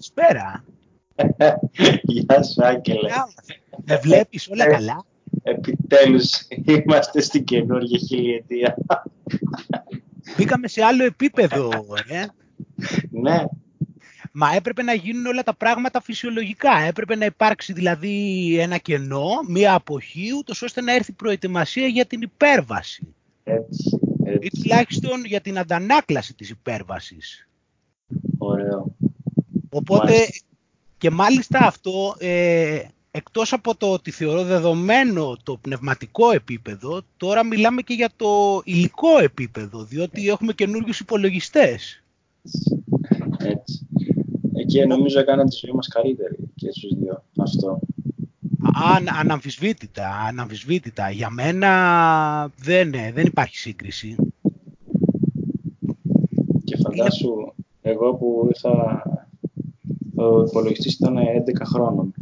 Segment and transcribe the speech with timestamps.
[0.00, 0.64] Καλησπέρα.
[2.02, 3.10] Γεια σου, Άγγελε.
[3.84, 5.04] Με βλέπεις όλα Ε, καλά;
[5.42, 8.76] Επιτέλους, είμαστε στην καινούργια χιλιετία.
[10.36, 11.68] Μπήκαμε σε άλλο επίπεδο,
[12.08, 12.24] ε.
[13.10, 13.44] ναι,
[14.32, 16.78] Μα έπρεπε να γίνουν όλα τα πράγματα φυσιολογικά.
[16.78, 22.20] Έπρεπε να υπάρξει δηλαδή ένα κενό, μία αποχή, ούτως ώστε να έρθει προετοιμασία για την
[22.22, 23.14] υπέρβαση.
[23.44, 24.62] έτσι, Ή έτσι.
[24.62, 27.48] τουλάχιστον για την αντανάκλαση της υπέρβασης.
[28.38, 28.94] Ωραίο.
[29.70, 30.46] Οπότε Μάλιστα.
[30.98, 37.82] και μάλιστα αυτό, ε, εκτός από το ότι θεωρώ δεδομένο το πνευματικό επίπεδο, τώρα μιλάμε
[37.82, 42.02] και για το υλικό επίπεδο, διότι έχουμε καινούριους υπολογιστές.
[43.38, 43.86] Έτσι.
[44.54, 47.24] Εκεί νομίζω έκανε τη ζωή μας καλύτερη και στους δύο.
[47.36, 47.80] Αυτό.
[48.94, 51.10] Αν, αναμφισβήτητα, αναμφισβήτητα.
[51.10, 54.16] Για μένα δεν, ε, δεν υπάρχει σύγκριση.
[56.64, 59.02] Και φαντάσου, εγώ που ήρθα,
[60.20, 61.20] ο υπολογιστής ήταν 11
[61.64, 62.14] χρόνων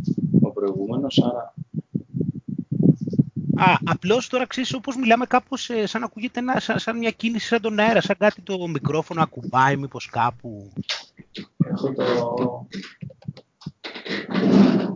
[0.43, 1.55] ο προηγούμενος, άρα
[3.61, 7.11] Α, απλώς τώρα ξέρεις όπως μιλάμε κάπως ε, σαν να ακούγεται ένα, σαν, σαν μια
[7.11, 10.73] κίνηση σαν τον αέρα, σαν κάτι το μικρόφωνο ακουμπάει μήπως κάπου.
[11.71, 12.67] έχω το...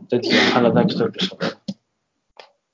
[0.08, 1.36] τέτοιο, αλλά εντάξει το έπαιξα.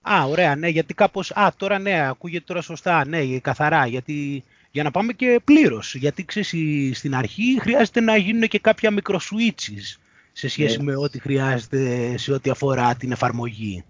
[0.01, 4.83] Α, ωραία, ναι, γιατί κάπως, α, τώρα ναι, ακούγεται τώρα σωστά, ναι, καθαρά, γιατί, για
[4.83, 9.99] να πάμε και πλήρως, γιατί ξέρεις, η- στην αρχή χρειάζεται να γίνουν και κάποια μικροσουίτσις
[10.39, 10.83] σε σχέση Ναι.
[10.83, 13.85] με ό,τι χρειάζεται σε ό,τι αφορά την εφαρμογή.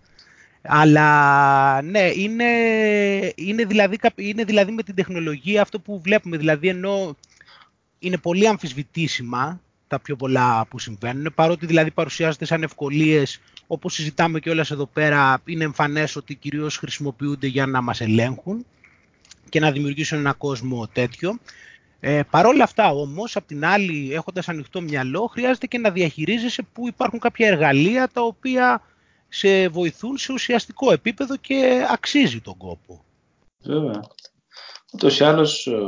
[0.63, 2.45] Αλλά ναι, είναι,
[3.35, 7.17] είναι, δηλαδή, καπ- είναι δηλαδή με την τεχνολογία αυτό που βλέπουμε, δηλαδή ενώ
[7.99, 14.41] είναι πολύ αμφισβητήσιμα τα πιο πολλά που συμβαίνουν, παρότι δηλαδή παρουσιάζονται σαν ευκολίες, όπως συζητάμε
[14.41, 18.67] και εδώ πέρα, είναι εμφανές ότι κυρίως χρησιμοποιούνται για να μας ελέγχουν
[19.49, 21.39] και να δημιουργήσουν ένα κόσμο τέτοιο.
[22.01, 26.63] Ε, Παρ' όλα αυτά όμως, απ' την άλλη, έχοντας ανοιχτό μυαλό, χρειάζεται και να διαχειρίζεσαι
[26.73, 28.83] που υπάρχουν κάποια εργαλεία τα οποία
[29.29, 33.05] σε βοηθούν σε ουσιαστικό επίπεδο και αξίζει τον κόπο.
[33.63, 34.01] Βέβαια.
[34.93, 35.79] Ούτως ή άλλως ε,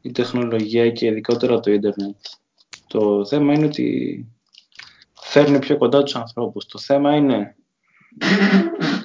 [0.00, 2.16] η τεχνολογία και ειδικότερα το ίντερνετ.
[2.86, 4.26] Το θέμα είναι ότι
[5.20, 6.66] φέρνει πιο κοντά τους ανθρώπους.
[6.66, 7.56] Το θέμα είναι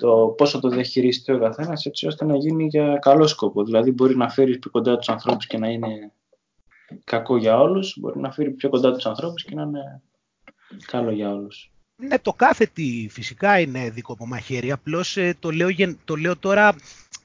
[0.02, 3.64] το πώς θα το διαχειριστεί ο καθένας έτσι ώστε να γίνει για καλό σκοπό.
[3.64, 6.12] Δηλαδή μπορεί να φέρεις πιο κοντά τους ανθρώπους και να είναι
[7.04, 7.98] κακό για όλους.
[8.00, 10.02] Μπορεί να φέρει πιο κοντά τους ανθρώπους και να είναι
[10.86, 11.72] καλό για όλους.
[11.96, 14.72] Ναι, το κάθε τι φυσικά είναι δικό από μαχαίρι.
[14.72, 16.76] Απλώς ε, το, λέω, γεν- το λέω τώρα,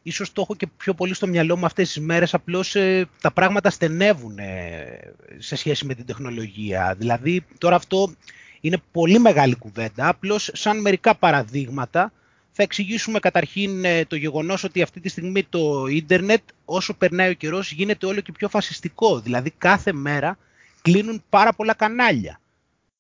[0.03, 3.31] ίσως το έχω και πιο πολύ στο μυαλό μου αυτές τις μέρες, απλώς ε, τα
[3.33, 6.95] πράγματα στενεύουν ε, σε σχέση με την τεχνολογία.
[6.99, 8.15] Δηλαδή τώρα αυτό
[8.61, 12.13] είναι πολύ μεγάλη κουβέντα, απλώς σαν μερικά παραδείγματα
[12.59, 17.33] θα εξηγήσουμε καταρχήν ε, το γεγονός ότι αυτή τη στιγμή το ίντερνετ όσο περνάει ο
[17.33, 19.21] καιρός γίνεται όλο και πιο φασιστικό.
[19.21, 20.39] Δηλαδή κάθε μέρα
[20.83, 22.41] κλείνουν πάρα πολλά κανάλια.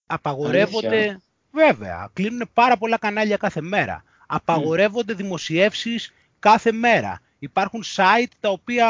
[0.07, 1.21] Απαγορεύονται, Αλήθεια.
[1.51, 4.05] βέβαια, κλείνουν πάρα πολλά κανάλια κάθε μέρα.
[4.27, 7.21] Απαγορεύονται δημοσιεύσεις κάθε μέρα.
[7.39, 8.87] Υπάρχουν site τα οποία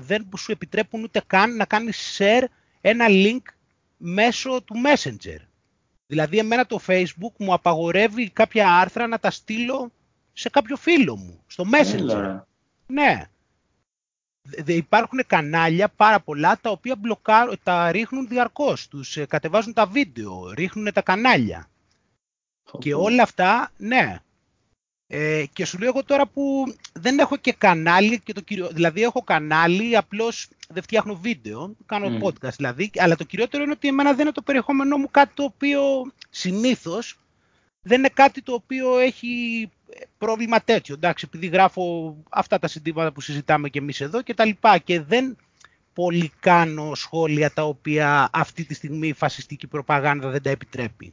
[0.00, 2.44] δεν σου επιτρέπουν ούτε καν να κάνεις share
[2.80, 3.42] ένα link
[3.96, 5.38] μέσω του Messenger.
[6.06, 9.90] Δηλαδή εμένα το Facebook μου απαγορεύει κάποια άρθρα να τα στείλω
[10.38, 11.98] σε κάποιο φίλο μου, στο Messenger.
[11.98, 12.46] Έλα.
[12.86, 13.24] Ναι.
[14.42, 18.88] Δε- δε- υπάρχουν κανάλια πάρα πολλά τα οποία μπλοκάρουν, τα ρίχνουν διαρκώς.
[18.88, 21.68] Τους ε, κατεβάζουν τα βίντεο, ρίχνουν τα κανάλια.
[22.78, 24.18] Και όλα αυτά, ναι.
[25.06, 28.68] Ε, και σου λέω εγώ τώρα που δεν έχω και κανάλι, και το κυριο...
[28.68, 32.18] δηλαδή έχω κανάλι, απλώς δεν φτιάχνω βίντεο, κάνω Μμ.
[32.22, 35.42] podcast δηλαδή, αλλά το κυριότερο είναι ότι εμένα δεν είναι το περιεχόμενό μου κάτι το
[35.44, 35.82] οποίο
[36.30, 37.18] συνήθως
[37.86, 43.12] δεν είναι κάτι το οποίο έχει ε, πρόβλημα τέτοιο, εντάξει, επειδή γράφω αυτά τα συντήματα
[43.12, 45.36] που συζητάμε και εμείς εδώ και τα λοιπά και δεν
[45.92, 51.12] πολύ κάνω σχόλια τα οποία αυτή τη στιγμή η φασιστική προπαγάνδα δεν τα επιτρέπει.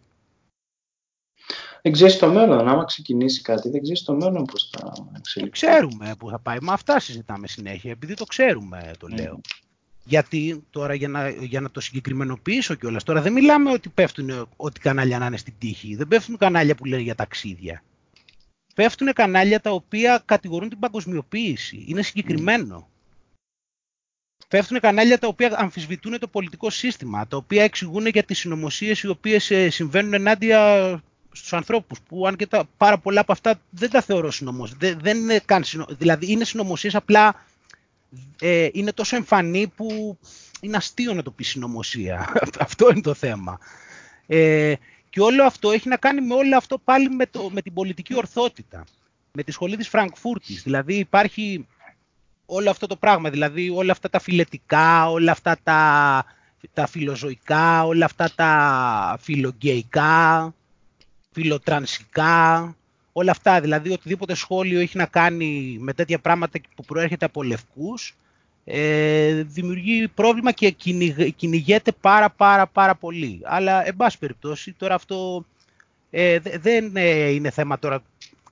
[1.82, 2.68] Δεν ξέρεις το μέλλον.
[2.68, 5.52] Άμα ξεκινήσει κάτι, δεν ξέρεις το μέλλον πώς θα Το εξελιχθεί.
[5.66, 6.58] ξέρουμε που θα πάει.
[6.62, 9.16] Με αυτά συζητάμε συνέχεια, επειδή το ξέρουμε, το Mm.
[10.04, 10.22] Λέω.
[10.24, 14.80] Γιατί τώρα για να, για να το συγκεκριμενοποιήσω κιόλας, τώρα δεν μιλάμε ότι πέφτουν ό,τι
[14.80, 15.96] κανάλια να είναι στην τύχη.
[15.96, 17.84] Δεν πέφτουν κανάλια που λένε για ταξίδια.
[18.76, 21.86] Πέφτουν κανάλια τα οποία κατηγορούν την παγκοσμιοποίηση.
[21.88, 22.88] Είναι συγκεκριμένο.
[24.48, 29.08] Πέφτουν κανάλια τα οποία αμφισβητούν το πολιτικό σύστημα, τα οποία εξηγούν για τις συνωμοσίες οι
[29.08, 31.02] οποίες ε, συμβαίνουν ενάντια
[31.32, 34.78] στους ανθρώπους, που αν και τα, πάρα πολλά από αυτά δεν τα θεωρώ συνωμοσίες.
[34.80, 35.86] Δεν, δεν είναι καν συνο...
[35.90, 37.46] Δηλαδή είναι συνωμοσίες, απλά
[38.40, 40.18] ε, είναι τόσο εμφανή που
[40.62, 42.34] είναι αστείο να το πεις συνωμοσία.
[42.60, 43.60] αυτό είναι το θέμα.
[44.28, 44.74] Ε,
[45.10, 48.16] και όλο αυτό έχει να κάνει με όλο αυτό πάλι με, το, με την πολιτική
[48.16, 48.84] ορθότητα.
[49.32, 50.64] Με τη σχολή της Φραγκφούρτης.
[50.64, 51.68] Δηλαδή υπάρχει
[52.46, 56.26] όλο αυτό το πράγμα, δηλαδή όλα αυτά τα φιλετικά, όλα αυτά τα
[56.74, 60.54] τα φιλοζωικά, όλα αυτά τα φιλογκαιικά,
[61.32, 62.76] φιλοτρανσικά,
[63.14, 63.62] όλα αυτά.
[63.62, 68.16] Δηλαδή οτιδήποτε σχόλιο έχει να κάνει με τέτοια πράγματα που προέρχεται από λευκούς,
[68.66, 70.70] ε, δημιουργεί πρόβλημα και
[71.36, 73.40] κυνηγέται πάρα πάρα πάρα πολύ.
[73.44, 75.46] Αλλά, εν πάση περιπτώσει, τώρα αυτό
[76.10, 78.04] ε, δεν ε, είναι θέμα τώρα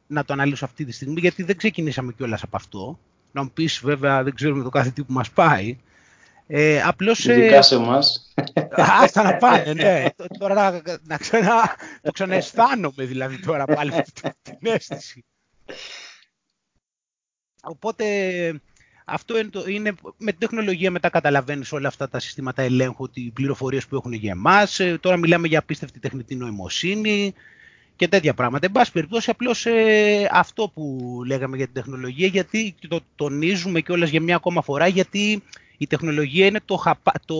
[0.08, 3.00] να το αναλύσω αυτή τη στιγμή, γιατί δεν ξεκινήσαμε κιόλας από αυτό.
[3.31, 5.78] Να μου πεις, βέβαια, δεν ξέρουμε το κάθε τι που μας πάει.
[6.47, 8.33] Ε, απλώς, Ειδικά ε, σε εμάς.
[8.71, 10.05] Άστα να πάνε, ναι.
[10.39, 15.25] Τώρα να, να ξανα, το ξανααισθάνομαι δηλαδή τώρα πάλι αυτή την αίσθηση.
[17.61, 18.05] Οπότε
[19.05, 23.31] αυτό είναι, το, είναι με την τεχνολογία μετά καταλαβαίνεις όλα αυτά τα συστήματα ελέγχου, οι
[23.31, 24.79] πληροφορίες που έχουν για εμάς.
[24.79, 27.33] Ε, τώρα μιλάμε για απίστευτη τεχνητή νοημοσύνη
[27.95, 28.65] και τέτοια πράγματα.
[28.65, 34.09] Εν πάση περιπτώσει, απλώς ε, αυτό που λέγαμε για την τεχνολογία, γιατί το τονίζουμε κιόλας
[34.09, 35.43] για μια ακόμα φορά, γιατί
[35.81, 36.83] η τεχνολογία είναι το,
[37.25, 37.36] το,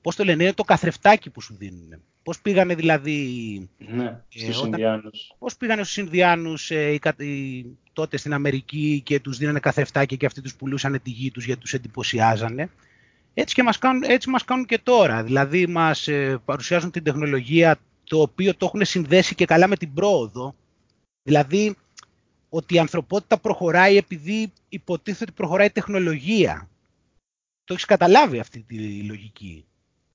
[0.00, 2.02] πώς το λένε, είναι το καθρεφτάκι που σου δίνουν.
[2.22, 3.18] Πώς πήγανε δηλαδή...
[3.78, 5.34] Ναι, ε, στους Ινδιάνους.
[5.38, 6.98] Πώς πήγανε στους Ινδιάνους ε,
[7.92, 11.60] τότε στην Αμερική και τους δίνανε καθρεφτάκι και αυτοί τους πουλούσαν τη γη τους γιατί
[11.60, 12.70] τους εντυπωσιάζανε.
[13.34, 15.22] Έτσι, και μας κάνουν, έτσι μας κάνουν και τώρα.
[15.22, 19.94] Δηλαδή μας ε, παρουσιάζουν την τεχνολογία το οποίο το έχουν συνδέσει και καλά με την
[19.94, 20.54] πρόοδο.
[21.22, 21.76] Δηλαδή
[22.48, 26.68] ότι η ανθρωπότητα προχωράει επειδή υποτίθεται ότι προχωράει τεχνολογία.
[27.70, 29.66] Το έχεις καταλάβει αυτή τη λογική.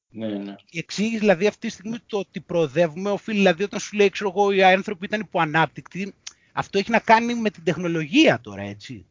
[0.10, 0.56] Ναι, ναι.
[0.70, 4.30] Η εξήγηση δηλαδή αυτή τη στιγμή το ότι προοδεύουμε οφείλει δηλαδή όταν σου λέει ξέρω
[4.30, 6.14] εγώ οι άνθρωποι ήταν υποανάπτυκτοι
[6.52, 9.06] αυτό έχει να κάνει με την τεχνολογία τώρα έτσι.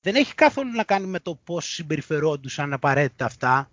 [0.00, 3.70] Δεν έχει καθόλου να κάνει με το πώς συμπεριφερόντουσαν απαραίτητα αυτά.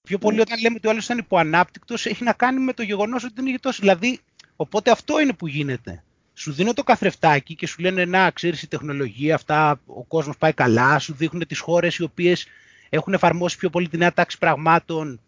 [0.00, 0.42] Πιο πολύ ναι.
[0.42, 3.46] όταν λέμε ότι ο άλλος ήταν υποανάπτυκτος έχει να κάνει με το γεγονός ότι δεν
[3.46, 3.80] είχε τόσο.
[3.80, 4.20] Δηλαδή,
[4.56, 8.68] οπότε αυτό είναι που γίνεται σου δίνω το καθρεφτάκι και σου λένε να ξέρεις η
[8.68, 12.46] τεχνολογία αυτά, ο κόσμος πάει καλά, σου δείχνουν τις χώρες οι οποίες
[12.88, 15.20] έχουν εφαρμόσει πιο πολύ τη νέα τάξη πραγμάτων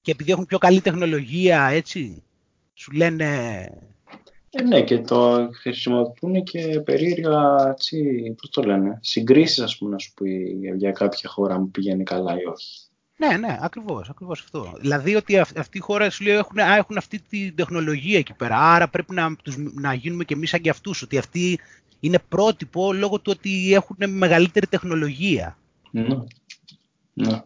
[0.00, 2.22] και επειδή έχουν πιο καλή τεχνολογία, έτσι,
[2.74, 3.26] σου λένε...
[4.50, 9.98] Ε, ναι, και το χρησιμοποιούν και περίεργα, έτσι, πώς το λένε, συγκρίσεις, ας πούμε, να
[9.98, 12.91] σου πει για κάποια χώρα που πηγαίνει καλά ή όχι.
[13.28, 14.72] Ναι, ναι, ακριβώς ακριβώς αυτό.
[14.80, 18.58] Δηλαδή ότι αυτή η χώρα σου λέει έχουν, έχουν αυτή τη τεχνολογία εκεί πέρα.
[18.58, 21.02] Άρα πρέπει να, τους, να γίνουμε κι εμείς σαν κι αυτούς.
[21.02, 21.58] Ότι αυτοί
[22.00, 25.56] είναι πρότυπο λόγω του ότι έχουν μεγαλύτερη τεχνολογία.
[25.90, 26.06] Ναι.
[27.12, 27.42] ναι.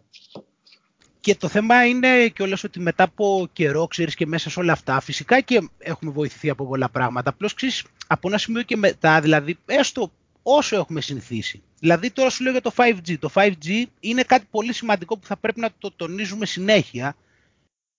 [1.19, 4.99] Και το θέμα είναι κιόλας ότι μετά από καιρό, ξέρεις και μέσα σε όλα αυτά,
[4.99, 7.29] φυσικά και έχουμε βοηθηθεί από πολλά πράγματα.
[7.29, 10.11] Απλώς ξέρεις, από ένα σημείο και μετά, δηλαδή, έστω
[10.49, 11.61] όσο έχουμε συνηθίσει.
[11.79, 13.17] Δηλαδή τώρα σου λέω για το 5G.
[13.19, 17.15] Το 5G είναι κάτι πολύ σημαντικό που θα πρέπει να το τονίζουμε συνέχεια.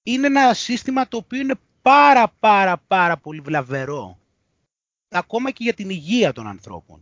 [0.03, 4.19] Είναι ένα σύστημα το οποίο είναι πάρα πάρα πάρα πολύ βλαβερό.
[5.09, 7.01] Ακόμα και για την υγεία των ανθρώπων.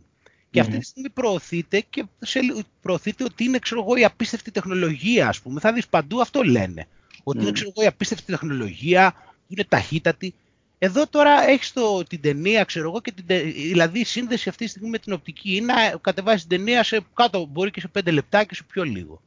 [0.49, 2.39] Και αυτή τη στιγμή προωθείται και σε,
[2.81, 5.59] προωθείται ότι είναι ξέρω εγώ, η απίστευτη τεχνολογία, ας πούμε.
[5.59, 6.87] Θα δεις παντού αυτό λένε.
[7.23, 9.15] Ότι είναι ξέρω εγώ, η απίστευτη τεχνολογία,
[9.47, 10.33] είναι ταχύτατη.
[10.79, 11.73] Εδώ τώρα έχεις
[12.07, 15.55] την ταινία, ξέρω εγώ, και την, δηλαδή η σύνδεση αυτή τη στιγμή με την οπτική
[15.55, 18.83] είναι να κατεβάσεις την ταινία σε κάτω, μπορεί και σε πέντε λεπτά και σε πιο
[18.83, 19.21] λίγο.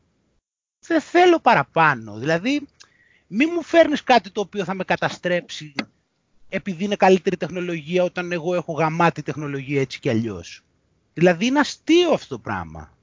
[0.87, 2.19] Δεν θέλω παραπάνω.
[2.19, 2.67] Δηλαδή,
[3.26, 5.75] μη μου φέρνεις κάτι το οποίο θα με καταστρέψει
[6.49, 10.62] επειδή είναι καλύτερη τεχνολογία όταν εγώ έχω γαμάτη τεχνολογία έτσι κι αλλιώς.
[11.14, 12.97] Δηλαδή είναι αστείο αυτό το πράγμα.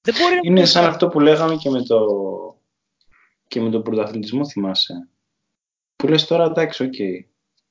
[0.00, 1.98] Δεν μπορεί είναι σαν αυτό που λέγαμε και με, το...
[3.48, 5.08] και με τον πρωταθλητισμό θυμάσαι.
[5.96, 6.92] Που λες τώρα εντάξει, OK.
[6.98, 7.29] Okay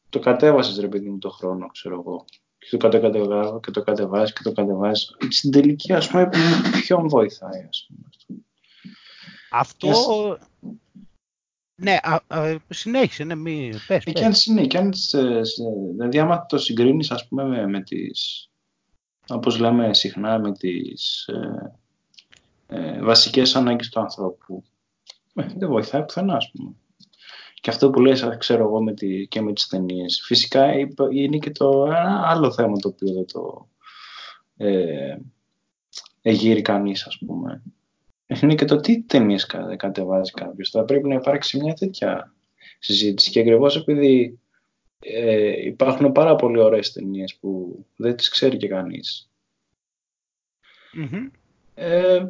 [0.09, 2.25] το κατέβασες ρε παιδί μου το χρόνο, ξέρω εγώ.
[2.69, 5.15] Και το κατεβάζω και το κατεβάζεις και το κατεβάζεις.
[5.29, 6.29] Στην τελική, ας πούμε,
[6.71, 8.09] ποιον βοηθάει, ας πούμε.
[9.51, 10.37] Αυτό.
[11.81, 14.13] Ναι, α, α, συνέχισε, ναι, μη πες, πες.
[14.13, 14.93] Και αν, ναι, και αν,
[15.91, 18.49] δηλαδή άμα το συγκρίνεις ας πούμε με, με τις,
[19.27, 21.77] όπως λέμε συχνά, με τις ε,
[22.67, 24.63] ε, βασικές ανάγκες του ανθρώπου,
[25.33, 26.75] ε, δεν βοηθάει πουθενά ας πούμε.
[27.61, 30.21] Και αυτό που λες, ξέρω εγώ, με τη, και με τις ταινίες.
[30.25, 30.73] Φυσικά
[31.11, 33.67] είναι και το ένα άλλο θέμα το οποίο δεν το
[34.57, 35.17] ε,
[36.21, 37.63] εγείρει κανείς, ας πούμε.
[38.41, 39.45] Είναι και το τι ταινίες
[39.77, 40.69] κατεβάζει κάποιος.
[40.69, 42.33] Θα πρέπει να υπάρξει μια τέτοια
[42.79, 43.31] συζήτηση.
[43.31, 44.39] Και ακριβώς επειδή
[44.99, 49.29] ε, υπάρχουν πάρα πολύ ωραίες ταινίες που δεν τις ξέρει και κανείς.
[51.73, 52.23] Ε,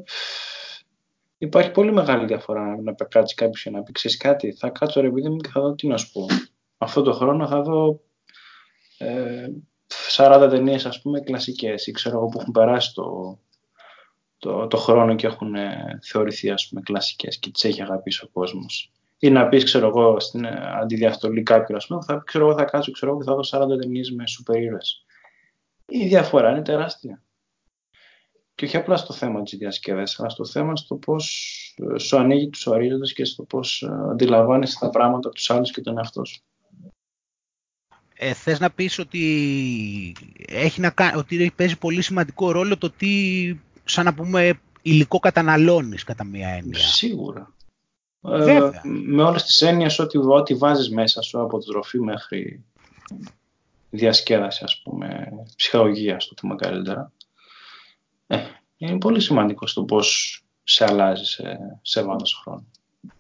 [1.40, 5.10] υπάρχει πολύ μεγάλη διαφορά να κάτσει κάποιος και να πει: Ξέρεις κάτι, θα κάτσω ρε
[5.10, 6.26] παιδί μου και θα δω τι να σου πω.
[6.78, 8.02] Αυτό το χρόνο θα δω
[8.98, 9.48] ε,
[10.18, 13.40] 40 ταινίες, ας πούμε, κλασικές ή ξέρω εγώ που έχουν περάσει το,
[14.38, 18.30] το, το χρόνο και έχουν ε, θεωρηθεί ας πούμε κλασικές και τις έχει αγαπήσει ο
[18.34, 18.92] κόσμος.
[19.20, 22.64] Ή να πεις, ξέρω εγώ, στην ε, αντιδιαστολή κάποιου, ας πούμε, θα, ξέρω εγώ, θα
[22.64, 25.06] κάτσω, ξέρω εγώ, θα δω 40 ταινίες με σούπερ ήρωες.
[25.86, 27.24] Η διαφορά είναι τεράστια.
[28.60, 31.26] Και όχι απλά στο θέμα της διασκέδασης, αλλά στο θέμα στο πώς
[31.98, 35.98] σου ανοίγει τους ορίζοντες και στο πώς ε, αντιλαμβάνεσαι τα πράγματα τους άλλους και τον
[35.98, 36.42] εαυτό σου.
[38.14, 40.16] Ε, θες να πεις ότι,
[40.48, 46.24] έχει να, ότι παίζει πολύ σημαντικό ρόλο το τι, σαν να πούμε, υλικό καταναλώνεις κατά
[46.24, 46.80] μία έννοια.
[46.80, 47.54] Σίγουρα.
[48.22, 52.64] Ε, με όλες τις έννοιες ότι ό,τι βάζεις μέσα σου από τροφή μέχρι
[53.90, 57.12] διασκέδαση, ας πούμε, ψυχαγωγία, στο πούμε καλύτερα.
[58.32, 58.38] Ε,
[58.78, 62.72] είναι πολύ σημαντικό στο πώς σε αλλάζει σε, σε βάθος χρόνου.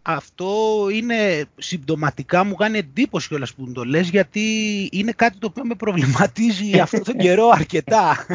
[0.02, 4.42] Αυτό είναι συμπτωματικά, μου κάνει εντύπωση κιόλας που το λες, γιατί
[4.92, 8.26] είναι κάτι το οποίο με προβληματίζει αυτόν τον καιρό αρκετά.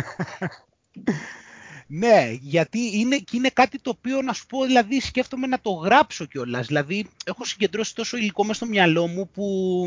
[1.86, 6.24] ναι, γιατί είναι, είναι κάτι το οποίο να σου πω, δηλαδή σκέφτομαι να το γράψω
[6.24, 6.66] κιόλας.
[6.66, 9.86] Δηλαδή, έχω συγκεντρώσει τόσο υλικό μέσα στο μυαλό μου που.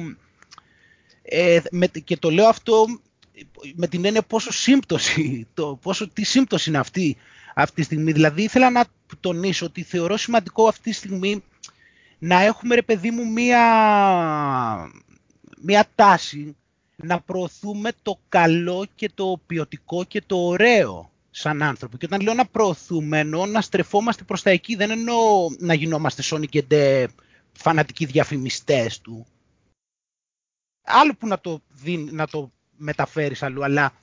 [1.22, 2.86] Ε, με, και το λέω αυτό
[3.75, 7.17] με την έννοια πόσο σύμπτωση, το, πόσο, τι σύμπτωση είναι αυτή
[7.62, 8.12] αυτή τη στιγμή.
[8.12, 8.86] Δηλαδή ήθελα να
[9.20, 11.44] τονίσω ότι θεωρώ σημαντικό αυτή τη στιγμή
[12.20, 13.62] να έχουμε ρε παιδί μου μία,
[15.62, 16.56] μία τάση
[16.96, 21.98] να προωθούμε το καλό και το ποιοτικό και το ωραίο σαν άνθρωποι.
[21.98, 24.75] Και όταν λέω να προωθούμε, εννοώ να στρεφόμαστε προς τα εκεί.
[24.75, 27.10] Δεν εννοώ να γινόμαστε Sonic και
[27.51, 29.25] φανατικοί διαφημιστές του.
[30.84, 33.94] Άλλο που να το, δίνει, να το μεταφέρεις αλλού, αλλά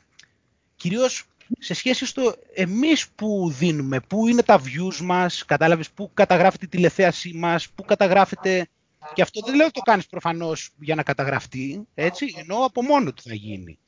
[0.77, 1.25] κυρίως
[1.59, 6.69] σε σχέση στο εμείς που δίνουμε, πού είναι τα views μας, κατάλαβες, πού καταγράφεται η
[6.69, 8.69] τηλεθέασή μας, πού καταγράφεται...
[9.15, 13.13] Και αυτό δεν λέω ότι το κάνεις προφανώς για να καταγραφτεί, έτσι, ενώ από μόνο
[13.13, 13.79] του θα γίνει.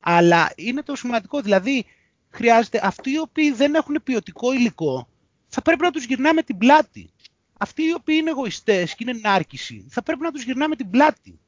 [0.00, 1.84] Αλλά είναι το σημαντικό, δηλαδή
[2.30, 5.08] χρειάζεται αυτοί οι οποίοι δεν έχουν ποιοτικό υλικό,
[5.48, 7.10] θα πρέπει να τους γυρνάμε την πλάτη.
[7.58, 11.38] Αυτοί οι οποίοι είναι εγωιστές και είναι νάρκηση, θα πρέπει να τους γυρνάμε την πλάτη.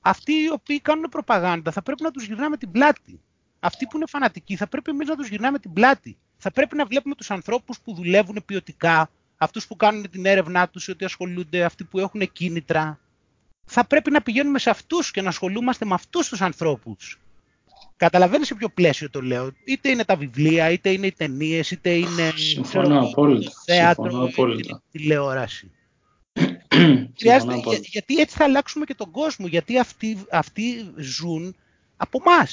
[0.00, 3.20] Αυτοί οι οποίοι κάνουν προπαγάνδα, θα πρέπει να τους γυρνάμε την πλάτη
[3.64, 6.16] αυτοί που είναι φανατικοί θα πρέπει εμείς να τους γυρνάμε την πλάτη.
[6.36, 10.88] Θα πρέπει να βλέπουμε τους ανθρώπους που δουλεύουν ποιοτικά, αυτούς που κάνουν την έρευνά τους,
[10.88, 12.98] ότι ασχολούνται, αυτοί που έχουν κίνητρα.
[13.64, 17.18] Θα πρέπει να πηγαίνουμε σε αυτούς και να ασχολούμαστε με αυτούς τους ανθρώπους.
[17.96, 19.50] Καταλαβαίνεις σε ποιο πλαίσιο το λέω.
[19.64, 23.50] Είτε είναι τα βιβλία, είτε είναι οι ταινίες, είτε είναι Συμφωνώ απόλυτα.
[23.64, 25.70] θέατρο, είτε τηλεόραση.
[27.18, 29.46] Χρειάζεται, γιατί έτσι θα αλλάξουμε και τον κόσμο.
[29.46, 31.56] Γιατί αυτοί, αυτοί ζουν
[31.96, 32.46] από εμά.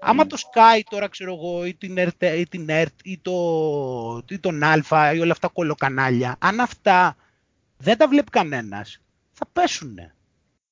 [0.00, 4.38] Άμα το Sky τώρα, ξέρω εγώ, ή την ERT ή, την ERT, ή, το, ή
[4.38, 7.16] τον Α ή όλα αυτά κολοκανάλια, αν αυτά
[7.76, 9.00] δεν τα βλέπει κανένας,
[9.32, 10.14] θα πέσουνε.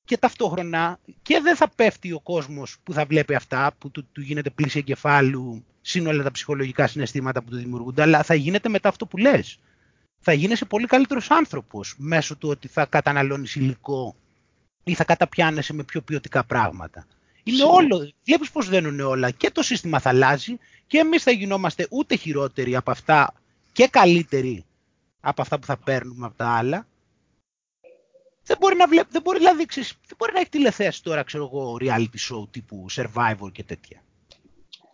[0.05, 4.21] Και ταυτόχρονα και δεν θα πέφτει ο κόσμος που θα βλέπει αυτά, που του, του
[4.21, 9.05] γίνεται πλήση εγκεφάλου, σύνολα τα ψυχολογικά συναισθήματα που του δημιουργούνται, αλλά θα γίνεται μετά αυτό
[9.05, 9.59] που λες.
[10.27, 14.15] Θα γίνεσαι πολύ καλύτερος άνθρωπος μέσω του ότι θα καταναλώνεις υλικό
[14.83, 17.07] ή θα καταπιάνεσαι με πιο ποιοτικά πράγματα.
[17.43, 18.11] Είναι όλο.
[18.23, 19.31] Βλέπεις πώς δένουν όλα.
[19.31, 23.33] Και το σύστημα θα αλλάζει και εμείς θα γινόμαστε ούτε χειρότεροι από αυτά
[23.71, 24.65] και καλύτεροι
[25.19, 26.87] από αυτά που θα παίρνουμε από τα άλλα.
[28.43, 31.43] Δεν μπορεί να βλέπει, δεν μπορεί, δηλαδή, ξέρεις, δεν μπορεί να έχει τηλεθέαση τώρα, ξέρω
[31.43, 34.03] εγώ, reality show τύπου Survivor και τέτοια.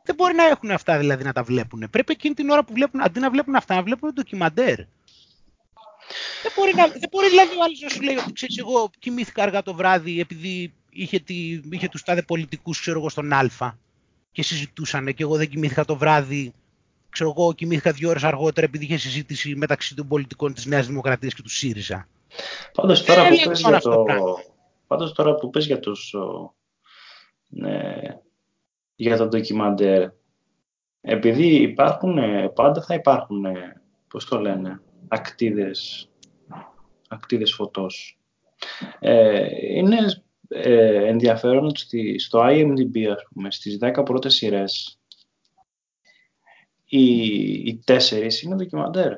[0.04, 1.88] Δεν μπορεί να έχουν αυτά δηλαδή να τα βλέπουν.
[1.90, 4.80] Πρέπει εκείνη την ώρα που βλέπουν, αντί να βλέπουν αυτά, να βλέπουν ντοκιμαντέρ.
[6.44, 9.44] Δεν μπορεί, να, δεν μπορεί δηλαδή ο άλλος να σου λέει ότι ξέρεις εγώ κοιμήθηκα
[9.44, 13.50] αργά το βράδυ επειδή είχε, τη, είχε τους τάδε πολιτικούς, ξέρω εγώ, στον Α
[14.32, 16.54] και συζητούσαν και εγώ δεν κοιμήθηκα το βράδυ,
[17.10, 21.34] ξέρω εγώ, κοιμήθηκα δύο ώρες αργότερα επειδή είχε συζήτηση μεταξύ των πολιτικών της Νέας Δημοκρατίας
[21.34, 22.08] και του ΣΥΡΙΖΑ.
[22.74, 24.06] Πάντως τώρα, που πες για το...
[24.88, 26.16] Πάντως τώρα που πες για τους...
[27.48, 27.94] Ναι,
[28.96, 30.10] για τα ντοκιμαντέρ,
[31.02, 32.20] επειδή υπάρχουν,
[32.54, 33.46] πάντα θα υπάρχουν,
[34.08, 36.10] πώς το λένε, ακτίδες,
[37.12, 38.20] ακτίδες φωτός.
[39.00, 39.98] Ε, είναι
[40.48, 45.00] ε, ενδιαφέρον ότι στο IMDb, ας πούμε, στις 10 πρώτες σειρές,
[46.86, 47.04] οι,
[47.52, 49.14] οι τέσσερις είναι ντοκιμαντέρ.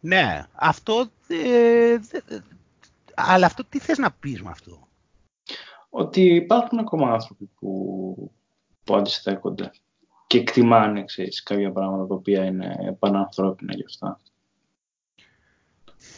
[0.00, 1.06] Ναι, αυτό...
[1.28, 1.98] Ε,
[3.14, 4.88] αλλά αυτό τι θες να πεις με αυτό;
[5.90, 8.32] Ότι υπάρχουν ακόμα άνθρωποι που,
[8.84, 9.70] που αντιστέκονται
[10.26, 14.20] και εκτιμάνε, ξέρεις, κάποια πράγματα τα οποία είναι πανανθρώπινα γι' αυτά.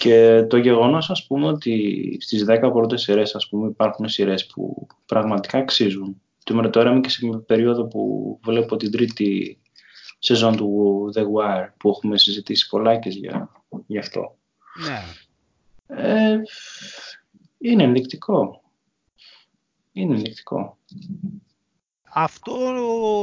[0.05, 4.87] Και το γεγονός, ας πούμε, ότι στις 10 πρώτες σειρές, ας πούμε, υπάρχουν σειρές που
[5.07, 6.23] πραγματικά αξίζουν.
[6.45, 9.59] Το τώρα είμαι και σε μια περίοδο που βλέπω την τρίτη
[10.19, 13.51] σεζόν του The Wire, που έχουμε συζητήσει πολλά και για,
[13.87, 14.37] για αυτό.
[14.85, 15.03] Ναι.
[15.87, 16.41] Ε,
[17.59, 18.63] είναι ενδεικτικό.
[19.93, 20.79] Είναι ενδεικτικό.
[22.15, 22.57] Αυτό,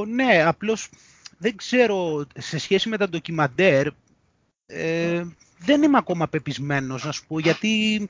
[0.08, 0.90] ναι, απλώς
[1.38, 3.88] δεν ξέρω, σε σχέση με τα ντοκιμαντέρ,
[4.66, 5.24] ε,
[5.64, 8.10] δεν είμαι ακόμα πεπισμένος, να σου πω, γιατί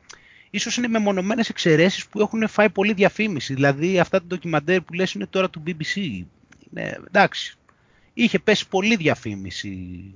[0.49, 3.53] ίσως είναι μεμονωμένες εξαιρέσεις που έχουν φάει πολύ διαφήμιση.
[3.53, 6.23] Δηλαδή αυτά τα ντοκιμαντέρ που λες είναι τώρα του BBC.
[6.69, 7.57] Ναι, εντάξει,
[8.13, 10.15] είχε πέσει πολύ διαφήμιση.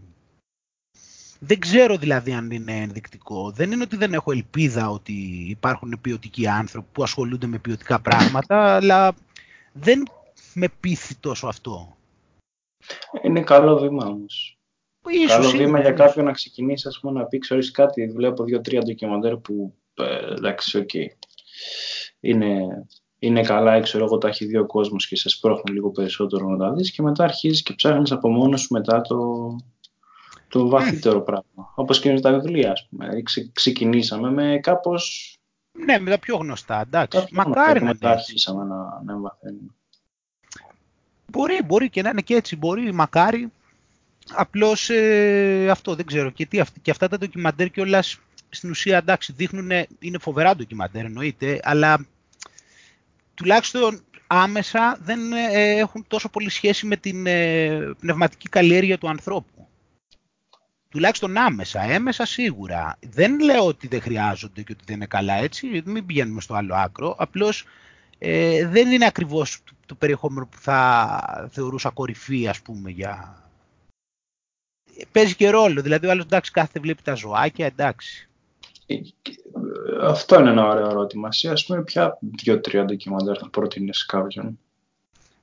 [1.40, 3.52] δεν ξέρω δηλαδή αν είναι ενδεικτικό.
[3.52, 5.14] Δεν είναι ότι δεν έχω ελπίδα ότι
[5.50, 9.16] υπάρχουν ποιοτικοί άνθρωποι που ασχολούνται με ποιοτικά πράγματα, αλλά
[9.74, 10.04] δεν
[10.54, 11.98] με πείθει τόσο αυτό.
[13.24, 14.18] Είναι καλό βήμα
[15.06, 15.28] όμως.
[15.28, 19.38] Καλό βήμα για κάποιον να ξεκινήσει ας πούμε, να πει: Ξέρεις κάτι, βλέπω δύο-τρία ντοκιμαντέρ
[19.38, 20.90] που ε, εντάξει, OK.
[20.94, 21.06] Okay.
[22.20, 22.60] Είναι,
[23.20, 26.58] είναι καλά, ξέρω εγώ, τα έχει δει ο κόσμος και σε σπρώχνουν λίγο περισσότερο να
[26.58, 29.18] τα δεις και μετά αρχίζεις και ψάχνεις από μόνος σου μετά το,
[30.48, 30.70] το ναι.
[30.70, 31.74] βαθύτερο πράγμα.
[31.76, 33.22] Όπως και με τα βιβλία, ας πούμε.
[33.22, 35.36] Ξε, ξεκινήσαμε με κάπως.
[35.86, 37.28] Ναι, με τα πιο γνωστά, εντάξει.
[37.32, 39.76] Μακάρι να μετά αρχίσαμε να, να εμβαθαίνουμε.
[41.32, 42.56] Μπορεί, μπορεί και να είναι και έτσι.
[42.56, 43.52] Μπορεί, μακάρι.
[44.32, 46.30] Απλώς ε, αυτό δεν ξέρω.
[46.30, 51.60] Και, τι, και αυτά τα ντοκιμαντέρ κιόλας στην ουσία εντάξει δείχνουν, είναι φοβερά ντοκιμαντέρ εννοείται,
[51.64, 52.06] αλλά
[53.34, 59.68] τουλάχιστον άμεσα δεν ε, έχουν τόσο πολύ σχέση με την ε, πνευματική καλλιέργεια του ανθρώπου.
[60.90, 62.98] Τουλάχιστον άμεσα, έμεσα σίγουρα.
[63.10, 66.76] Δεν λέω ότι δεν χρειάζονται και ότι δεν είναι καλά έτσι, μην πηγαίνουμε στο άλλο
[66.76, 67.16] άκρο.
[67.18, 67.66] Απλώς
[68.18, 73.44] ε, δεν είναι ακριβώς το, περιεχόμενο που θα θεωρούσα κορυφή, ας πούμε, για...
[75.12, 78.30] Παίζει και ρόλο, δηλαδή ο άλλος εντάξει κάθε βλέπει τα ζωάκια, εντάξει.
[80.02, 81.28] Αυτό είναι ένα ωραίο ερώτημα.
[81.28, 84.60] Εσύ, ας πούμε, ποια δύο-τρία ντοκιμαντέρ θα προτείνεις κάποιον;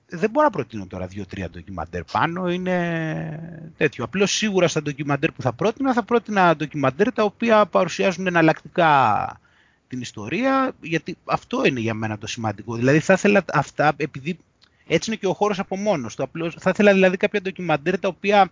[0.06, 4.04] Δεν μπορώ να προτείνω τώρα δύο-τρία ντοκιμαντέρ πάνω, είναι τέτοιο.
[4.04, 9.40] Απλώς σίγουρα στα ντοκιμαντέρ που θα πρότεινα, θα πρότεινα ντοκιμαντέρ τα οποία παρουσιάζουν εναλλακτικά
[9.88, 12.74] την ιστορία, γιατί αυτό είναι για μένα το σημαντικό.
[12.74, 14.38] Δηλαδή θα ήθελα αυτά, επειδή
[14.86, 18.08] έτσι είναι και ο χώρος από μόνος του, απλώς, θα ήθελα δηλαδή κάποια ντοκιμαντέρ τα
[18.08, 18.50] οποία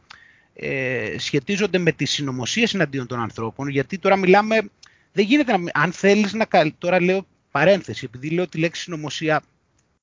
[0.54, 4.70] ε, σχετίζονται με τις συνωμοσίες εναντίον των ανθρώπων, γιατί τώρα μιλάμε
[5.12, 5.70] δεν γίνεται να.
[5.74, 6.46] Αν θέλεις να.
[6.78, 9.42] Τώρα λέω παρένθεση, επειδή λέω τη λέξη συνωμοσία.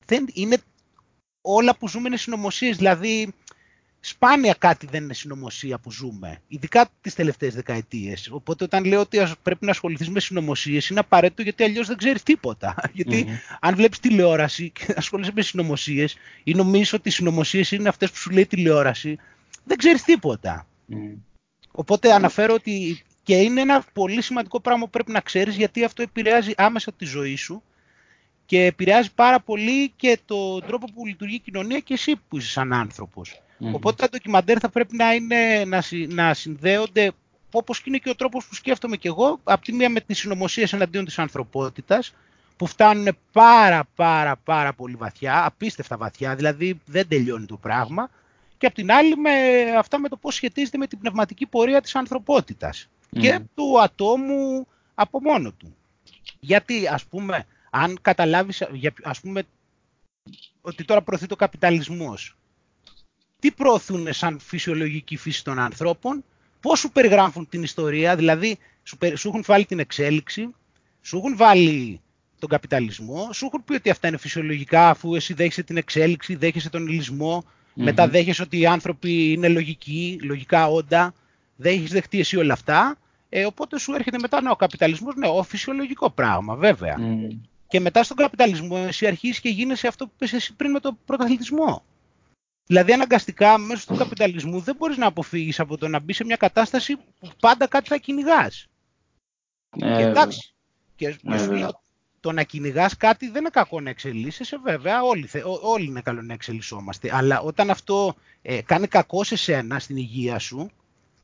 [0.06, 0.58] Δεν είναι.
[1.42, 2.78] Όλα που ζούμε είναι συνωμοσίες.
[2.78, 3.34] Δηλαδή,
[4.00, 6.42] σπάνια κάτι δεν είναι συνωμοσία που ζούμε.
[6.48, 8.30] Ειδικά τις τελευταίες δεκαετίες.
[8.32, 12.24] Οπότε, όταν λέω ότι πρέπει να ασχοληθείς με συνωμοσίες, είναι απαραίτητο γιατί αλλιώς δεν ξέρεις
[12.24, 12.76] τίποτα.
[12.94, 13.26] Γιατί
[13.60, 18.18] αν βλέπεις τηλεόραση και ασχολείσαι με συνωμοσίες ή νομίζεις ότι οι συνωμοσίες είναι αυτές που
[18.18, 19.18] σου λέει τηλεόραση,
[19.68, 20.68] δεν ξέρεις τίποτα.
[21.72, 26.02] Οπότε αναφέρω ότι και είναι ένα πολύ σημαντικό πράγμα που πρέπει να ξέρεις γιατί αυτό
[26.02, 27.64] επηρεάζει άμεσα τη ζωή σου
[28.46, 32.50] και επηρεάζει πάρα πολύ και τον τρόπο που λειτουργεί η κοινωνία και εσύ που είσαι
[32.50, 33.42] σαν άνθρωπος.
[33.72, 37.12] Οπότε τα ντοκιμαντέρ θα πρέπει να, είναι, να, να συνδέονται
[37.52, 40.74] όπως είναι και ο τρόπος που σκέφτομαι και εγώ, από τη μία με τις συνωμοσίες
[40.74, 42.14] εναντίον της ανθρωπότητας,
[42.58, 48.10] που φτάνουν πάρα πάρα πάρα πολύ βαθιά, απίστευτα βαθιά, δηλαδή δεν τελειώνει το πράγμα,
[48.58, 49.32] και από την άλλη με
[49.78, 55.22] αυτά με το πώς σχετίζεται με την πνευματική πορεία της ανθρωπότητας και του ατόμου από
[55.22, 55.76] μόνο του.
[56.40, 58.64] Γιατί, ας πούμε, αν καταλάβεις,
[59.04, 59.44] ας πούμε,
[60.62, 62.38] ότι τώρα προωθεί το καπιταλισμός,
[63.40, 66.24] τι προωθούν σαν φυσιολογική φύση των ανθρώπων,
[66.60, 70.56] πώς σου περιγράφουν την ιστορία, δηλαδή σου, σου έχουν βάλει την εξέλιξη,
[71.02, 72.02] σου έχουν βάλει
[72.40, 76.70] τον καπιταλισμό, σου έχουν πει ότι αυτά είναι φυσιολογικά αφού εσύ δέχεσαι την εξέλιξη, δέχεσαι
[76.70, 77.44] τον ηλισμό,
[77.78, 81.14] μετά δέχεσαι ότι οι άνθρωποι είναι λογικοί, λογικά όντα,
[81.56, 82.98] δεν έχεις δεχτεί εσύ όλα αυτά.
[83.30, 86.96] Ε, οπότε σου έρχεται μετά ναι, ο καπιταλισμός, ναι, ο φυσιολογικό πράγμα, βέβαια.
[87.68, 90.98] Και μετά στον καπιταλισμό εσύ αρχίζεις και γίνεσαι αυτό που πες εσύ πριν με τον
[91.06, 91.84] πρωταθλητισμό.
[92.66, 96.36] Δηλαδή, αναγκαστικά μέσω του καπιταλισμού δεν μπορείς να αποφύγεις από το να μπει σε μια
[96.36, 98.68] κατάσταση που πάντα κάτι θα κυνηγάς.
[99.80, 100.54] Ε, εντάξει.
[100.96, 101.82] Και, ε, σου λέω,
[102.28, 105.04] το να κυνηγάς κάτι δεν είναι κακό να εξελίσσεσαι, βέβαια.
[105.04, 105.30] Όλοι,
[105.62, 107.10] όλοι είναι καλό να εξελισσόμαστε.
[107.16, 110.72] Αλλά όταν αυτό ε, κάνει κακό σε σένα, στην υγεία σου,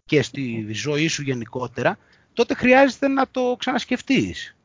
[0.06, 1.98] και στη ζωή σου γενικότερα,
[2.34, 4.56] τότε χρειάζεται να το ξανασκεφτείς.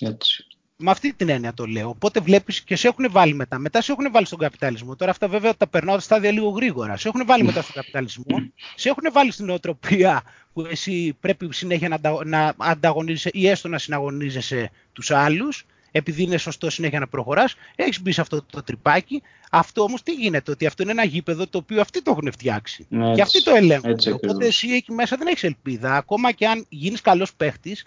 [0.00, 0.46] Έτσι.
[0.78, 1.88] Με αυτή την έννοια το λέω.
[1.88, 3.58] Οπότε βλέπεις και σε έχουν βάλει μετά.
[3.58, 4.96] Μετά σε έχουν βάλει στον καπιταλισμό.
[4.96, 6.96] Τώρα αυτά βέβαια τα περνάω τα στάδια λίγο γρήγορα.
[6.96, 8.50] Σε έχουν βάλει μετά στον καπιταλισμό.
[8.74, 13.78] Σε έχουν βάλει στην οτροπία που εσύ πρέπει συνέχεια να, να ανταγωνίζεσαι ή έστω να
[13.78, 19.22] συναγωνίζεσαι τους άλλους επειδή είναι σωστό συνέχεια να προχωράς, έχεις μπει σε αυτό το τρυπάκι.
[19.50, 22.86] Αυτό όμως τι γίνεται, ότι αυτό είναι ένα γήπεδο το οποίο αυτοί το έχουν φτιάξει.
[22.88, 23.90] Ναι, και αυτοί το ελέγχουν.
[23.90, 25.96] Έτσι, Οπότε εσύ εκεί μέσα δεν έχεις ελπίδα.
[25.96, 27.86] Ακόμα και αν γίνεις καλός παίχτης,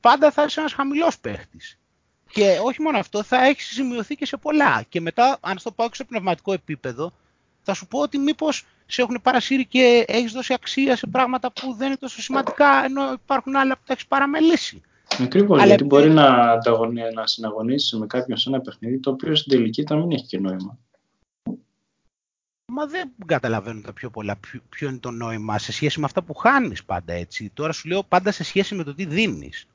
[0.00, 1.78] πάντα θα είσαι ένας χαμηλός παίχτης.
[2.30, 4.82] Και όχι μόνο αυτό, θα έχει σημειωθεί και σε πολλά.
[4.88, 7.12] Και μετά, αν στο πάω και σε πνευματικό επίπεδο,
[7.62, 11.74] θα σου πω ότι μήπως σε έχουν παρασύρει και έχεις δώσει αξία σε πράγματα που
[11.74, 14.80] δεν είναι τόσο σημαντικά, ενώ υπάρχουν άλλα που τα έχεις παραμελήσει.
[15.20, 15.64] Ακριβώς.
[15.64, 16.54] Γιατί μπορεί να,
[17.14, 20.38] να συναγωνίσεις με κάποιον σε ένα παιχνίδι το οποίο στην τελική θα μην έχει και
[20.38, 20.78] νόημα.
[22.72, 26.34] Μα δεν καταλαβαίνω τα πιο πολλά ποιο είναι το νόημα σε σχέση με αυτά που
[26.34, 27.50] χάνεις πάντα έτσι.
[27.54, 29.66] Τώρα σου λέω πάντα σε σχέση με το τι δίνεις.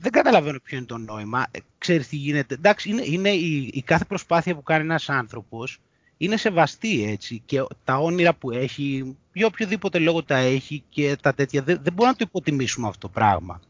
[0.00, 1.46] Δεν καταλαβαίνω ποιο είναι το νόημα.
[1.50, 2.54] Ε, ξέρεις τι γίνεται.
[2.54, 5.80] Εντάξει, είναι, είναι η, η κάθε προσπάθεια που κάνει ένας άνθρωπος
[6.16, 11.34] είναι σεβαστή έτσι και τα όνειρα που έχει, για οποιοδήποτε λόγο τα έχει και τα
[11.34, 13.60] τέτοια, δεν, δεν μπορούμε να το υποτιμήσουμε αυτό το πράγμα.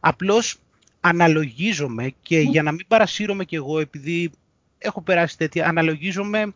[0.00, 0.58] Απλώς
[1.00, 4.30] αναλογίζομαι και για να μην παρασύρωμαι κι εγώ επειδή
[4.78, 6.54] έχω περάσει τέτοια, αναλογίζομαι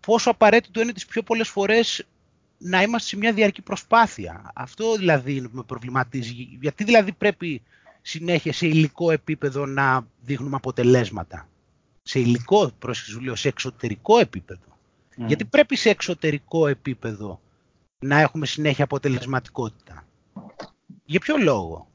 [0.00, 2.06] πόσο απαραίτητο είναι τις πιο πολλές φορές
[2.58, 4.50] να είμαστε σε μια διαρκή προσπάθεια.
[4.54, 6.32] Αυτό δηλαδή με προβληματίζει.
[6.60, 7.62] Γιατί δηλαδή πρέπει
[8.02, 11.48] συνέχεια σε υλικό επίπεδο να δείχνουμε αποτελέσματα;
[12.02, 14.76] Σε υλικό, πρόσεχε σε εξωτερικό επίπεδο.
[15.16, 17.40] Γιατί πρέπει σε εξωτερικό επίπεδο
[17.98, 20.06] να έχουμε συνέχεια αποτελεσματικότητα;
[21.04, 21.88] Για ποιο λόγο;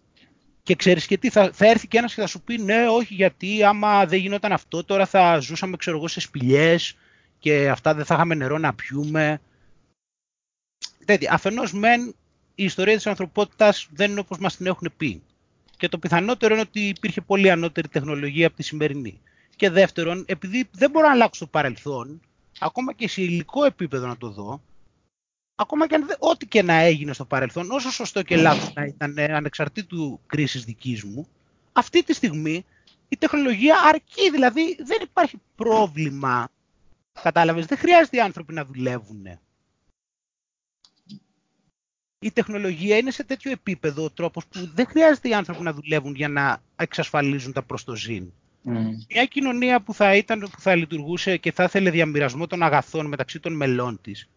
[0.64, 3.14] Και ξέρεις και τι, θα, θα έρθει και ένας και θα σου πει ναι, όχι
[3.14, 6.96] γιατί άμα δεν γινόταν αυτό τώρα θα ζούσαμε ξέρω εγώ σε σπηλιές
[7.40, 9.42] και αυτά δεν θα είχαμε νερό να πιούμε.
[11.30, 12.16] Αφενός μεν
[12.56, 15.22] η ιστορία της ανθρωπότητας δεν είναι όπως μας την έχουν πει.
[15.78, 19.22] Και το πιθανότερο είναι ότι υπήρχε πολύ ανώτερη τεχνολογία από τη σημερινή.
[19.56, 22.22] Και δεύτερον, επειδή δεν μπορώ να αλλάξω το παρελθόν,
[22.60, 24.62] ακόμα και σε υλικό επίπεδο να το δω,
[25.56, 29.18] ακόμα και αν, ό,τι και να έγινε στο παρελθόν, όσο σωστό και λάθος να ήταν
[29.18, 31.28] ε, ανεξαρτήτου κρίσης δικής μου,
[31.74, 32.66] αυτή τη στιγμή
[33.08, 36.50] η τεχνολογία αρκεί, δηλαδή δεν υπάρχει πρόβλημα,
[37.22, 39.26] κατάλαβες, δεν χρειάζεται οι άνθρωποι να δουλεύουν
[42.24, 46.16] η τεχνολογία είναι σε τέτοιο επίπεδο ο τρόπος που δεν χρειάζεται οι άνθρωποι να δουλεύουν
[46.16, 48.32] για να εξασφαλίζουν τα προστοζήν.
[48.66, 48.72] Mm.
[49.10, 53.40] Μια κοινωνία που θα, ήταν, που θα λειτουργούσε και θα ήθελε διαμοιρασμό των αγαθών μεταξύ
[53.40, 54.28] των μελών της,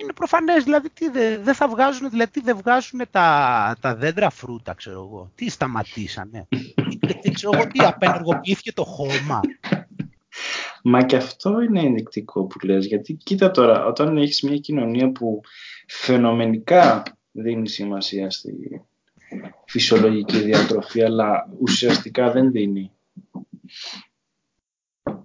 [0.00, 1.10] είναι προφανές, δηλαδή τι
[1.42, 5.30] δεν θα βγάζουν, δηλαδή δεν βγάζουν τα, τα δέντρα φρούτα, ξέρω εγώ.
[5.34, 6.48] Τι σταματήσανε.
[7.22, 9.40] τι ξέρω εγώ, τι απενεργοποιήθηκε το χώμα.
[10.82, 15.40] Μα και αυτό είναι ενδεικτικό που λες, γιατί κοίτα τώρα, όταν έχεις μια κοινωνία που
[15.86, 18.82] φαινομενικά δίνει σημασία στη
[19.66, 22.90] φυσιολογική διατροφή, αλλά ουσιαστικά δεν δίνει.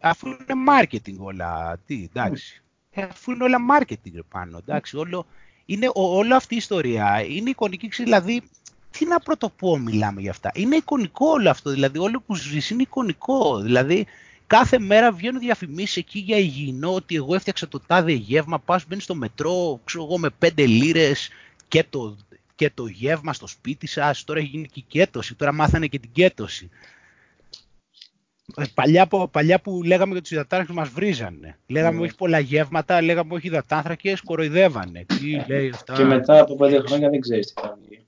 [0.02, 2.64] Αφού είναι marketing όλα, τι, εντάξει.
[2.92, 5.26] Ε, αφού είναι όλα marketing πάνω, εντάξει, όλο,
[5.66, 8.42] είναι, όλο αυτή η ιστορία είναι εικονική, δηλαδή,
[8.92, 10.52] τι να πρωτοπώ μιλάμε για αυτά.
[10.54, 14.06] Είναι εικονικό όλο αυτό, δηλαδή όλο που ζεις είναι εικονικό, δηλαδή
[14.48, 18.60] κάθε μέρα βγαίνουν διαφημίσεις εκεί για υγιεινό ότι εγώ έφτιαξα το τάδε γεύμα.
[18.60, 21.30] Πας μπαίνεις στο μετρό, ξέρω εγώ, με πέντε λίρες
[21.68, 22.18] και το,
[22.56, 24.24] και το γεύμα στο σπίτι σας.
[24.24, 25.36] Τώρα έχει γίνει και η κέτωση.
[25.36, 26.70] Τώρα μάθανε και την κέτωση.
[28.56, 31.58] Ε, παλιά, παλιά που λέγαμε για τους υδατάνθρακε μας βρίζανε.
[31.68, 32.02] Λέγαμε mm.
[32.02, 35.06] όχι πολλά γεύματα, λέγαμε όχι υδατάνθρακες, κοροϊδεύανε.
[35.06, 38.06] Τι λέει αυτά; Και μετά από πέντε χρόνια δεν ξέρεις τι θα βγει.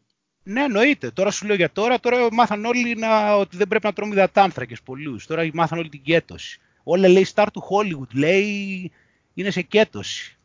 [0.47, 1.11] Ναι, εννοείται.
[1.11, 1.99] Τώρα σου λέω για τώρα.
[1.99, 5.25] Τώρα μάθαν όλοι να, ότι δεν πρέπει να τρώμε υδατάνθρακες πολλούς.
[5.25, 6.59] Τώρα μάθαν όλη την κέτωση.
[6.83, 8.13] Όλα λέει star του Hollywood.
[8.13, 8.91] Λέει
[9.33, 10.37] είναι σε κέτωση.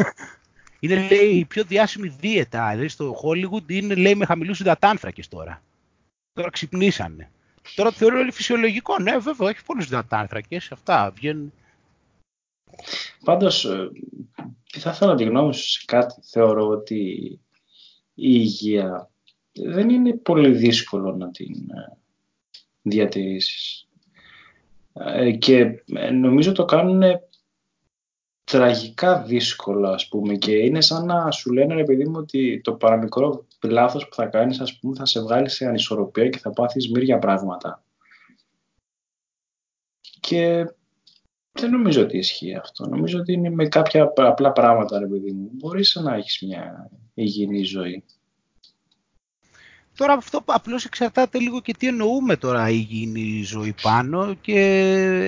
[0.80, 2.74] είναι λέει η πιο διάσημη δίαιτα.
[2.74, 5.62] Λέει, στο Hollywood είναι λέει με χαμηλούς υδατάνθρακες τώρα.
[6.32, 7.30] Τώρα ξυπνήσανε.
[7.74, 8.98] Τώρα θεωρώ όλοι φυσιολογικό.
[8.98, 10.72] Ναι, βέβαια, έχει πολλούς υδατάνθρακες.
[10.72, 11.52] Αυτά βγαίνουν.
[13.24, 13.90] Πάντως, ε,
[14.78, 16.14] θα ήθελα τη γνώμη σου σε κάτι.
[16.22, 17.00] Θεωρώ ότι
[18.14, 19.10] η υγεία
[19.66, 21.96] δεν είναι πολύ δύσκολο να την ε,
[22.82, 23.88] διατηρήσεις.
[24.92, 27.02] Ε, και ε, νομίζω το κάνουν
[28.44, 32.72] τραγικά δύσκολα ας πούμε και είναι σαν να σου λένε ρε παιδί μου ότι το
[32.72, 36.90] παραμικρό λάθος που θα κάνεις ας πούμε θα σε βγάλει σε ανισορροπία και θα πάθεις
[36.90, 37.82] μύρια πράγματα.
[40.20, 40.64] Και
[41.52, 42.86] δεν νομίζω ότι ισχύει αυτό.
[42.86, 45.50] Νομίζω ότι είναι με κάποια απλά πράγματα ρε παιδί μου.
[45.52, 48.04] Μπορείς να έχεις μια υγιεινή ζωή.
[49.98, 54.60] Τώρα αυτό απλώς εξαρτάται λίγο και τι εννοούμε τώρα η υγιεινή ζωή πάνω και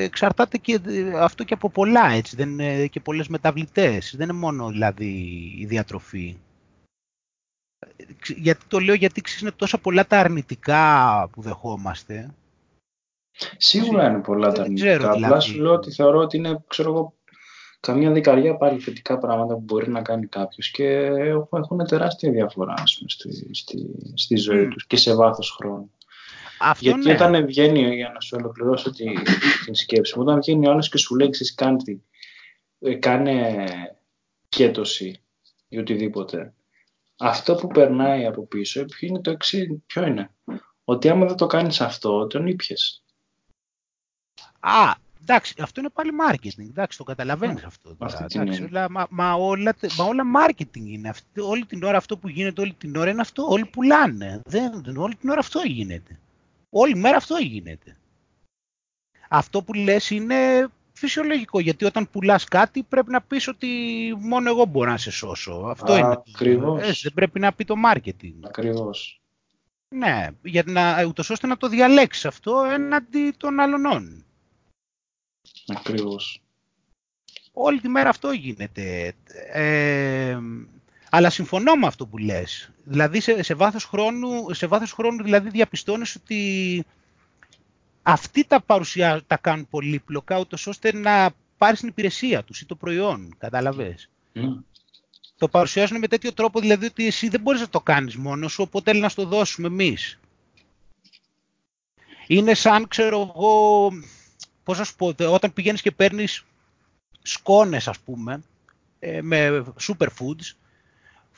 [0.02, 0.80] εξαρτάται και
[1.16, 4.14] αυτό και από πολλά έτσι, δεν είναι και πολλές μεταβλητές.
[4.16, 5.06] Δεν είναι μόνο δηλαδή
[5.59, 6.37] η διατροφή.
[8.37, 12.35] Γιατί το λέω γιατί είναι τόσα πολλά τα αρνητικά που δεχόμαστε.
[13.56, 14.94] Σίγουρα είναι πολλά τα αρνητικά.
[14.94, 15.40] Απλά δηλαδή.
[15.40, 17.14] σου λέω ότι θεωρώ ότι είναι ξέρω εγώ,
[17.80, 20.84] καμία δεκαριά πάλι θετικά πράγματα που μπορεί να κάνει κάποιος και
[21.52, 24.70] έχουν τεράστια διαφορά πούμε, στη, στη, στη, ζωή mm.
[24.72, 25.92] τους και σε βάθος χρόνου.
[26.58, 27.12] Αυτό Γιατί ναι.
[27.12, 29.04] όταν βγαίνει, για να σου ολοκληρώσω τη,
[29.64, 32.04] την σκέψη μου, όταν βγαίνει ο άλλος και σου λέει κάτι,
[32.78, 33.66] ε, κάνε
[34.48, 35.22] κέτωση
[35.68, 36.54] ή οτιδήποτε,
[37.16, 40.30] αυτό που περνάει από πίσω ποιο είναι το εξή, ποιο είναι;
[40.84, 43.02] Ότι άμα δεν το κάνεις αυτό, τον ήπιες.
[44.60, 46.68] Α, Εντάξει, αυτό είναι πάλι marketing.
[46.68, 47.94] Εντάξει, το καταλαβαίνεις αυτό.
[47.94, 51.09] Τώρα, εντάξει, όλα, μα, μα, όλα, μα όλα marketing είναι.
[51.09, 53.46] Αυτή, όλη την ώρα αυτό που γίνεται όλη την ώρα είναι αυτό.
[53.48, 54.40] Όλοι πουλάνε.
[54.44, 56.18] Δεν, όλη την ώρα αυτό γίνεται.
[56.70, 57.96] Όλη μέρα αυτό γίνεται.
[59.28, 63.68] Αυτό που λες είναι φυσιολογικό, γιατί όταν πουλάς κάτι πρέπει να πεις ότι
[64.18, 65.52] μόνο εγώ μπορώ να σε σώσω.
[65.52, 66.22] Αυτό είναι.
[66.28, 66.88] Ακριβώς.
[66.88, 68.35] Ε, δεν πρέπει να πει το marketing.
[68.40, 69.20] Ακριβώς.
[69.88, 74.24] Ναι, για να, ούτως ώστε να το διαλέξεις αυτό έναντι των αλλωνών.
[75.66, 76.42] Ακριβώς.
[77.52, 79.14] όλη τη μέρα αυτό γίνεται.
[79.52, 80.38] Ε,
[81.10, 82.70] αλλά συμφωνώ με αυτό που λες.
[82.84, 86.84] Δηλαδή σε, σε, βάθος, χρόνου, σε βάθος χρόνου δηλαδή διαπιστώνεις ότι
[88.02, 92.74] αυτοί τα, παρουσιά, τα κάνουν πολύπλοκα ούτως ώστε να πάρεις την υπηρεσία τους ή το
[92.74, 93.34] προϊόν.
[93.38, 94.10] Κατάλαβες.
[94.34, 94.62] Mm.
[95.36, 98.62] Το παρουσιάζουν με τέτοιο τρόπο δηλαδή ότι εσύ δεν μπορείς να το κάνεις μόνος σου
[98.62, 100.18] οπότε να στο δώσουμε εμείς.
[102.26, 103.88] Είναι σαν ξέρω εγώ
[104.70, 106.44] πώς να σου πω, όταν πηγαίνεις και παίρνεις
[107.22, 108.42] σκόνες ας πούμε
[108.98, 110.54] ε, με superfoods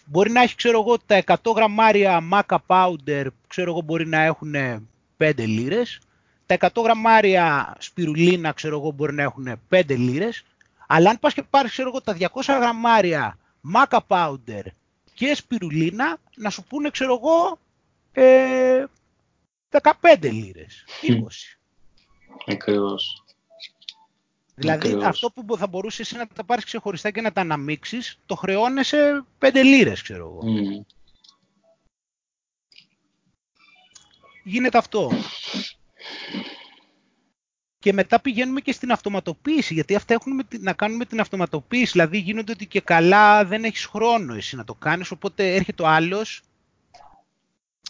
[0.04, 4.54] Μπορεί να έχει, ξέρω εγώ, τα 100 γραμμάρια maca powder, ξέρω εγώ, μπορεί να έχουν
[5.18, 6.00] 5 λίρες.
[6.46, 10.44] Τα 100 γραμμάρια σπιρουλίνα, ξέρω εγώ, μπορεί να έχουν 5 λίρες.
[10.86, 13.38] Αλλά αν πας και πάρεις, ξέρω εγώ, τα 200 γραμμάρια
[13.74, 14.64] maca powder
[15.14, 17.58] και σπιρουλίνα, να σου πούνε, ξέρω εγώ,
[18.12, 18.84] ε,
[19.68, 21.61] 15 λίρες, 20.
[22.46, 23.24] Ακριβώς.
[24.54, 28.34] Δηλαδή αυτό που θα μπορούσες εσύ να τα πάρεις ξεχωριστά και να τα αναμίξεις, το
[28.34, 30.40] χρεώνεσαι πέντε λίρες, ξέρω εγώ.
[30.42, 30.84] Mm.
[34.44, 35.10] Γίνεται αυτό.
[37.78, 41.92] Και μετά πηγαίνουμε και στην αυτοματοποίηση, γιατί αυτά έχουν να κάνουν με την αυτοματοποίηση.
[41.92, 45.86] Δηλαδή γίνονται ότι και καλά δεν έχεις χρόνο εσύ να το κάνεις, οπότε έρχεται ο
[45.86, 46.42] άλλος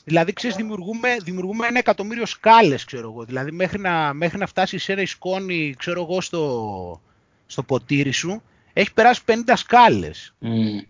[0.04, 3.24] Δηλαδή, ξέρεις, δημιουργούμε, δημιουργούμε ένα εκατομμύριο σκάλες, ξέρω εγώ.
[3.24, 7.00] Δηλαδή, μέχρι να, μέχρι να φτάσει σε ένα σκόνη, ξέρω εγώ, στο,
[7.46, 10.34] στο ποτήρι σου, έχει περάσει 50 σκάλες.
[10.42, 10.84] Mm.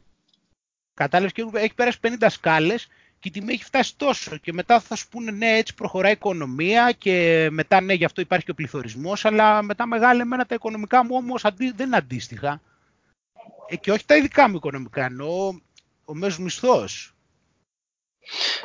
[0.94, 4.36] Κατάλαβες, και έχει περάσει 50 σκάλες και η τιμή έχει φτάσει τόσο.
[4.36, 8.20] Και μετά θα σου πούνε, ναι, έτσι προχωράει η οικονομία και μετά, ναι, γι' αυτό
[8.20, 12.60] υπάρχει και ο πληθωρισμός, αλλά μετά μεγάλα εμένα τα οικονομικά μου όμως δεν είναι αντίστοιχα.
[13.68, 15.54] Ε, και όχι τα ειδικά μου οικονομικά, εννοώ
[16.04, 17.14] ο μέσος μισθός.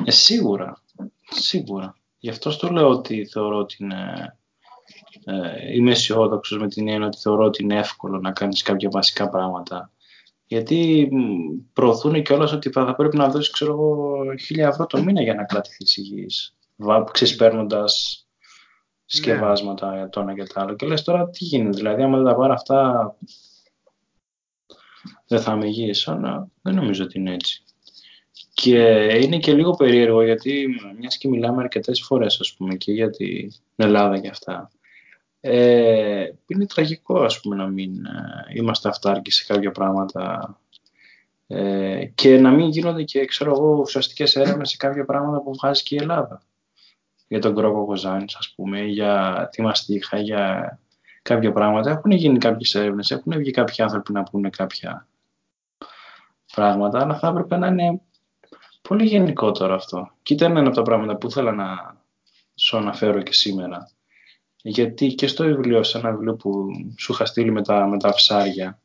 [0.04, 0.82] Ε, σίγουρα.
[1.30, 1.96] Σίγουρα.
[2.18, 4.32] Γι' αυτό στο λέω ότι θεωρώ ότι είναι...
[5.24, 9.28] Ε, είμαι αισιόδοξος με την έννοια ότι θεωρώ ότι είναι εύκολο να κάνεις κάποια βασικά
[9.28, 9.92] πράγματα.
[10.46, 11.08] Γιατί
[11.72, 15.34] προωθούν και όλα ότι θα πρέπει να δώσεις ξέρω εγώ, χίλια ευρώ το μήνα για
[15.34, 16.54] να κρατηθείς υγιής.
[17.12, 18.26] Ξεσπέρνοντας
[19.04, 20.08] σκευάσματα ναι.
[20.08, 20.74] το ένα και το άλλο.
[20.74, 23.16] Και λες τώρα τι γίνεται, δηλαδή άμα δεν τα πάρω αυτά
[25.26, 26.08] δεν θα είμαι υγιής.
[26.08, 27.62] Αλλά δεν νομίζω ότι είναι έτσι.
[28.60, 28.82] Και
[29.22, 30.68] είναι και λίγο περίεργο γιατί
[30.98, 34.70] μιας και μιλάμε αρκετές φορές ας πούμε και για την Ελλάδα και αυτά.
[35.40, 40.56] Ε, είναι τραγικό ας πούμε να μην ε, είμαστε αυτάρκοι σε κάποια πράγματα
[41.46, 45.82] ε, και να μην γίνονται και ξέρω εγώ ουσιαστικές έρευνες σε κάποια πράγματα που βγάζει
[45.82, 46.42] και η Ελλάδα.
[47.28, 50.78] Για τον Κρόκο Κοζάνης ας πούμε, για τη Μαστίχα, για
[51.22, 51.90] κάποια πράγματα.
[51.90, 55.06] Έχουν γίνει κάποιες έρευνες, έχουν βγει κάποιοι άνθρωποι να πούνε κάποια
[56.54, 58.00] πράγματα, αλλά θα έπρεπε να είναι
[58.88, 60.10] Πολύ γενικότερο αυτό.
[60.22, 61.66] Και ήταν ένα από τα πράγματα που ήθελα να
[62.54, 63.90] σου αναφέρω και σήμερα.
[64.62, 66.66] Γιατί και στο βιβλίο, σε ένα βιβλίο που
[66.98, 68.82] σου είχα στείλει με τα, με τα ψάρια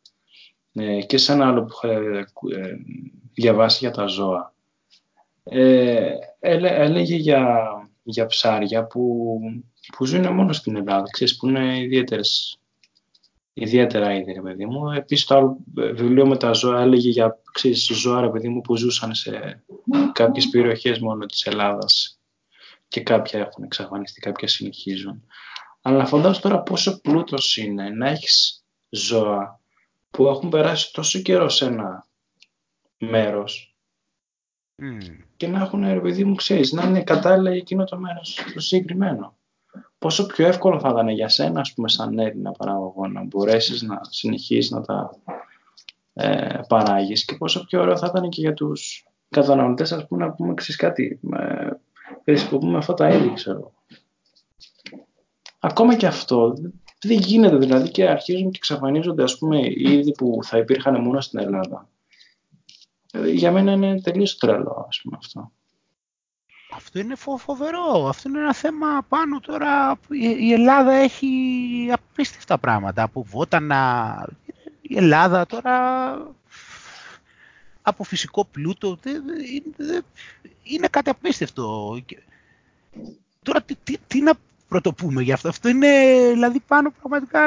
[0.74, 2.26] ε, και σε ένα άλλο που είχα ε,
[3.34, 4.54] διαβάσει για τα ζώα,
[5.44, 7.68] ε, έλεγε για,
[8.04, 9.38] για ψάρια που,
[9.98, 12.60] που ζουν μόνο στην Ελλάδα, ξέρεις, που είναι ιδιαίτερες
[13.54, 14.92] ιδιαίτερα είδη, ρε παιδί μου.
[14.92, 18.78] Επίσης το άλλο βιβλίο με τα ζώα έλεγε για ξέρεις, ζώα, ρε παιδί μου, που
[18.78, 19.64] ζούσαν σε
[20.12, 22.20] κάποιες περιοχές μόνο της Ελλάδας
[22.88, 25.24] και κάποια έχουν εξαφανιστεί, κάποια συνεχίζουν.
[25.82, 29.60] Αλλά φαντάζομαι τώρα πόσο πλούτος είναι να έχεις ζώα
[30.10, 32.08] που έχουν περάσει τόσο καιρό σε ένα
[32.98, 33.76] μέρος
[35.38, 38.60] και να έχουν, ρε παιδί μου, ξέρεις, να είναι κατάλληλα για εκείνο το μέρος το
[38.60, 39.38] συγκεκριμένο
[40.04, 44.02] πόσο πιο εύκολο θα ήταν για σένα, ας πούμε, σαν Έλληνα παραγωγό, να μπορέσεις να
[44.10, 45.12] συνεχίσεις να τα
[46.14, 50.32] ε, παράγεις και πόσο πιο ωραίο θα ήταν και για τους καταναλωτές, ας πούμε, να
[50.32, 51.70] πούμε, ξέρεις κάτι, με,
[52.24, 53.74] χρησιμοποιούμε αυτά τα είδη, ξέρω.
[55.60, 56.54] Ακόμα και αυτό
[57.02, 61.22] δεν γίνεται, δηλαδή, και αρχίζουν και εξαφανίζονται, ας πούμε, οι είδη που θα υπήρχαν μόνο
[61.22, 61.90] στην Ελλάδα.
[63.12, 65.52] Ε, για μένα είναι τελείως τρελό, ας πούμε, αυτό.
[66.76, 68.08] Αυτό είναι φοβερό.
[68.08, 70.00] Αυτό είναι ένα θέμα πάνω τώρα.
[70.40, 71.30] Η Ελλάδα έχει
[71.92, 73.04] απίστευτα πράγματα.
[73.04, 74.30] Από βότανα.
[74.82, 75.76] Η Ελλάδα τώρα
[77.82, 78.98] από φυσικό πλούτο.
[80.64, 81.98] Είναι κάτι απίστευτο.
[83.44, 84.34] Τώρα τι, τι, τι να
[84.68, 85.50] πρωτοπούμε γι' αυτό.
[85.50, 85.90] Αυτό είναι
[86.34, 87.40] δηλαδή πάνω πραγματικά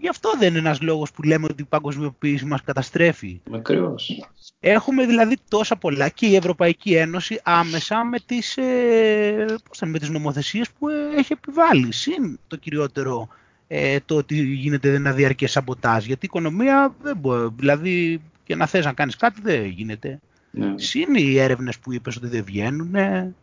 [0.00, 3.40] Γι' αυτό δεν είναι ένας λόγος που λέμε ότι η παγκοσμιοποίηση μας καταστρέφει.
[3.52, 4.28] Ακριβώς.
[4.64, 10.08] Έχουμε δηλαδή τόσα πολλά και η Ευρωπαϊκή Ένωση άμεσα με τις, ε, πώς με τις
[10.08, 11.92] νομοθεσίες που ε, έχει επιβάλει.
[11.92, 13.28] Συν το κυριότερο
[13.68, 16.06] ε, το ότι γίνεται ένα διαρκές σαμποτάζ.
[16.06, 20.20] Γιατί η οικονομία δεν μπορεί, δηλαδή και να θες να κάνεις κάτι δεν γίνεται.
[20.50, 20.74] Ναι.
[20.76, 22.88] Συν οι έρευνες που είπες ότι δεν βγαίνουν.
[22.88, 23.34] με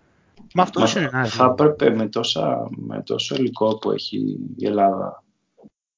[0.54, 2.10] αυτό Μα, είναι ένα Θα έπρεπε με,
[2.70, 5.24] με τόσο υλικό που έχει η Ελλάδα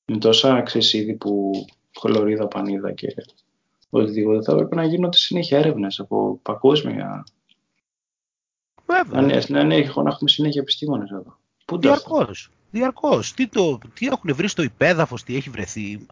[0.05, 1.51] με τόσα ξέρεις, που
[1.99, 3.07] χλωρίδα, πανίδα και
[3.99, 4.43] οτιδήποτε.
[4.43, 7.23] Θα έπρεπε να γίνονται συνέχεια έρευνες από παγκόσμια.
[8.85, 9.41] Βέβαια.
[9.47, 11.37] Ναι, ναι, έχω να έχουμε συνέχεια επιστήμονες εδώ.
[11.65, 12.49] Πού Διαρκώς.
[12.71, 13.33] Διαρκώς.
[13.33, 16.05] Τι, το, τι έχουν βρει στο υπέδαφος, τι έχει βρεθεί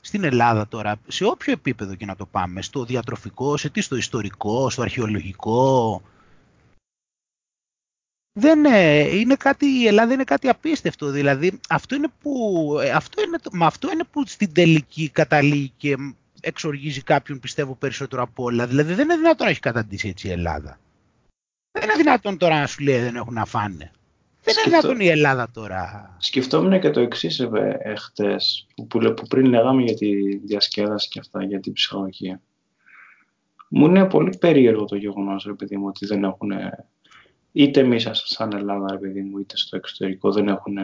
[0.00, 3.96] στην Ελλάδα τώρα, σε όποιο επίπεδο και να το πάμε, στο διατροφικό, σε τι, στο
[3.96, 6.02] ιστορικό, στο αρχαιολογικό;
[8.32, 8.64] Δεν
[9.12, 13.64] είναι κάτι, η Ελλάδα είναι κάτι απίστευτο, δηλαδή αυτό είναι που, ε, αυτό είναι, με
[13.64, 15.96] αυτό είναι που στην τελική καταλήγει και
[16.44, 18.66] εξοργίζει κάποιον πιστεύω περισσότερο από όλα.
[18.66, 20.78] Δηλαδή δεν είναι δυνατόν να έχει καταντήσει έτσι η Ελλάδα.
[21.72, 23.90] Δεν είναι δυνατόν τώρα να σου λέει δεν έχουν να φάνε.
[24.42, 26.14] Δεν είναι δυνατόν η Ελλάδα τώρα.
[26.18, 27.40] Σκεφτόμουν και το εξής
[27.78, 28.36] εχθέ,
[28.74, 32.40] που, που, πριν λέγαμε για τη διασκέδαση και αυτά, για την ψυχολογία.
[33.68, 36.52] Μου είναι πολύ περίεργο το γεγονός, επειδή μου, ότι δεν έχουν.
[37.52, 40.76] Είτε εμείς σαν Ελλάδα, ρε παιδί μου, είτε στο εξωτερικό, δεν έχουν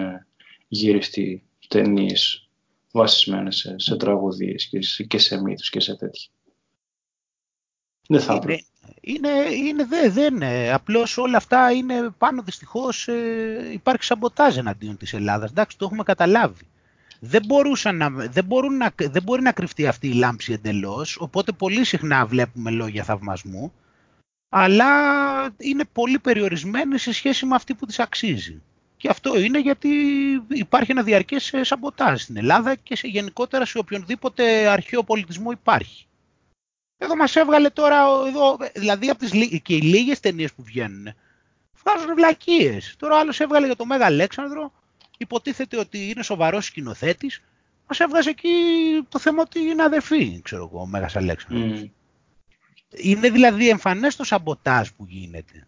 [0.68, 2.49] γυριστεί ταινίες
[2.92, 6.28] βασισμένες σε, σε τραγωδίες και, σε, και σε μύθους και σε τέτοια.
[8.08, 8.64] Δεν θα έπρεπε.
[9.00, 15.12] Είναι, είναι, δεν, δεν, απλώς όλα αυτά είναι πάνω δυστυχώς ε, υπάρχει σαμποτάζ εναντίον της
[15.12, 15.50] Ελλάδας.
[15.50, 16.68] Εντάξει, το έχουμε καταλάβει.
[17.20, 21.52] Δεν, μπορούσαν να, δεν, μπορούν να, δεν μπορεί να κρυφτεί αυτή η λάμψη εντελώς, οπότε
[21.52, 23.72] πολύ συχνά βλέπουμε λόγια θαυμασμού,
[24.48, 24.86] αλλά
[25.56, 28.62] είναι πολύ περιορισμένη σε σχέση με αυτή που της αξίζει.
[29.00, 29.88] Και αυτό είναι γιατί
[30.48, 36.06] υπάρχει ένα διαρκές σαμποτάζ στην Ελλάδα και σε γενικότερα σε οποιονδήποτε αρχαίο πολιτισμό υπάρχει.
[36.98, 39.30] Εδώ μας έβγαλε τώρα, εδώ, δηλαδή από τις,
[39.62, 41.14] και οι λίγες ταινίες που βγαίνουν,
[41.84, 42.94] βγάζουν βλακίες.
[42.98, 44.72] Τώρα άλλος έβγαλε για το Μέγα Αλέξανδρο,
[45.18, 47.42] υποτίθεται ότι είναι σοβαρός σκηνοθέτης.
[47.88, 48.50] Μας έβγαζε εκεί
[49.08, 51.80] το θέμα ότι είναι αδερφή, ξέρω εγώ, ο Μέγας Αλέξανδρος.
[51.80, 51.90] Mm.
[52.90, 55.66] Είναι δηλαδή εμφανές το σαμποτάζ που γίνεται.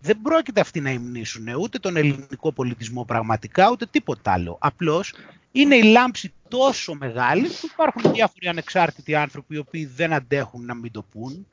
[0.00, 4.58] Δεν πρόκειται αυτοί να υμνήσουν ούτε τον ελληνικό πολιτισμό πραγματικά, ούτε τίποτα άλλο.
[4.60, 5.14] Απλώς
[5.52, 10.74] είναι η λάμψη τόσο μεγάλη που υπάρχουν διάφοροι ανεξάρτητοι άνθρωποι οι οποίοι δεν αντέχουν να
[10.74, 11.46] μην το πούν.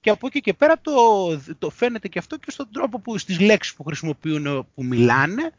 [0.00, 0.92] Και από εκεί και πέρα το,
[1.58, 5.52] το φαίνεται και αυτό και στον τρόπο που στις λέξεις που χρησιμοποιούν, που μιλάνε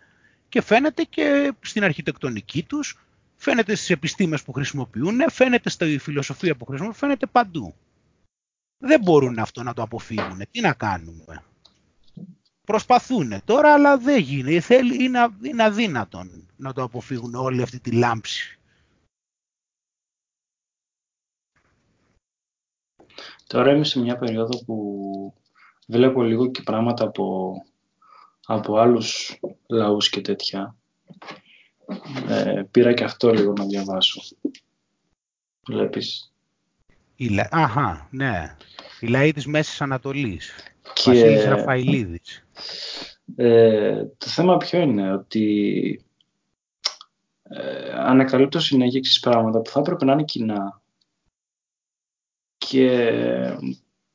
[0.49, 2.99] και φαίνεται και στην αρχιτεκτονική τους,
[3.35, 7.75] φαίνεται στις επιστήμες που χρησιμοποιούν, φαίνεται στη φιλοσοφία που χρησιμοποιούν, φαίνεται παντού.
[8.77, 10.41] Δεν μπορούν αυτό να το αποφύγουν.
[10.51, 11.43] Τι να κάνουμε;
[12.65, 14.75] Προσπαθούν τώρα, αλλά δεν γίνεται.
[14.75, 18.60] Είναι, είναι αδύνατον να το αποφύγουν όλη αυτή τη λάμψη.
[23.47, 25.34] Τώρα είμαι σε μια περίοδο που
[25.88, 27.54] βλέπω λίγο και πράγματα από,
[28.45, 30.75] από άλλους λαούς και τέτοια.
[32.28, 34.21] Ε, πήρα και αυτό λίγο να διαβάσω.
[35.67, 36.34] Βλέπεις.
[37.15, 38.56] Η, αχα, ναι.
[38.99, 40.74] Η λαή της Μέσης Ανατολής.
[40.93, 41.10] Και...
[41.10, 42.48] Βασίλης Ραφαηλίδης.
[43.36, 46.06] Ε, το θέμα ποιο είναι, ότι
[47.50, 50.82] ε, ανακαλύπτω συνέχεια πράγματα που θα έπρεπε να είναι κοινά.
[52.58, 52.88] Και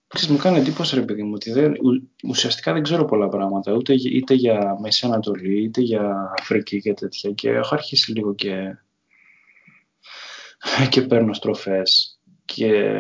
[0.06, 1.74] ξέρεις, μου κάνει εντύπωση ρε παιδί μου ότι δεν,
[2.24, 7.30] ουσιαστικά δεν ξέρω πολλά πράγματα ούτε, είτε για Μέση Ανατολή είτε για Αφρική και τέτοια
[7.30, 8.76] και έχω αρχίσει λίγο και,
[10.90, 12.19] και παίρνω στροφές
[12.54, 12.94] και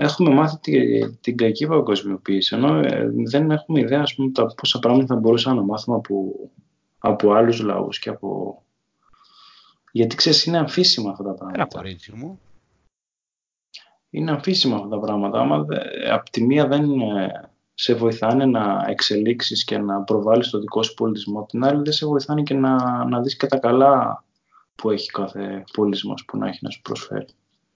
[0.00, 4.78] έχουμε μάθει την, την κακή παγκοσμιοποίηση ενώ ε, δεν έχουμε ιδέα ας πούμε, τα πόσα
[4.78, 6.34] πράγματα θα μπορούσαμε να μάθουμε από,
[6.98, 8.62] από άλλους λαούς και από...
[9.92, 11.80] γιατί ξέρεις είναι αμφίσιμα αυτά τα πράγματα.
[11.84, 12.40] Ένα μου.
[14.10, 15.40] Είναι αμφίσιμα αυτά τα πράγματα.
[15.40, 15.66] Άμα
[16.12, 20.94] από τη μία δεν ε, σε βοηθάνε να εξελίξεις και να προβάλλεις το δικό σου
[20.94, 24.24] πολιτισμό, την άλλη δεν σε βοηθάνε και να, να δεις και τα καλά
[24.74, 27.26] που έχει κάθε πολιτισμός που να έχει να σου προσφέρει.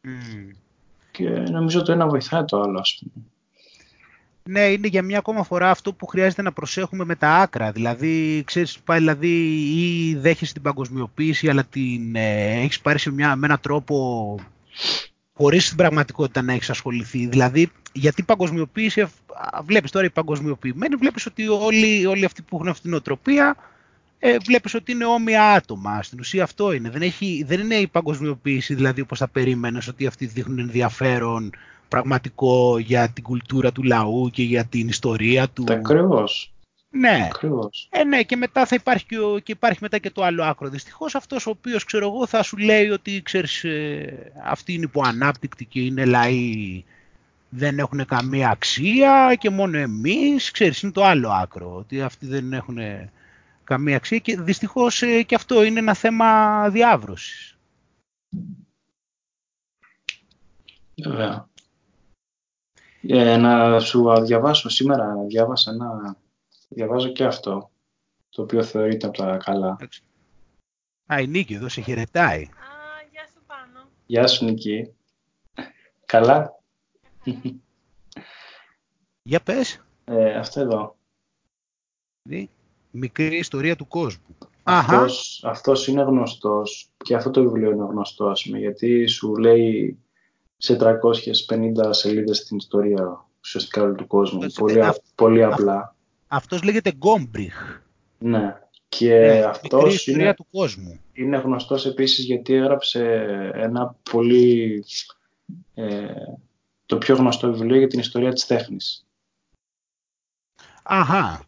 [0.04, 0.67] Mm
[1.18, 3.24] και νομίζω το ένα βοηθάει το άλλο, ας πούμε.
[4.42, 7.72] Ναι, είναι για μια ακόμα φορά αυτό που χρειάζεται να προσέχουμε με τα άκρα.
[7.72, 9.28] Δηλαδή, ξέρεις, πάει δηλαδή
[9.76, 14.36] ή δέχεσαι την παγκοσμιοποίηση, αλλά την ε, έχεις πάρει σε μια, με έναν τρόπο
[15.32, 17.26] χωρίς την πραγματικότητα να έχεις ασχοληθεί.
[17.26, 19.06] Δηλαδή, γιατί η παγκοσμιοποίηση,
[19.64, 23.56] βλέπεις τώρα οι παγκοσμιοποιημένοι, βλέπεις ότι όλοι, όλοι αυτοί που έχουν αυτή την οτροπία
[24.18, 26.02] ε, βλέπεις ότι είναι όμοια άτομα.
[26.02, 26.90] Στην ουσία αυτό είναι.
[26.90, 31.50] Δεν, έχει, δεν είναι η παγκοσμιοποίηση, δηλαδή όπως θα περίμενες, ότι αυτοί δείχνουν ενδιαφέρον
[31.88, 35.64] πραγματικό για την κουλτούρα του λαού και για την ιστορία του.
[35.68, 36.52] Ακριβώς.
[36.90, 37.28] Ναι.
[37.34, 37.88] Ακριβώς.
[37.90, 40.68] Ε, ναι, και μετά θα υπάρχει και, και υπάρχει μετά και το άλλο άκρο.
[40.68, 45.64] Δυστυχώς αυτός ο οποίος ξέρω εγώ θα σου λέει ότι ξέρεις, ε, αυτοί είναι υποανάπτυκτοι
[45.64, 46.84] και είναι λαοί
[47.48, 52.52] δεν έχουν καμία αξία και μόνο εμείς, ξέρεις, είναι το άλλο άκρο, ότι αυτοί δεν
[52.52, 52.78] έχουν
[53.68, 57.58] καμία αξία και δυστυχώς ε, και αυτό είναι ένα θέμα διάβρωσης.
[61.04, 61.48] Βέβαια.
[63.02, 66.16] Ε, να σου διαβάσω σήμερα, διάβασα ένα,
[66.68, 67.70] διαβάζω και αυτό,
[68.28, 69.76] το οποίο θεωρείται από τα καλά.
[71.06, 72.42] Α, η Νίκη εδώ σε χαιρετάει.
[72.42, 72.48] Α,
[73.10, 73.88] γεια σου πάνω.
[74.06, 74.92] Γεια σου Νική.
[76.06, 76.60] Καλά;
[79.22, 79.80] Για πες.
[80.04, 80.96] Ε, αυτό εδώ.
[82.22, 82.50] Η
[82.98, 84.36] μικρή ιστορία του κόσμου.
[84.62, 89.98] Αυτός, αυτός είναι γνωστός και αυτό το βιβλίο είναι γνωστό ας πούμε, γιατί σου λέει
[90.56, 94.46] σε 350 σελίδες την ιστορία ουσιαστικά όλου του κόσμου.
[94.54, 94.80] πολύ,
[95.14, 95.94] πολύ απλά.
[96.26, 97.80] αυτός λέγεται Γκόμπριχ.
[98.18, 98.56] Ναι.
[98.88, 101.00] Και ναι, αυτός είναι, του κόσμου.
[101.12, 103.02] είναι γνωστός επίσης γιατί έγραψε
[103.54, 104.84] ένα πολύ...
[105.74, 106.12] Ε,
[106.86, 109.06] το πιο γνωστό βιβλίο για την ιστορία της τέχνης.
[110.82, 111.47] Αχα.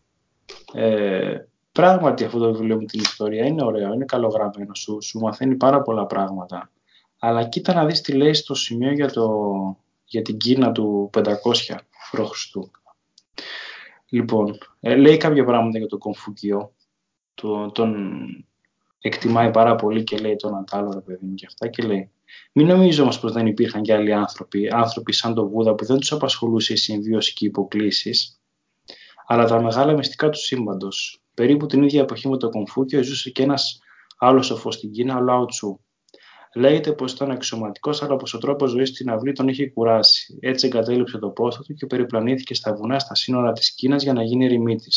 [0.73, 5.55] Ε, πράγματι αυτό το βιβλίο με την ιστορία είναι ωραίο, είναι καλογραμμένο, σου, σου μαθαίνει
[5.55, 6.71] πάρα πολλά πράγματα.
[7.19, 9.29] Αλλά κοίτα να δεις τι λέει στο σημείο για, το,
[10.05, 11.33] για την Κίνα του 500
[12.13, 12.57] π.Χ.
[14.09, 16.73] Λοιπόν, ε, λέει κάποια πράγματα για το Κομφουκιό.
[17.35, 17.95] Το, τον
[19.01, 21.69] εκτιμάει πάρα πολύ και λέει τον Αντάλλο, ρε παιδί μου, και αυτά.
[21.69, 22.11] Και λέει,
[22.53, 25.99] μην νομίζω όμως πως δεν υπήρχαν και άλλοι άνθρωποι, άνθρωποι σαν τον Βούδα που δεν
[25.99, 28.40] τους απασχολούσε η συμβίωση και οι υποκλήσεις,
[29.31, 31.23] αλλά τα μεγάλα μυστικά του σύμπαντος.
[31.35, 33.79] Περίπου την ίδια εποχή με τον Κομφούκιο ζούσε και ένας
[34.19, 35.81] άλλος σοφός στην Κίνα, ο Λάου Τσου.
[36.55, 40.39] Λέγεται πως ήταν αξιωματικός, αλλά πως ο τρόπος ζωής στην αυλή τον είχε κουράσει.
[40.41, 44.23] Έτσι εγκατέλειψε το πόστο του και περιπλανήθηκε στα βουνά στα σύνορα της Κίνας για να
[44.23, 44.89] γίνει ερημίτη.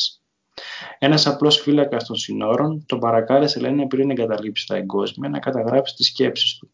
[0.99, 6.07] Ένας απλός φύλακας των σύνορων τον παρακάλεσε, λένε, πριν εγκαταλείψει τα εγκόσμια, να καταγράψει τις
[6.07, 6.71] σκέψεις του.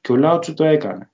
[0.00, 1.10] Και ο Λάουτσου το έκανε.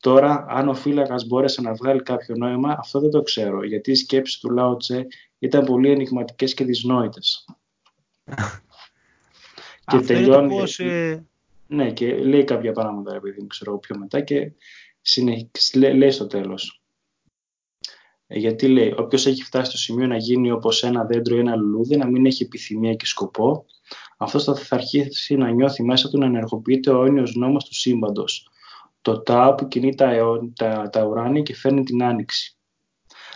[0.00, 3.94] Τώρα, αν ο φύλακας μπόρεσε να βγάλει κάποιο νόημα, αυτό δεν το ξέρω, γιατί οι
[3.94, 5.06] σκέψει του Λάουτσε
[5.38, 7.44] ήταν πολύ ενηγματικές και δυσνόητες.
[9.90, 10.48] και τελειώνει.
[10.48, 11.24] Πώς, ε,
[11.66, 14.52] Ναι, και λέει κάποια πράγματα, επειδή δεν ξέρω πιο μετά, και
[15.94, 16.82] λέει στο τέλος.
[18.26, 21.56] Ε, γιατί λέει, όποιος έχει φτάσει στο σημείο να γίνει όπως ένα δέντρο ή ένα
[21.56, 23.64] λουλούδι, να μην έχει επιθυμία και σκοπό,
[24.16, 28.48] αυτός θα, αρχίσει να νιώθει μέσα του να ενεργοποιείται ο αιώνιος νόμος του σύμπαντος.
[29.08, 30.12] Το τάο που κινεί τα,
[30.54, 32.56] τα, τα ουράνια και φέρνει την άνοιξη.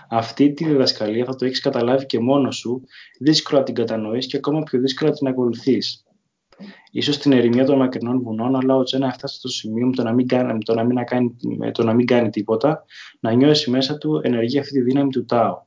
[0.09, 2.83] Αυτή τη διδασκαλία θα το έχεις καταλάβει και μόνος σου,
[3.21, 6.05] δύσκολο να την κατανοήσει και ακόμα πιο δύσκολο να την ακολουθείς.
[6.91, 10.13] Ίσως στην ερημιά των μακρινών βουνών, αλλά ο Τζένα έφτασε στο σημείο με το να
[10.13, 11.37] μην κάνει, το να μην κάνει,
[11.73, 12.85] το να μην κάνει τίποτα,
[13.21, 15.67] να νιώσει μέσα του ενεργεί αυτή τη δύναμη του Τάου.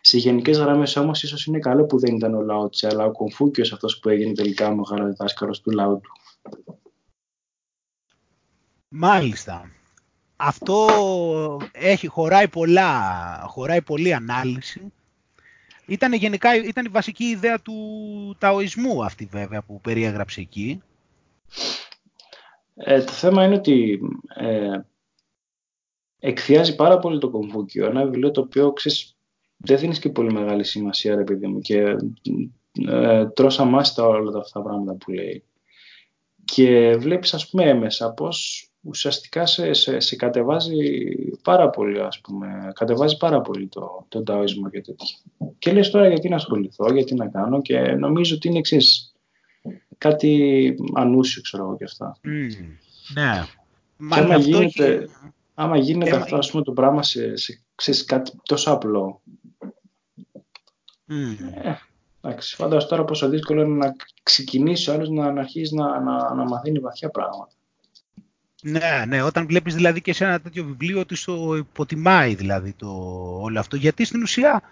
[0.00, 3.64] Σε γενικές γραμμές όμως, ίσως είναι καλό που δεν ήταν ο Λάοτσε, αλλά ο Κομφούκιο
[3.72, 6.12] αυτός που έγινε τελικά ο μεγάλος δάσκαλο του λαού του.
[8.98, 9.70] Μάλιστα.
[10.36, 10.88] Αυτό
[11.72, 14.92] έχει, χωράει, πολλά, χωράει πολλή ανάλυση
[15.86, 20.82] ήταν γενικά ήταν η βασική ιδέα του ταοισμού αυτή βέβαια που περιέγραψε εκεί.
[22.74, 24.00] Ε, το θέμα είναι ότι
[24.34, 24.80] ε,
[26.18, 27.86] εκφιάζει πάρα πολύ το κομβούκιο.
[27.86, 29.16] Ένα βιβλίο το οποίο ξέρεις,
[29.56, 31.96] δεν δίνεις και πολύ μεγάλη σημασία ρε παιδί μου και
[32.88, 35.44] ε, τρως αμάστα όλα αυτά τα πράγματα που λέει.
[36.44, 40.76] Και βλέπεις ας πούμε έμεσα πως ουσιαστικά σε, σε, σε, κατεβάζει
[41.42, 45.16] πάρα πολύ, ας πούμε, κατεβάζει πάρα πολύ το, το ταοισμό και τέτοια.
[45.58, 49.14] Και λες τώρα γιατί να ασχοληθώ, γιατί να κάνω και νομίζω ότι είναι εξής
[49.98, 52.16] κάτι ανούσιο, ξέρω εγώ και αυτά.
[52.24, 52.28] Mm,
[53.14, 53.44] ναι.
[53.96, 55.10] Και άμα γίνεται, έχει...
[55.54, 59.20] άμα γίνεται αυτό, ας πούμε, το πράγμα σε, σε, σε κάτι τόσο απλό,
[61.08, 61.62] mm.
[61.62, 61.72] ε,
[62.20, 66.34] εντάξει, φαντάζομαι τώρα πόσο δύσκολο είναι να ξεκινήσει ο άλλος να, να αρχίσει να, να,
[66.34, 67.55] να μαθαίνει βαθιά πράγματα.
[68.62, 72.88] Ναι, ναι, όταν βλέπεις δηλαδή και σε ένα τέτοιο βιβλίο ότι στο υποτιμάει δηλαδή το
[73.40, 73.76] όλο αυτό.
[73.76, 74.62] Γιατί στην ουσία,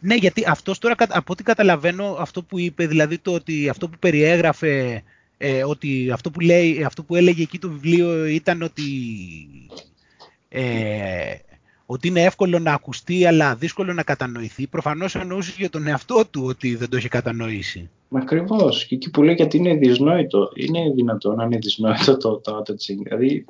[0.00, 3.98] ναι, γιατί αυτός τώρα από ό,τι καταλαβαίνω αυτό που είπε, δηλαδή το ότι αυτό που
[3.98, 5.02] περιέγραφε,
[5.38, 8.82] ε, ότι αυτό που, λέει, αυτό που έλεγε εκεί το βιβλίο ήταν ότι
[10.48, 11.34] ε,
[11.86, 16.44] ότι είναι εύκολο να ακουστεί αλλά δύσκολο να κατανοηθεί, προφανώς εννοούσες για τον εαυτό του
[16.44, 17.90] ότι δεν το έχει κατανοήσει.
[18.08, 18.86] Μα ακριβώς.
[18.86, 20.50] Και εκεί που λέει γιατί είναι δυσνόητο.
[20.54, 23.44] Είναι δυνατό να είναι δυσνόητο το το Δηλαδή.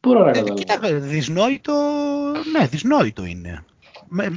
[0.00, 0.54] Μπορώ να ε, καταλάβω.
[0.54, 1.72] Κοίτα, δυσνόητο.
[2.52, 3.64] Ναι, δυσνόητο είναι.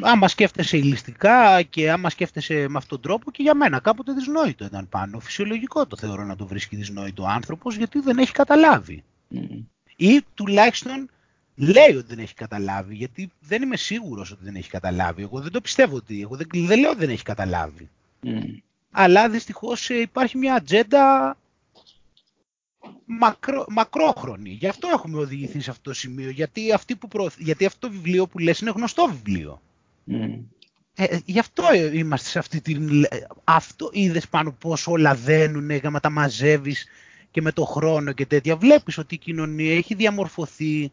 [0.01, 4.65] άμα σκέφτεσαι ηλιστικά και άμα σκέφτεσαι με αυτόν τον τρόπο και για μένα κάποτε δυσνόητο
[4.65, 5.19] ήταν πάνω.
[5.19, 9.03] Φυσιολογικό το θεωρώ να το βρίσκει δυσνόητο ο άνθρωπος γιατί δεν έχει καταλάβει.
[9.33, 9.63] Mm.
[9.95, 11.09] Ή τουλάχιστον
[11.59, 15.21] λέει ότι δεν έχει καταλάβει, γιατί δεν είμαι σίγουρος ότι δεν έχει καταλάβει.
[15.21, 17.89] Εγώ δεν το πιστεύω ότι, εγώ δεν, δεν λέω ότι δεν έχει καταλάβει.
[18.23, 18.57] Mm.
[18.91, 21.37] Αλλά δυστυχώς ε, υπάρχει μια ατζέντα
[23.05, 24.49] μακρό, μακρόχρονη.
[24.49, 28.27] Γι' αυτό έχουμε οδηγηθεί σε αυτό το σημείο, γιατί, αυτή που γιατί αυτό το βιβλίο
[28.27, 29.61] που λες είναι γνωστό βιβλίο.
[30.07, 30.39] Mm.
[30.95, 33.05] Ε, γι' αυτό είμαστε σε αυτή την...
[33.43, 36.85] Αυτό είδες πάνω πώς όλα δένουν, γάμα τα μαζεύεις
[37.31, 38.55] και με το χρόνο και τέτοια.
[38.55, 40.91] Βλέπεις ότι η κοινωνία έχει διαμορφωθεί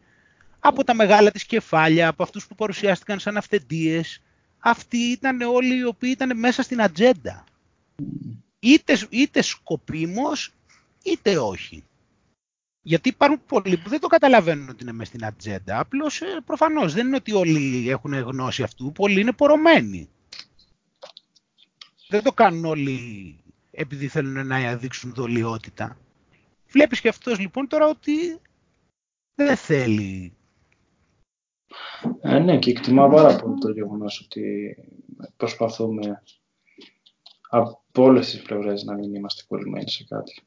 [0.59, 4.21] από τα μεγάλα της κεφάλια, από αυτούς που παρουσιάστηκαν σαν αυθεντίες.
[4.59, 7.43] Αυτοί ήταν όλοι οι οποίοι ήταν μέσα στην ατζέντα.
[8.59, 10.53] Είτε, είτε σκοπίμως,
[11.03, 11.83] είτε όχι.
[12.81, 15.79] Γιατί υπάρχουν πολλοί που δεν το καταλαβαίνουν ότι είναι μέσα στην ατζέντα.
[15.79, 18.91] Απλώς ε, προφανώς δεν είναι ότι όλοι έχουν γνώση αυτού.
[18.91, 20.09] Πολλοί είναι πορωμένοι.
[22.07, 23.37] Δεν το κάνουν όλοι
[23.71, 25.97] επειδή θέλουν να δείξουν δολιότητα.
[26.67, 28.41] Βλέπεις και αυτός λοιπόν τώρα ότι
[29.35, 30.36] δεν θέλει.
[32.21, 34.75] Ε, ναι, και εκτιμά πάρα πολύ το γεγονός ότι
[35.37, 36.23] προσπαθούμε
[37.49, 40.41] από όλες τις πλευρές να μην είμαστε κολλημένοι σε κάτι.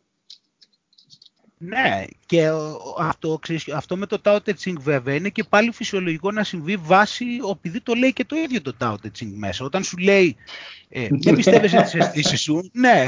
[1.62, 2.50] Ναι, και
[2.98, 3.38] αυτό,
[3.74, 7.80] αυτό με το Tao Te Ching βέβαια είναι και πάλι φυσιολογικό να συμβεί βάσει επειδή
[7.80, 9.64] το λέει και το ίδιο το Tao Te Ching μέσα.
[9.64, 10.36] Όταν σου λέει
[10.88, 13.04] ε, δεν πιστεύεσαι τις αισθήσεις σου, ναι.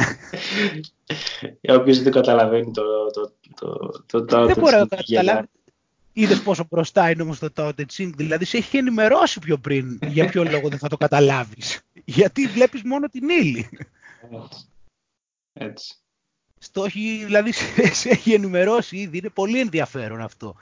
[1.61, 2.83] Για όποιος δεν καταλαβαίνει το,
[3.13, 3.33] το,
[4.07, 4.47] το, το Tao Te Ching.
[4.47, 5.49] Δεν μπορεί να το καταλάβει.
[6.13, 8.11] Είδες πόσο μπροστά είναι όμως το Tao Te Ching.
[8.17, 11.81] Δηλαδή, σε έχει ενημερώσει πιο πριν για ποιο λόγο δεν θα το καταλάβεις.
[12.05, 13.69] Γιατί βλέπεις μόνο την ύλη.
[14.31, 14.69] Έτσι.
[15.53, 15.95] Έτσι.
[16.59, 17.53] Στο έχει, δηλαδή
[17.93, 20.55] σε έχει ενημερώσει ήδη, είναι πολύ ενδιαφέρον αυτό.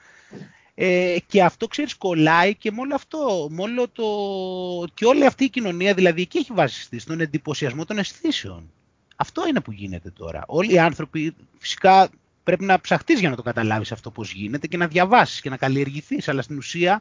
[0.75, 4.05] Ε, και αυτό ξέρεις κολλάει και με όλο αυτό, με το...
[4.95, 8.73] και όλη αυτή η κοινωνία δηλαδή εκεί έχει βασιστεί στον εντυπωσιασμό των αισθήσεων.
[9.17, 10.45] Αυτό είναι που γίνεται τώρα.
[10.47, 12.11] Όλοι οι άνθρωποι φυσικά
[12.51, 15.57] πρέπει να ψαχτείς για να το καταλάβεις αυτό πώς γίνεται και να διαβάσεις και να
[15.57, 17.01] καλλιεργηθείς, αλλά στην ουσία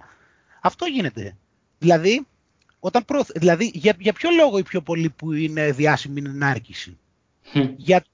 [0.61, 1.37] αυτό γίνεται.
[1.79, 2.27] Δηλαδή,
[2.79, 6.97] όταν δηλαδή για, για ποιο λόγο οι πιο πολλοί που είναι διάσημοι είναι ενάρκηση.
[7.75, 8.05] Για,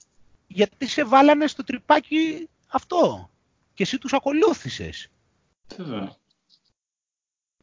[0.48, 3.30] γιατί σε βάλανε στο τρυπάκι αυτό
[3.74, 5.10] και εσύ τους ακολούθησες.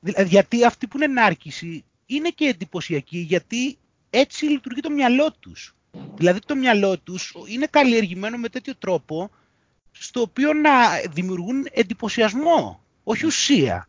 [0.01, 3.79] Δηλαδή, γιατί αυτοί που είναι ενάρκηση είναι και εντυπωσιακοί γιατί
[4.11, 5.75] έτσι λειτουργεί το μυαλό τους.
[6.15, 9.31] Δηλαδή το μυαλό τους είναι καλλιεργημένο με τέτοιο τρόπο
[9.93, 10.71] στο οποίο να
[11.11, 13.89] δημιουργούν εντυπωσιασμό, όχι ουσία,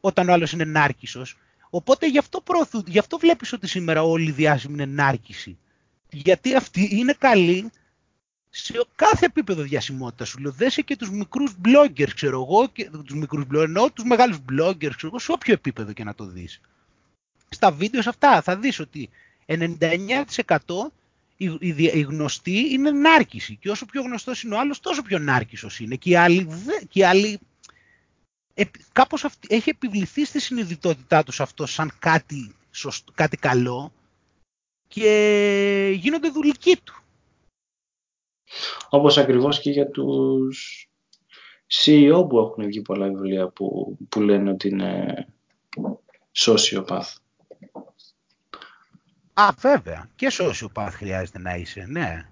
[0.00, 1.36] όταν ο άλλος είναι ενάρκησος.
[1.70, 5.58] Οπότε γι' αυτό, προωθούν, γι αυτό βλέπεις ότι σήμερα όλοι οι διάσημοι είναι ενάρκηση.
[6.10, 7.70] Γιατί αυτοί είναι καλοί
[8.50, 10.52] σε κάθε επίπεδο διασημότητας σου λέω.
[10.52, 14.94] Δέσε και τους μικρούς bloggers, ξέρω εγώ, και, τους μικρούς bloggers, εννοώ τους μεγάλους bloggers,
[14.96, 16.60] ξέρω εγώ, σε όποιο επίπεδο και να το δεις.
[17.48, 19.10] Στα βίντεο αυτά θα δεις ότι
[19.46, 20.92] 99%
[21.42, 25.18] η, η, η γνωστή είναι νάρκηση και όσο πιο γνωστός είναι ο άλλος τόσο πιο
[25.18, 26.48] νάρκησος είναι και οι άλλοι,
[26.88, 27.38] και οι άλλοι
[28.54, 33.92] ε, κάπως αυτή, έχει επιβληθεί στη συνειδητότητά τους αυτό σαν κάτι, σωστό, κάτι καλό
[34.88, 36.94] και γίνονται δουλικοί του.
[38.88, 40.88] Όπως ακριβώς και για τους
[41.68, 45.26] CEO που έχουν βγει πολλά βιβλία που, που λένε ότι είναι
[46.32, 47.14] sociopath.
[49.40, 50.08] Α, βέβαια.
[50.16, 52.28] Και sociopath χρειάζεται να είσαι, ναι.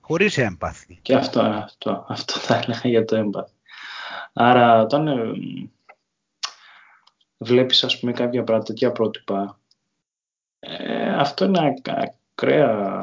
[0.00, 0.98] Χωρίς έμπαθη.
[1.02, 3.52] Και αυτό, αυτό, αυτό θα έλεγα για το έμπαθη.
[4.32, 5.32] Άρα όταν ε,
[7.36, 9.58] βλέπεις ας πούμε κάποια τέτοια πρότυπα,
[10.58, 13.02] ε, αυτό είναι ακραία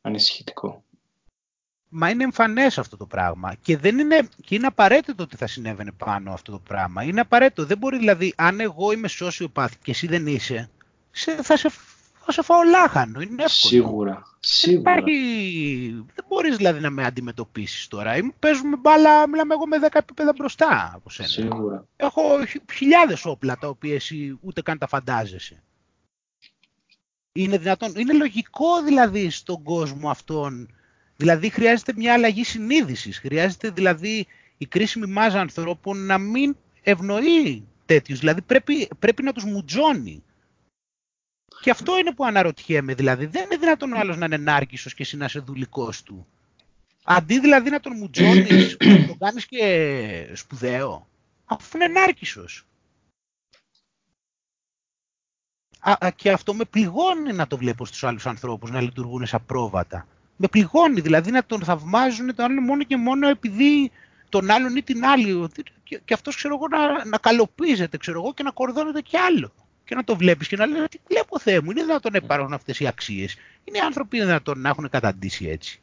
[0.00, 0.84] ανησυχητικό.
[1.88, 5.92] Μα είναι εμφανές αυτό το πράγμα και, δεν είναι, και είναι απαραίτητο ότι θα συνέβαινε
[5.92, 7.02] πάνω αυτό το πράγμα.
[7.02, 7.64] Είναι απαραίτητο.
[7.64, 10.70] Δεν μπορεί δηλαδή, αν εγώ είμαι σοσιοπάθη και εσύ δεν είσαι,
[11.10, 11.80] σε, θα, σε, θα
[12.32, 13.20] σε φάω λάχανο.
[13.20, 13.72] Είναι εύκολο.
[13.72, 14.22] Σίγουρα.
[14.40, 14.94] Σίγουρα.
[14.94, 15.04] Δεν,
[16.14, 18.14] δεν μπορείς δηλαδή να με αντιμετωπίσεις τώρα.
[18.38, 21.28] Παίζουμε μπάλα, μιλάμε εγώ με 10 επίπεδα μπροστά από σένα.
[21.28, 21.86] Σίγουρα.
[21.96, 22.22] Έχω
[22.72, 25.62] χιλιάδες όπλα τα οποία εσύ ούτε καν τα φαντάζεσαι.
[27.32, 30.68] Είναι δυνατόν, είναι λογικό δηλαδή στον κόσμο αυτόν
[31.16, 33.18] Δηλαδή χρειάζεται μια αλλαγή συνείδησης.
[33.18, 34.26] Χρειάζεται δηλαδή
[34.58, 38.18] η κρίσιμη μάζα ανθρώπων να μην ευνοεί τέτοιους.
[38.18, 40.22] Δηλαδή πρέπει, πρέπει να τους μουτζώνει.
[41.66, 42.94] Και αυτό είναι που αναρωτιέμαι.
[42.94, 46.26] Δηλαδή δεν είναι δυνατόν ο άλλος να είναι νάρκησος και εσύ να είσαι δουλικός του.
[47.04, 51.06] Αντί δηλαδή να τον μουτζώνεις, να τον κάνεις και σπουδαίο.
[51.44, 52.66] Αφού είναι νάρκησος.
[55.80, 60.06] Α, και αυτό με πληγώνει να το βλέπω στους άλλους ανθρώπους να λειτουργούν σαν πρόβατα
[60.36, 63.90] με πληγώνει δηλαδή να τον θαυμάζουν τον άλλον μόνο και μόνο επειδή
[64.28, 65.48] τον άλλον ή την άλλη.
[65.82, 69.52] Και, και αυτός ξέρω εγώ να, να καλοπίζεται ξέρω εγώ, και να κορδώνεται κι άλλο.
[69.86, 72.52] Και να το βλέπεις και να λέει: Τι βλέπω, Θεέ μου, είναι δυνατόν να υπάρχουν
[72.52, 73.36] αυτές οι αξίες.
[73.64, 75.80] Είναι άνθρωποι είναι δυνατόν να έχουν καταντήσει έτσι.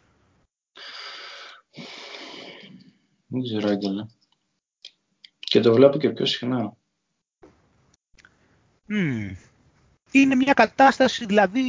[3.28, 4.06] Δεν ξέρω, Άγγελε.
[5.40, 6.74] Και το βλέπω και πιο συχνά.
[8.90, 9.36] Mm.
[10.12, 11.62] Είναι μια κατάσταση, δηλαδή,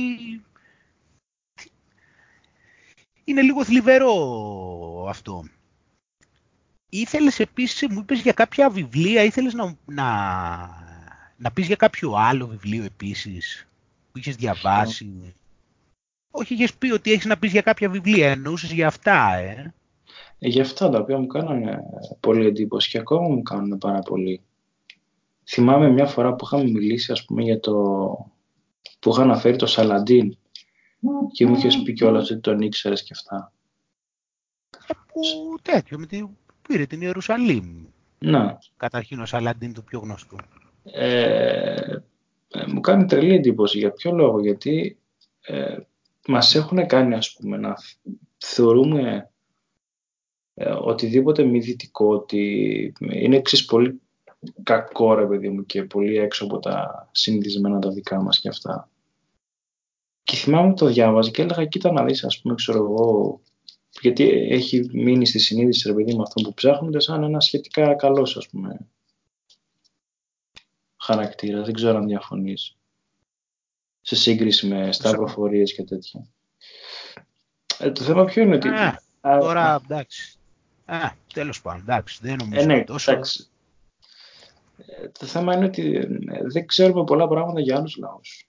[3.24, 5.44] είναι λίγο θλιβερό αυτό.
[6.88, 10.04] Ήθελες επίσης, μου είπες για κάποια βιβλία, ήθελες να, να,
[11.36, 13.66] να πεις για κάποιο άλλο βιβλίο επίσης
[14.12, 15.34] που είχες διαβάσει.
[16.30, 19.74] Όχι, είχες πει ότι έχεις να πεις για κάποια βιβλία, εννοούσες για αυτά, ε.
[20.38, 21.78] ε για αυτά τα οποία μου κάνανε
[22.20, 24.40] πολύ εντύπωση και ακόμα μου κάνουν πάρα πολύ.
[25.44, 27.72] Θυμάμαι μια φορά που είχαμε μιλήσει, ας πούμε, για το...
[28.98, 30.36] που είχα αναφέρει το Σαλαντίν
[31.32, 33.52] και μου είχες πει κιόλας ότι τον ήξερες και αυτά.
[34.88, 35.20] Ε, που
[35.62, 36.28] τέτοιο, με την,
[36.68, 37.84] πήρε την Ιερουσαλήμ.
[38.18, 38.56] Ναι.
[38.76, 40.36] Καταρχήν ο Σαλαντίν του πιο γνωστού.
[40.84, 41.96] Ε,
[42.48, 43.78] ε, μου κάνει τρελή εντύπωση.
[43.78, 44.98] Για ποιο λόγο, γιατί
[45.40, 45.76] ε,
[46.26, 47.74] μας έχουν κάνει ας πούμε να
[48.38, 49.30] θεωρούμε
[50.54, 54.00] ε, οτιδήποτε μη δυτικό, ότι είναι εξής πολύ
[54.62, 58.88] κακό ρε παιδί μου και πολύ έξω από τα συνηθισμένα τα δικά μας και αυτά.
[60.22, 63.40] Και θυμάμαι το διάβαζα και έλεγα κοίτα να δεις ας πούμε ξέρω εγώ
[64.00, 68.36] γιατί έχει μείνει στη συνείδηση ρε παιδί με αυτό που ψάχνονται σαν ένα σχετικά καλός
[68.36, 68.86] ας πούμε
[71.04, 71.62] χαρακτήρα.
[71.62, 72.76] Δεν ξέρω αν διαφωνείς
[74.00, 76.26] σε σύγκριση με σταυροφορίες και τέτοια.
[77.78, 78.68] Ε, το θέμα ποιο είναι ότι...
[78.68, 80.38] Α, τώρα εντάξει.
[80.84, 83.12] Α, τέλος πάντων, εντάξει, δεν νομίζω ε, ναι, τόσο.
[83.12, 83.48] Εντάξει.
[84.76, 86.06] Ε, το θέμα είναι ότι ε,
[86.42, 88.48] δεν ξέρουμε πολλά πράγματα για άλλους λαούς.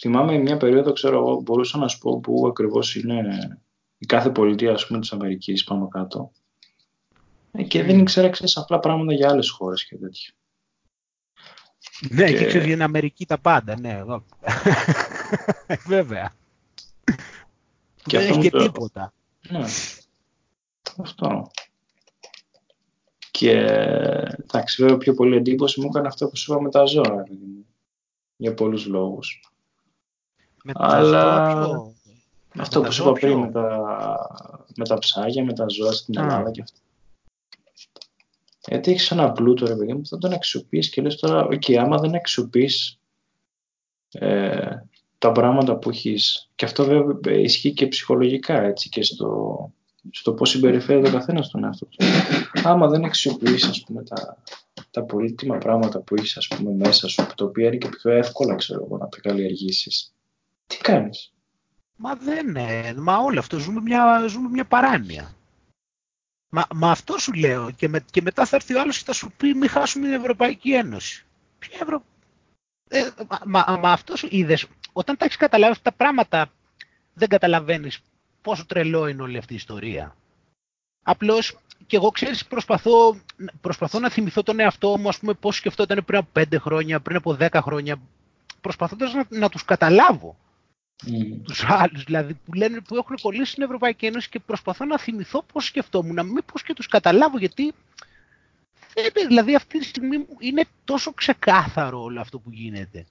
[0.00, 3.58] Θυμάμαι μια περίοδο, ξέρω εγώ, μπορούσα να σου πω που ακριβώς είναι
[3.98, 6.32] η κάθε πολιτεία, ας πούμε, της Αμερικής πάνω κάτω.
[7.52, 10.32] Ε, και δεν ήξερα, ξέρεις, απλά πράγματα για άλλες χώρες και τέτοια.
[12.10, 12.34] Ναι, και...
[12.36, 14.24] εκεί ξέρεις για την Αμερική τα πάντα, ναι, εδώ.
[15.86, 16.32] Βέβαια.
[18.04, 19.12] Και δεν αυτό έχει και το- τίποτα.
[19.48, 19.64] Ναι.
[21.02, 21.50] Αυτό.
[23.30, 23.50] Και
[24.42, 27.22] εντάξει, βέβαια πιο πολύ εντύπωση μου έκανε αυτό που σου είπα με τα ζώα, ρε
[27.22, 27.66] παιδί μου.
[28.36, 29.40] Για πολλούς λόγους.
[30.64, 31.94] Με Αλλά- τα ζώα πιο-
[32.58, 35.66] Αυτό τα που σου ζώα είπα πριν πιο- με τα, με τα ψάρια, με τα
[35.68, 36.22] ζώα στην Α.
[36.22, 36.76] Ελλάδα και αυτά.
[38.68, 41.62] Γιατί έχεις ένα πλούτο, ρε παιδί μου, που θα τον αξιοποιείς και λες τώρα, οκ,
[41.78, 42.98] άμα δεν αξιοποιείς
[44.12, 44.76] ε,
[45.18, 49.72] τα πράγματα που έχεις, και αυτό βέβαια ισχύει και ψυχολογικά, έτσι, και στο,
[50.10, 51.96] στο πώς συμπεριφέρεται ο καθένας τον εαυτό του.
[52.64, 54.42] Άμα δεν αξιοποιείς, ας πούμε, τα,
[54.90, 58.54] τα πολύτιμα πράγματα που έχεις, ας πούμε, μέσα σου, τα οποία είναι και πιο εύκολα,
[58.54, 60.12] ξέρω εγώ, να τα καλλιεργήσεις,
[60.66, 61.32] τι κάνεις;
[61.96, 62.94] Μα δεν είναι.
[62.96, 63.58] Μα όλο αυτό.
[63.58, 65.34] Ζούμε μια, ζούμε μια παράνοια.
[66.54, 67.70] Μα, μα αυτό σου λέω.
[67.70, 70.14] Και, με, και μετά θα έρθει ο άλλος και θα σου πει μη χάσουμε την
[70.14, 71.24] Ευρωπαϊκή Ένωση.
[71.58, 72.02] Ποια Ευρω...
[72.88, 74.66] Ε, μα, μα, μα αυτός σου είδες.
[74.92, 76.50] Όταν τα έχεις καταλάβει αυτά τα πράγματα
[77.14, 78.00] δεν καταλαβαίνεις
[78.42, 80.16] πόσο τρελό είναι όλη αυτή η ιστορία.
[81.02, 83.16] Απλώς και εγώ ξέρεις προσπαθώ,
[83.60, 87.16] προσπαθώ να θυμηθώ τον εαυτό μου ας πούμε πώς σκεφτόταν πριν από 5 χρόνια, πριν
[87.16, 88.00] από 10 χρόνια
[88.60, 90.36] προσπαθώντας να, να τους καταλάβω
[91.06, 91.42] Μμμ.
[91.42, 95.42] τους άλλους δηλαδή που, λένε, που έχουν κολλήσει στην Ευρωπαϊκή Ένωση και προσπαθώ να θυμηθώ
[95.52, 97.72] πώς σκεφτόμουν, μήπως και τους καταλάβω γιατί
[98.94, 103.06] δεν είναι, δηλαδή αυτή τη στιγμή είναι τόσο ξεκάθαρο όλο αυτό που γίνεται.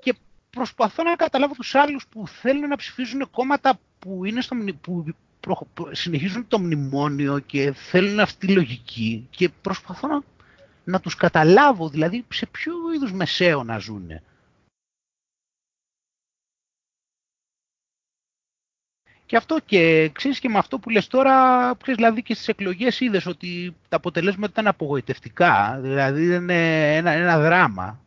[0.00, 0.14] Και
[0.50, 5.04] προσπαθώ να καταλάβω τους άλλους που θέλουν να ψηφίζουν κόμματα που, είναι στο, μνη- που
[5.40, 10.22] προ- προ- συνεχίζουν το μνημόνιο και θέλουν αυτή τη λογική και προσπαθώ να,
[10.84, 14.22] να τους καταλάβω, δηλαδή σε ποιο είδους μεσαίο να ζουνε.
[19.32, 21.32] Και αυτό και ξέρεις και με αυτό που λες τώρα,
[21.82, 27.40] ξέρεις, δηλαδή και στις εκλογές είδες ότι τα αποτελέσματα ήταν απογοητευτικά, δηλαδή είναι ένα, ένα
[27.40, 28.04] δράμα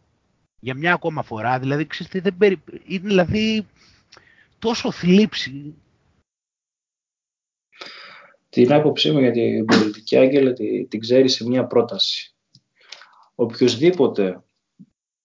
[0.60, 2.64] για μια ακόμα φορά, δηλαδή ξέρεις, τι, δεν περι...
[2.86, 3.68] είναι δηλαδή
[4.60, 5.76] τόσο θλίψη.
[8.50, 12.36] Την άποψή μου για την πολιτική άγγελα τη- την ξέρεις σε μια πρόταση.
[13.36, 14.44] Οποιοςδήποτε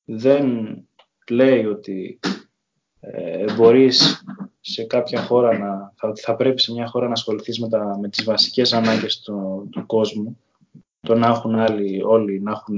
[0.04, 0.76] δεν
[1.30, 2.20] λέει ότι
[3.00, 4.24] ε, μπορείς
[4.60, 8.08] σε κάποια χώρα να, θα, θα πρέπει σε μια χώρα να ασχοληθείς με, τα, με
[8.08, 10.38] τις βασικές ανάγκες του, του κόσμου,
[11.00, 12.76] το να έχουν άλλοι, όλοι να έχουν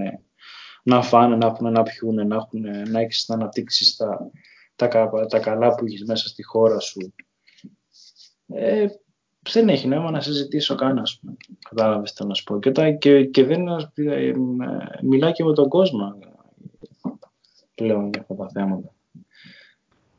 [0.83, 2.61] να φάνε, να έχουν να πιούν, να, έχουν,
[2.91, 4.31] να έχεις να αναπτύξεις τα,
[4.77, 7.15] τα, κα- τα καλά που έχεις μέσα στη χώρα σου.
[8.47, 8.87] Ε,
[9.51, 11.37] δεν έχει νόημα να συζητήσω καν, ας πούμε.
[11.69, 12.59] Κατάλαβες τι θέλω να σου πω.
[12.59, 14.33] Και, τα, και, και δεν ε, ε,
[15.03, 16.19] μιλάει και με τον κόσμο
[17.75, 18.95] πλέον για αυτά τα θέματα.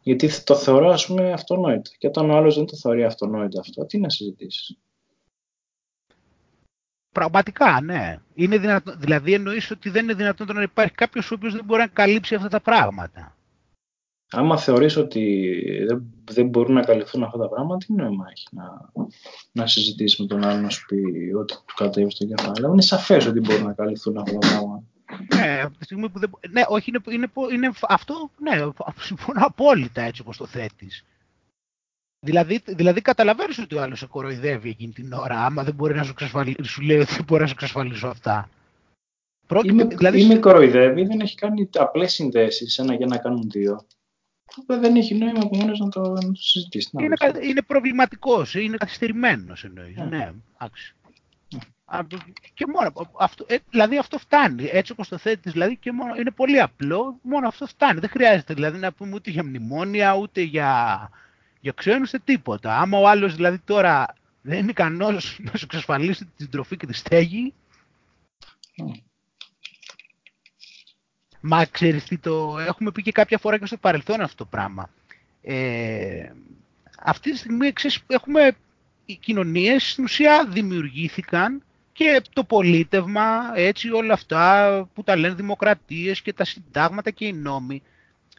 [0.04, 1.92] Γιατί το θεωρώ, ας πούμε, αυτονόητο.
[1.98, 4.78] Και όταν ο άλλος δεν το θεωρεί αυτονόητο αυτό, τι να συζητήσεις;
[7.14, 8.20] Πραγματικά, ναι.
[8.34, 11.82] Είναι δυνατό, δηλαδή εννοείς ότι δεν είναι δυνατόν να υπάρχει κάποιος ο οποίος δεν μπορεί
[11.82, 13.36] να καλύψει αυτά τα πράγματα.
[14.32, 15.50] Άμα θεωρείς ότι
[15.88, 18.92] δεν, δεν μπορούν να καλυφθούν αυτά τα πράγματα, τι νόημα έχει να,
[19.52, 22.66] να συζητήσεις με τον άλλο να σου πει ότι του κατέβει στο κεφάλι.
[22.66, 24.84] Είναι σαφές ότι μπορούν να καλυφθούν αυτά τα πράγματα.
[25.36, 26.30] Ναι, από τη στιγμή που δεν...
[26.30, 28.52] μπο- Ναι, όχι, είναι, είναι, είναι αυτό, ναι,
[29.00, 31.06] συμφωνώ απόλυτα έτσι όπως το θέτεις.
[32.26, 36.04] Δηλαδή, δηλαδή καταλαβαίνεις ότι ο άλλος σε κοροϊδεύει εκείνη την ώρα, άμα δεν μπορεί να
[36.04, 38.50] σου, εξασφαλίσει, σου λέει ότι δεν μπορεί να σου εξασφαλίσω αυτά.
[39.48, 43.18] Πρόκειται, Ή με, δηλαδή, ή με κοροϊδεύει, δεν έχει κάνει απλές συνδέσεις, ένα για να
[43.18, 43.86] κάνουν δύο.
[44.58, 46.90] Οπότε δεν έχει νόημα από μόνος να το, να το συζητήσει.
[46.92, 47.32] Να είναι, δεις.
[47.32, 49.96] κα- είναι προβληματικός, είναι καθυστερημένος εννοείς.
[49.98, 50.04] Ναι.
[50.06, 50.96] Ναι, εντάξει.
[51.94, 52.00] Α,
[52.54, 56.32] Και μόνο, αυτό, ε, δηλαδή αυτό φτάνει, έτσι όπως το θέτεις, δηλαδή και μόνο, είναι
[56.32, 58.00] πολύ απλό, μόνο αυτό φτάνει.
[58.00, 61.10] Δεν χρειάζεται δηλαδή να πούμε ούτε για μνημόνια, ούτε για,
[61.60, 62.78] για ξένους, ούτε τίποτα.
[62.78, 64.06] Άμα ο άλλος δηλαδή τώρα
[64.42, 67.54] δεν είναι ικανός να σου εξασφαλίσει την τροφή και τη στέγη,
[71.46, 74.90] Μα ξέρεις τι το έχουμε πει και κάποια φορά και στο παρελθόν αυτό το πράγμα.
[75.42, 76.32] Ε,
[77.00, 78.56] αυτή τη στιγμή ξέρεις, έχουμε
[79.06, 81.64] οι κοινωνίες στην ουσία δημιουργήθηκαν
[81.94, 87.34] και το πολίτευμα, έτσι όλα αυτά που τα λένε δημοκρατίες και τα συντάγματα και οι
[87.34, 87.82] νόμοι.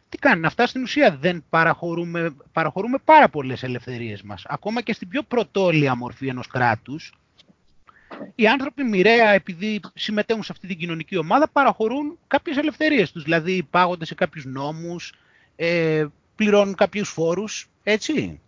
[0.09, 4.43] Τι κάνουν αυτά στην ουσία δεν παραχωρούμε, παραχωρούμε πάρα πολλές ελευθερίες μας.
[4.47, 7.13] Ακόμα και στην πιο πρωτόλια μορφή ενός κράτους,
[8.35, 13.23] οι άνθρωποι μοιραία, επειδή συμμετέχουν σε αυτή την κοινωνική ομάδα, παραχωρούν κάποιες ελευθερίες τους.
[13.23, 15.13] Δηλαδή, πάγονται σε κάποιους νόμους,
[15.55, 18.39] ε, πληρώνουν κάποιους φόρους, έτσι.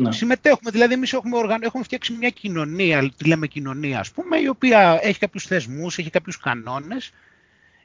[0.00, 0.12] Ναι.
[0.12, 1.62] Συμμετέχουμε, δηλαδή εμείς έχουμε, οργαν...
[1.62, 6.10] έχουμε φτιάξει μια κοινωνία, τη λέμε κοινωνία ας πούμε, η οποία έχει κάποιους θεσμούς, έχει
[6.10, 7.10] κάποιους κανόνες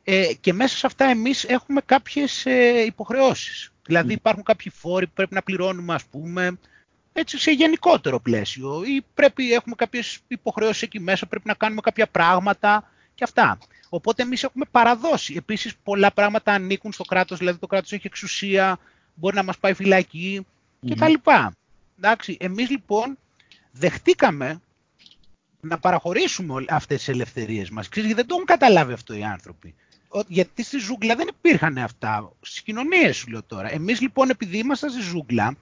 [0.03, 3.71] ε, και μέσα σε αυτά εμείς έχουμε κάποιες ε, υποχρεώσεις.
[3.85, 6.59] Δηλαδή υπάρχουν κάποιοι φόροι που πρέπει να πληρώνουμε ας πούμε,
[7.13, 12.07] έτσι σε γενικότερο πλαίσιο ή πρέπει, έχουμε κάποιες υποχρεώσεις εκεί μέσα, πρέπει να κάνουμε κάποια
[12.07, 13.57] πράγματα και αυτά.
[13.89, 15.33] Οπότε εμείς έχουμε παραδώσει.
[15.37, 18.79] Επίσης πολλά πράγματα ανήκουν στο κράτος, δηλαδή το κράτος έχει εξουσία,
[19.13, 20.91] μπορεί να μας πάει φυλακή mm-hmm.
[20.95, 21.13] κτλ.
[22.01, 23.17] Εντάξει, εμείς λοιπόν
[23.71, 24.61] δεχτήκαμε
[25.59, 27.89] να παραχωρήσουμε αυτές τις ελευθερίες μας.
[27.89, 29.75] Ξέρεις, δεν το έχουν καταλάβει αυτό οι άνθρωποι.
[30.27, 32.31] Γιατί στη ζούγκλα δεν υπήρχαν αυτά.
[32.41, 33.73] Στις κοινωνίες σου λέω τώρα.
[33.73, 35.55] Εμείς λοιπόν επειδή ήμασταν στη ζούγκλα,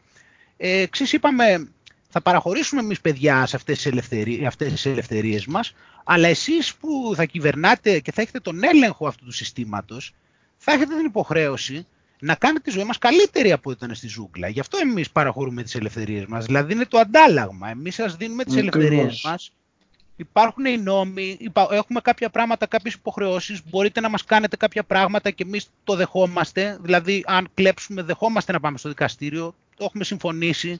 [0.57, 1.69] ε, ξέρεις, είπαμε
[2.09, 5.73] θα παραχωρήσουμε εμείς παιδιά σε αυτές τις, ελευθερίες, αυτές τις ελευθερίες μας,
[6.03, 10.13] αλλά εσείς που θα κυβερνάτε και θα έχετε τον έλεγχο αυτού του συστήματος,
[10.57, 11.87] θα έχετε την υποχρέωση
[12.19, 14.47] να κάνετε τη ζωή μας καλύτερη από ό,τι ήταν στη ζούγκλα.
[14.47, 16.45] Γι' αυτό εμείς παραχωρούμε τις ελευθερίες μας.
[16.45, 17.69] Δηλαδή είναι το αντάλλαγμα.
[17.69, 19.51] Εμείς σας δίνουμε τις ελευθερίες μας.
[20.19, 21.37] Υπάρχουν οι νόμοι,
[21.69, 26.77] έχουμε κάποια πράγματα, κάποιες υποχρεώσεις, μπορείτε να μας κάνετε κάποια πράγματα και εμείς το δεχόμαστε.
[26.81, 30.79] Δηλαδή αν κλέψουμε δεχόμαστε να πάμε στο δικαστήριο, το έχουμε συμφωνήσει.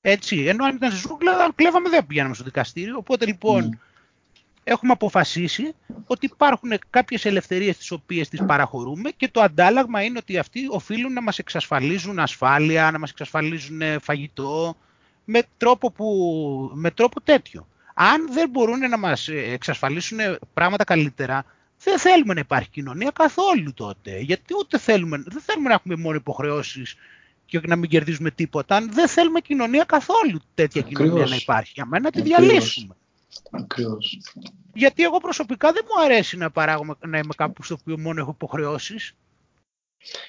[0.00, 2.96] Έτσι, ενώ αν ήταν στη ζούγκλα, αν κλέβαμε δεν πηγαίναμε στο δικαστήριο.
[2.96, 3.78] Οπότε λοιπόν
[4.64, 5.74] έχουμε αποφασίσει
[6.06, 11.12] ότι υπάρχουν κάποιες ελευθερίες τις οποίες τις παραχωρούμε και το αντάλλαγμα είναι ότι αυτοί οφείλουν
[11.12, 14.76] να μας εξασφαλίζουν ασφάλεια, να μας εξασφαλίζουν φαγητό
[15.24, 17.66] με τρόπο, που, με τρόπο τέτοιο.
[17.94, 20.18] Αν δεν μπορούν να μας εξασφαλίσουν
[20.54, 21.44] πράγματα καλύτερα,
[21.82, 24.18] δεν θέλουμε να υπάρχει κοινωνία καθόλου τότε.
[24.18, 26.94] Γιατί ούτε θέλουμε, δεν θέλουμε να έχουμε μόνο υποχρεώσεις
[27.46, 28.76] και να μην κερδίζουμε τίποτα.
[28.76, 31.72] Αν δεν θέλουμε κοινωνία καθόλου τέτοια κοινωνία να υπάρχει.
[31.74, 32.94] Για μένα να τη διαλύσουμε.
[33.50, 34.20] Ακριβώς.
[34.74, 38.30] Γιατί εγώ προσωπικά δεν μου αρέσει να, παράγω, να είμαι κάπου στο οποίο μόνο έχω
[38.30, 39.14] υποχρεώσεις.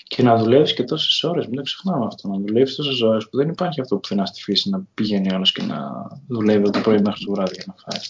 [0.04, 2.28] Και να δουλεύεις και τόσες ώρες, μην το ξεχνάμε αυτό.
[2.28, 5.51] Να δουλεύεις τόσες ώρες που δεν υπάρχει αυτό που θέλει στη φύση να πηγαίνει όλος
[5.51, 5.91] και να
[6.28, 8.01] δουλεύει το πρωί μέχρι το βράδυ για να φάει.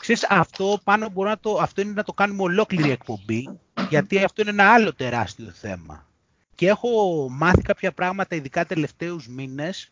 [0.00, 3.48] Ξέρεις, αυτό, πάνω μπορεί να το, αυτό είναι να το κάνουμε ολόκληρη εκπομπή,
[3.88, 6.06] γιατί αυτό είναι ένα άλλο τεράστιο θέμα.
[6.54, 9.88] Και έχω μάθει κάποια πράγματα, ειδικά τελευταίους μήνες,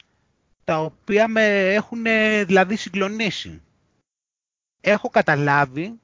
[0.64, 2.02] τα οποία με έχουν
[2.46, 3.62] δηλαδή συγκλονίσει
[4.80, 5.98] έχω καταλάβει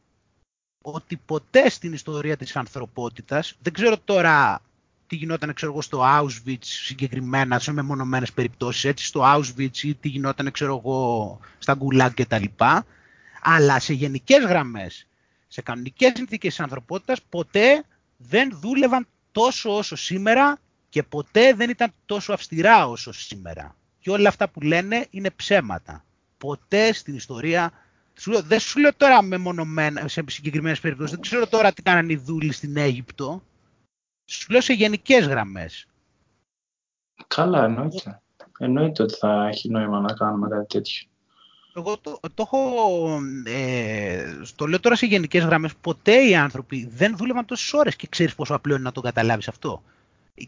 [0.83, 4.61] ότι ποτέ στην ιστορία της ανθρωπότητας, δεν ξέρω τώρα
[5.07, 10.09] τι γινόταν ξέρω εγώ, στο Auschwitz συγκεκριμένα, σε μεμονωμένες περιπτώσεις, έτσι, στο Auschwitz ή τι
[10.09, 12.87] γινόταν ξέρω εγώ, στα Gulag και τα λοιπά,
[13.43, 15.07] αλλά σε γενικές γραμμές,
[15.49, 17.85] σε κανονικές συνθήκες της ανθρωπότητας, ποτέ
[18.17, 20.59] δεν δούλευαν τόσο όσο σήμερα
[20.89, 23.77] και ποτέ δεν ήταν τόσο αυστηρά όσο σήμερα.
[23.99, 26.05] Και όλα αυτά που λένε είναι ψέματα.
[26.39, 27.73] Ποτέ στην ιστορία
[28.25, 31.13] δεν σου λέω τώρα μεμονωμένα σε συγκεκριμένες περιπτώσεις.
[31.13, 33.43] Δεν ξέρω τώρα τι κάνανε οι δούλοι στην Αίγυπτο.
[34.25, 35.87] Σου λέω σε γενικές γραμμές.
[37.27, 38.21] Καλά, εννοείται.
[38.59, 41.09] Εννοείται ότι θα έχει νόημα να κάνουμε κάτι τέτοιο.
[41.75, 42.59] Εγώ το, το έχω.
[43.45, 45.75] Ε, το λέω τώρα σε γενικές γραμμές.
[45.75, 49.49] Ποτέ οι άνθρωποι δεν δούλευαν τόσες ώρες και ξέρεις πόσο απλό είναι να το καταλάβεις
[49.49, 49.83] αυτό.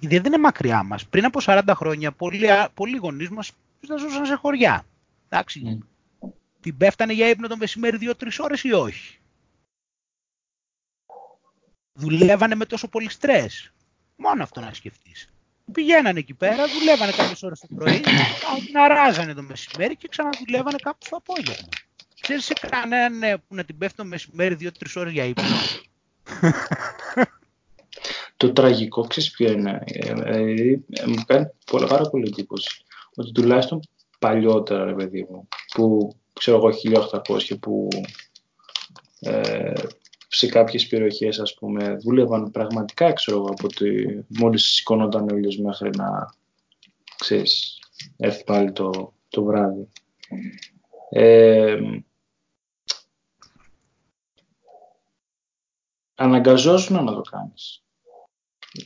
[0.01, 1.07] Δεν είναι μακριά μας.
[1.07, 3.53] Πριν από 40 χρόνια, πολλοί, πολλοί γονείς μας
[3.99, 4.85] ζούσαν σε χωριά.
[5.29, 5.81] Εντάξει.
[5.83, 5.98] Mm
[6.61, 9.19] την πέφτανε για ύπνο το μεσημέρι δύο-τρει ώρες ή όχι;
[11.93, 13.73] Δουλεύανε με τόσο πολύ στρες.
[14.17, 15.29] Μόνο αυτό να σκεφτείς.
[15.73, 18.01] Πηγαίνανε εκεί πέρα, δουλεύανε κάποιες ώρες το πρωί,
[18.89, 21.69] ράζανε το μεσημέρι και ξαναδουλεύανε κάπου το απόγευμα.
[22.21, 25.45] Ξέρεις σε κανέναν ναι, που να την πέφτει το μεσημέρι δύο-τρεις ώρες για ύπνο;
[28.37, 29.83] το τραγικό ξέρεις ποιο είναι.
[29.85, 32.85] Ε, ε, ε, μου κάνει πάρα πολύ εντύπωση.
[33.15, 33.81] Ότι τουλάχιστον
[34.19, 36.70] παλιότερα, ρε παιδί μου, που ξέρω εγώ
[37.28, 37.89] 1800 που
[39.20, 39.72] ε,
[40.28, 45.57] σε κάποιες περιοχές ας πούμε δούλευαν πραγματικά ξέρω εγώ από ότι μόλις σηκώνονταν ο ήλιος
[45.57, 46.34] μέχρι να
[47.18, 47.78] ξέρεις
[48.16, 49.89] έρθει πάλι το, το βράδυ.
[51.11, 51.78] Ε,
[56.14, 57.82] αναγκαζόσουν να το κάνεις.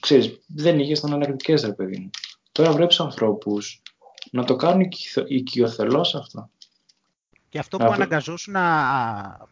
[0.01, 2.11] Ξέρεις, δεν είχες αναλεκτικές ρε παιδί μου.
[2.53, 3.83] Τώρα βλέπεις ανθρώπους
[4.31, 4.89] να το κάνουν
[5.27, 6.51] οικειοθελώς αυτό.
[7.53, 9.49] Και αυτό που αναγκαζόσουν να...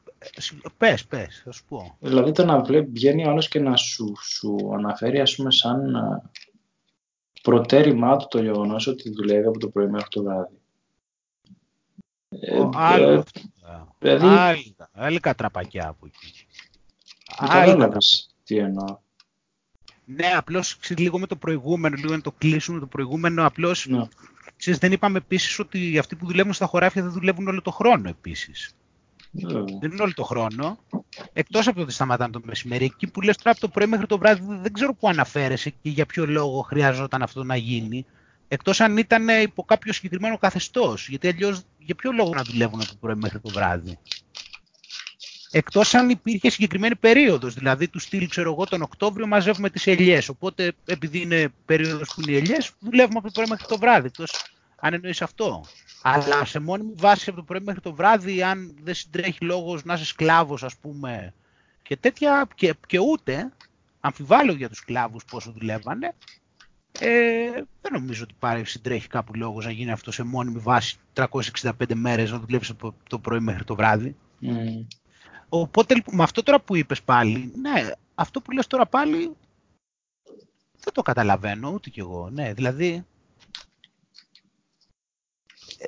[0.77, 1.97] Πες, πες, θα σου πω.
[2.01, 5.93] Δηλαδή το να βλέπει, βγαίνει ο και να σου, σου αναφέρει ας πούμε σαν
[7.43, 10.61] προτέρημά του το γεγονός ότι δουλεύει από το πρωί μέχρι το βράδυ.
[12.29, 13.23] Ε, άλλο ε,
[13.99, 14.27] Δηλαδή...
[14.27, 14.57] Άλλα,
[14.93, 16.47] άλλα τραπακιά από εκεί.
[17.37, 18.99] Κατάλαβες τι εννοώ.
[20.05, 24.09] Ναι, απλώς λίγο με το προηγούμενο, λίγο να το κλείσουμε το προηγούμενο, απλώς ναι.
[24.61, 28.09] Ξέρεις, δεν είπαμε επίσης ότι αυτοί που δουλεύουν στα χωράφια δεν δουλεύουν όλο το χρόνο
[28.09, 28.75] επίσης.
[29.31, 29.53] Ναι.
[29.81, 30.79] Δεν είναι όλο το χρόνο.
[31.33, 32.85] Εκτός από το ότι σταματάνε το μεσημέρι.
[32.85, 35.89] Εκεί που λες τώρα από το πρωί μέχρι το βράδυ δεν ξέρω πού αναφέρεσαι και
[35.89, 38.07] για ποιο λόγο χρειαζόταν αυτό να γίνει.
[38.49, 41.09] Εκτός αν ήταν υπό κάποιο συγκεκριμένο καθεστώς.
[41.09, 43.99] Γιατί αλλιώς για ποιο λόγο να δουλεύουν από το πρωί μέχρι το βράδυ.
[45.53, 47.55] Εκτός αν υπήρχε συγκεκριμένη περίοδος.
[47.55, 50.29] Δηλαδή, του στυλ, ξέρω εγώ, τον Οκτώβριο μαζεύουμε τις ελιές.
[50.29, 54.07] Οπότε, επειδή είναι περίοδος που είναι οι ελιές, δουλεύουμε από το πρωί μέχρι το βράδυ.
[54.07, 54.50] Εκτός
[54.81, 55.65] αν εννοείς αυτό.
[56.03, 59.95] Αλλά σε μόνιμη βάση από το πρωί μέχρι το βράδυ, αν δεν συντρέχει λόγος να
[59.95, 61.35] είσαι σκλάβος, ας πούμε,
[61.83, 63.53] και τέτοια, και, και ούτε,
[64.01, 66.15] αμφιβάλλω για τους σκλάβους πόσο δουλεύανε,
[66.99, 67.51] ε,
[67.81, 72.31] δεν νομίζω ότι πάρει συντρέχει κάπου λόγος να γίνει αυτό σε μόνιμη βάση 365 μέρες
[72.31, 74.17] να δουλεύει από το πρωί μέχρι το βράδυ.
[74.43, 74.87] Mm.
[75.49, 79.37] Οπότε λοιπόν, με αυτό τώρα που είπες πάλι, ναι, αυτό που λες τώρα πάλι
[80.81, 82.31] δεν το καταλαβαίνω ούτε κι εγώ.
[82.31, 83.05] Ναι, δηλαδή, ε,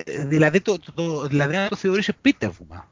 [0.05, 2.91] δηλαδή, το, το, το, δηλαδή να το θεωρείς επίτευγμα.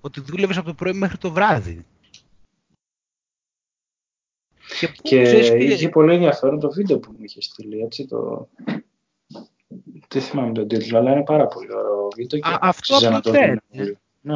[0.00, 1.86] Ότι δούλευες από το πρωί μέχρι το βράδυ.
[4.78, 5.20] Και, που, και
[5.56, 8.48] είχε πολύ ενδιαφέρον το βίντεο που μου είχες στείλει, έτσι, το...
[10.08, 12.40] Δεν θυμάμαι τον τίτλο, αλλά είναι πάρα πολύ ωραίο βίντεο.
[12.40, 14.34] Και Α, αυτό από ναι, ναι.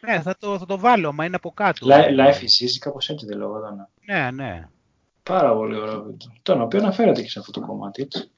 [0.00, 1.86] Ναι, θα το, θα το βάλω, μα είναι από κάτω.
[1.90, 3.88] Life is easy, κάπως έτσι δεν λέγονταν.
[4.04, 4.68] Ναι, ναι.
[5.22, 6.28] Πάρα πολύ ωραίο βίντεο.
[6.42, 8.30] Το οποίο αναφέρεται και σε αυτό το κομμάτι, έτσι.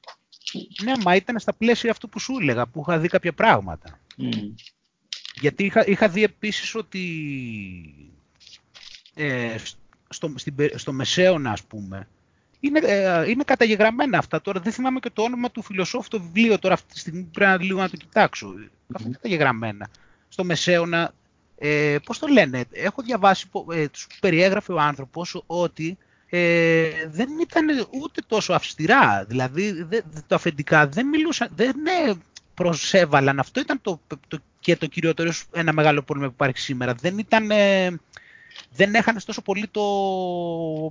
[0.82, 4.01] Ναι, μα ήταν στα πλαίσια αυτού που σου έλεγα, που είχα δει κάποια πράγματα.
[4.18, 4.53] Mm.
[5.40, 7.03] Γιατί είχα, είχα δει επίσης ότι
[9.14, 9.57] ε,
[10.09, 12.09] στο, στην, στο Μεσαίωνα, ας πούμε,
[12.61, 14.40] είναι, ε, είναι καταγεγραμμένα αυτά.
[14.40, 17.64] Τώρα δεν θυμάμαι και το όνομα του φιλοσόφου το βιβλίο, τώρα αυτή τη στιγμή πρέπει
[17.64, 18.48] λίγο να το κοιτάξω.
[18.48, 18.68] Mm.
[18.94, 19.88] Αυτά είναι καταγεγραμμένα
[20.28, 21.14] στο Μεσαίωνα,
[21.59, 25.98] ε, πώς το λένε, έχω διαβάσει, ε, τους περιέγραφε ο άνθρωπος ότι
[26.31, 27.66] ε, δεν ήταν
[28.03, 32.12] ούτε τόσο αυστηρά, δηλαδή δε, το αφεντικά δεν μιλούσαν, δεν ναι,
[32.55, 37.18] προσέβαλαν, αυτό ήταν το, το, και το κυριότερο ένα μεγάλο πρόβλημα που υπάρχει σήμερα, δεν
[37.18, 37.51] ήταν...
[37.51, 38.01] Ε,
[38.72, 39.83] δεν έχανες τόσο πολύ το,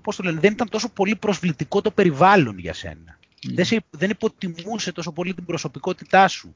[0.03, 3.19] πώς το λένε, δεν ήταν τόσο πολύ προσβλητικό το περιβάλλον για σένα.
[3.19, 3.49] Mm.
[3.53, 6.55] Δεν, δεν υποτιμούσε τόσο πολύ την προσωπικότητά σου.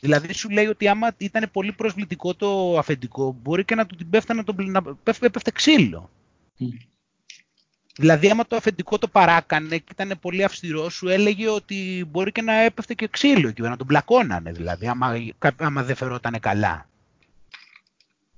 [0.00, 4.10] Δηλαδή σου λέει ότι άμα ήταν πολύ προσβλητικό το αφεντικό, μπορεί και να του την
[4.10, 4.82] πέφτανε να, τον, να
[5.30, 6.10] πέφτε ξύλο.
[8.00, 12.42] Δηλαδή άμα το αφεντικό το παράκανε και ήταν πολύ αυστηρό, σου έλεγε ότι μπορεί και
[12.42, 15.14] να έπεφτε και ξύλο και να τον πλακώνανε δηλαδή, άμα,
[15.56, 16.88] άμα δεν φερόταν καλά.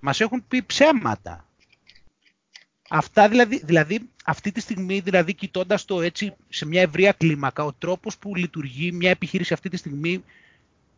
[0.01, 1.45] Μας έχουν πει ψέματα.
[2.89, 7.73] Αυτά δηλαδή, δηλαδή, αυτή τη στιγμή, δηλαδή κοιτώντας το έτσι σε μια ευρεία κλίμακα, ο
[7.73, 10.25] τρόπος που λειτουργεί μια επιχείρηση αυτή τη στιγμή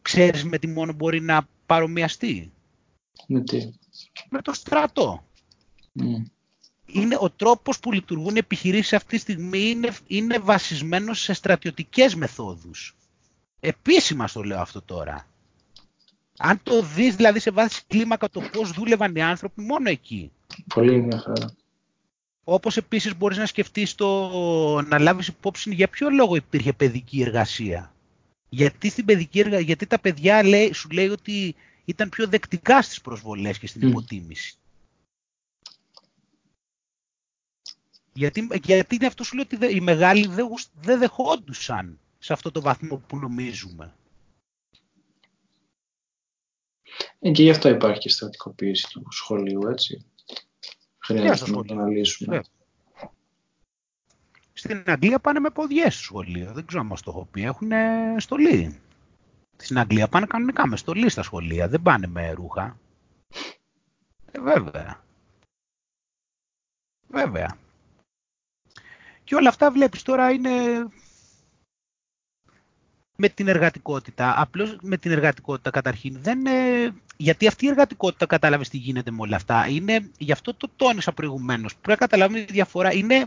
[0.03, 2.53] ξέρεις με τι μόνο μπορεί να παρομοιαστεί;
[3.27, 3.71] Με τι;
[4.31, 5.25] Με το στρατό.
[6.01, 6.23] Mm.
[6.93, 12.15] Είναι ο τρόπος που λειτουργούν οι επιχειρήσεις αυτή τη στιγμή είναι, είναι βασισμένος σε στρατιωτικές
[12.15, 12.97] μεθόδους.
[13.61, 15.27] Επίσημα στο λέω αυτό τώρα.
[16.39, 20.33] Αν το δεις δηλαδή σε βάση κλίμακα το πώς δούλευαν οι άνθρωποι μόνο εκεί.
[20.75, 21.57] Πολύ ενδιαφέρον.
[22.45, 24.31] Όπως επίσης μπορείς να σκεφτείς το
[24.83, 27.95] να λάβεις υπόψη για ποιο λόγο υπήρχε παιδική εργασία.
[28.49, 33.01] Γιατί, στην παιδική έργα, γιατί τα παιδιά λέει, σου λέει ότι ήταν πιο δεκτικά στις
[33.01, 34.57] προσβολές και στην υποτίμηση.
[38.13, 42.61] Γιατί, γιατί είναι αυτό σου λέει ότι οι μεγάλοι δεν, δεν δεχόντουσαν σε αυτό το
[42.61, 43.95] βαθμό που νομίζουμε.
[47.19, 50.07] Ε, και γι' αυτό υπάρχει και στρατικοποίηση του σχολείου, έτσι.
[50.99, 52.43] Χρειάζεται να το αναλύσουμε.
[54.53, 56.53] Στην Αγγλία πάνε με ποδιές στο σχολείο.
[56.53, 57.43] Δεν ξέρω αν το έχω πει.
[57.43, 57.71] Έχουν
[58.17, 58.81] στολή.
[59.57, 61.69] Στην Αγγλία πάνε κανονικά με στολή στα σχολεία.
[61.69, 62.79] Δεν πάνε με ρούχα.
[64.31, 65.05] Ε, βέβαια.
[67.09, 67.59] Βέβαια.
[69.33, 70.51] Και όλα αυτά βλέπεις τώρα είναι
[73.17, 74.35] με την εργατικότητα.
[74.41, 76.19] Απλώς με την εργατικότητα καταρχήν.
[76.21, 76.39] Δεν,
[77.17, 79.67] γιατί αυτή η εργατικότητα κατάλαβες τι γίνεται με όλα αυτά.
[79.69, 81.73] Είναι, γι' αυτό το τόνισα προηγουμένως.
[81.75, 82.93] Πρέπει να καταλάβουμε τη διαφορά.
[82.93, 83.27] Είναι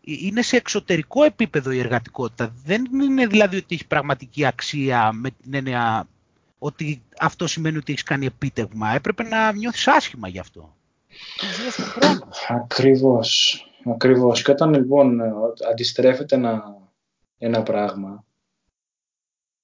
[0.00, 2.54] είναι σε εξωτερικό επίπεδο η εργατικότητα.
[2.64, 6.08] Δεν είναι δηλαδή ότι έχει πραγματική αξία με την έννοια
[6.58, 8.90] ότι αυτό σημαίνει ότι έχεις κάνει επίτευγμα.
[8.90, 10.76] Έπρεπε να νιώθεις άσχημα γι' αυτό.
[12.48, 13.66] Ακριβώς.
[13.84, 14.42] Ακριβώς.
[14.42, 15.20] Και όταν λοιπόν
[15.70, 16.76] αντιστρέφεται ένα,
[17.38, 18.24] ένα πράγμα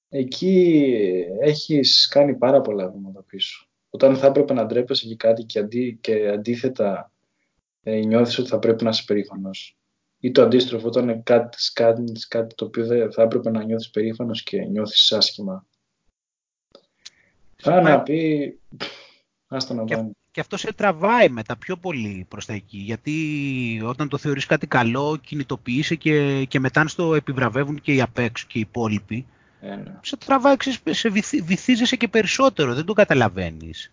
[0.09, 0.95] εκεί
[1.39, 3.67] έχεις κάνει πάρα πολλά βήματα πίσω.
[3.89, 7.11] Όταν θα έπρεπε να ντρέπεσαι για κάτι και, αντί, και αντίθετα
[7.83, 9.77] ε, νιώθεις ότι θα πρέπει να είσαι περήφανος.
[10.19, 14.43] Ή το αντίστροφο, όταν κάτι, κάτι, κάτι το οποίο δεν θα έπρεπε να νιώθεις περήφανος
[14.43, 15.65] και νιώθεις άσχημα.
[17.55, 18.59] Θα να πει,
[19.47, 22.77] άστα να και, και αυτό σε τραβάει μετά πιο πολύ προς τα εκεί.
[22.77, 28.17] Γιατί όταν το θεωρείς κάτι καλό, κινητοποιείσαι και, και μετά στο επιβραβεύουν και οι απ'
[28.17, 29.25] έξω και οι υπόλοιποι.
[29.61, 29.95] Ε, ναι.
[30.01, 30.55] Σε τραβάει,
[30.89, 31.09] σε
[31.43, 33.91] βυθίζεσαι και περισσότερο, δεν το καταλαβαίνεις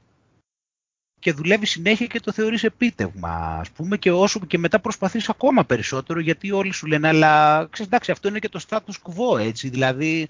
[1.18, 5.64] και δουλεύει συνέχεια και το θεωρείς επίτευγμα, ας πούμε, και όσο και μετά προσπαθείς ακόμα
[5.64, 9.68] περισσότερο, γιατί όλοι σου λένε, αλλά ξέρεις, εντάξει, αυτό είναι και το status quo, έτσι,
[9.68, 10.28] δηλαδή,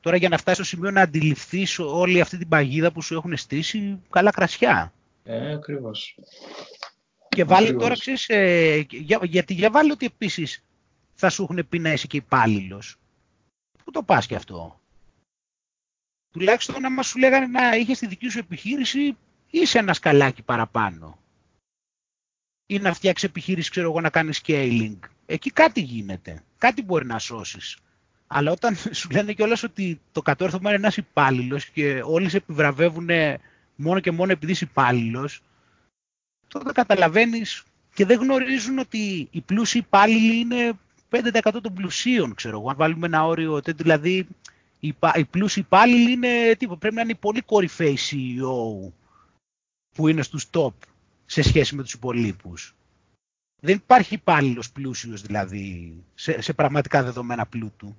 [0.00, 3.36] τώρα για να φτάσει στο σημείο να αντιληφθείς όλη αυτή την παγίδα που σου έχουν
[3.36, 4.92] στήσει, καλά κρασιά.
[5.22, 6.18] Ε, ακριβώς.
[7.28, 10.64] Και βάλε τώρα, ξέρεις, ε, για, γιατί για βάλε ότι επίσης
[11.14, 12.96] θα σου έχουν πει να είσαι και υπάλληλος.
[13.84, 14.80] Πού το πας και αυτό;
[16.30, 19.16] Τουλάχιστον άμα σου λέγανε να είχες τη δική σου επιχείρηση,
[19.50, 21.18] είσαι ένας σκαλάκι παραπάνω.
[22.66, 24.98] Ή να φτιάξεις επιχείρηση, ξέρω εγώ, να κάνεις scaling.
[25.26, 26.42] Εκεί κάτι γίνεται.
[26.58, 27.78] Κάτι μπορεί να σώσεις.
[28.26, 33.08] Αλλά όταν σου λένε κιόλας ότι το κατόρθωμα είναι ένα υπάλληλος και όλοι σε επιβραβεύουν
[33.78, 35.42] μόνο και μόνο επειδή είσαι υπάλληλος,
[36.48, 37.62] τότε καταλαβαίνεις
[37.94, 40.72] και δεν γνωρίζουν ότι οι πλούσιοι υπάλληλοι είναι
[41.10, 42.70] 5% των πλουσίων, ξέρω εγώ.
[42.70, 44.26] Αν βάλουμε ένα όριο, δηλαδή
[44.80, 48.92] οι, οι πλούσιοι υπάλληλοι είναι, τύπο, πρέπει να είναι πολύ κορυφαίοι CEO
[49.94, 50.72] που είναι στους top
[51.26, 52.74] σε σχέση με τους υπολείπους.
[53.60, 57.96] Δεν υπάρχει υπάλληλος πλούσιος δηλαδή σε, σε πραγματικά δεδομένα πλούτου.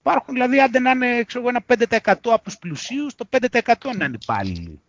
[0.00, 4.18] Υπάρχουν δηλαδή άντε να είναι ξέρω, ένα 5% από τους πλουσίους, το 5% να είναι
[4.22, 4.80] υπάλληλοι.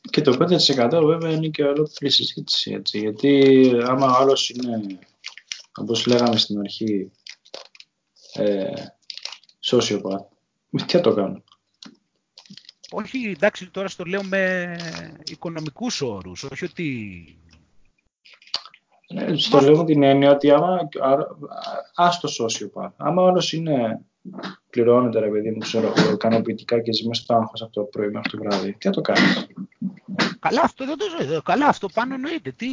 [0.00, 2.72] Και το 5% βέβαια είναι και ολόκληρη συζήτηση.
[2.72, 4.98] Έτσι, γιατί άμα ο άλλος είναι,
[5.76, 7.10] όπως λέγαμε στην αρχή,
[8.32, 8.72] ε,
[9.60, 10.26] sociopath,
[10.70, 11.42] τι θα το κάνω;
[12.90, 14.76] Όχι, εντάξει, τώρα στο λέω με
[15.24, 17.24] οικονομικούς όρους, όχι ότι...
[19.08, 20.88] Ναι, στο λέω με την έννοια ότι άμα,
[21.94, 24.00] άστο σόσιο άμα όλος είναι,
[24.70, 28.30] πληρώνεται ρε παιδί μου, ξέρω, ικανοποιητικά και ζει μέσα στο άγχος από το πρωί μέχρι
[28.30, 29.46] το βράδυ, τι θα το κάνεις;
[30.40, 32.68] Καλά αυτό, δεν το ζω, καλά αυτό πάνω εννοείται, τι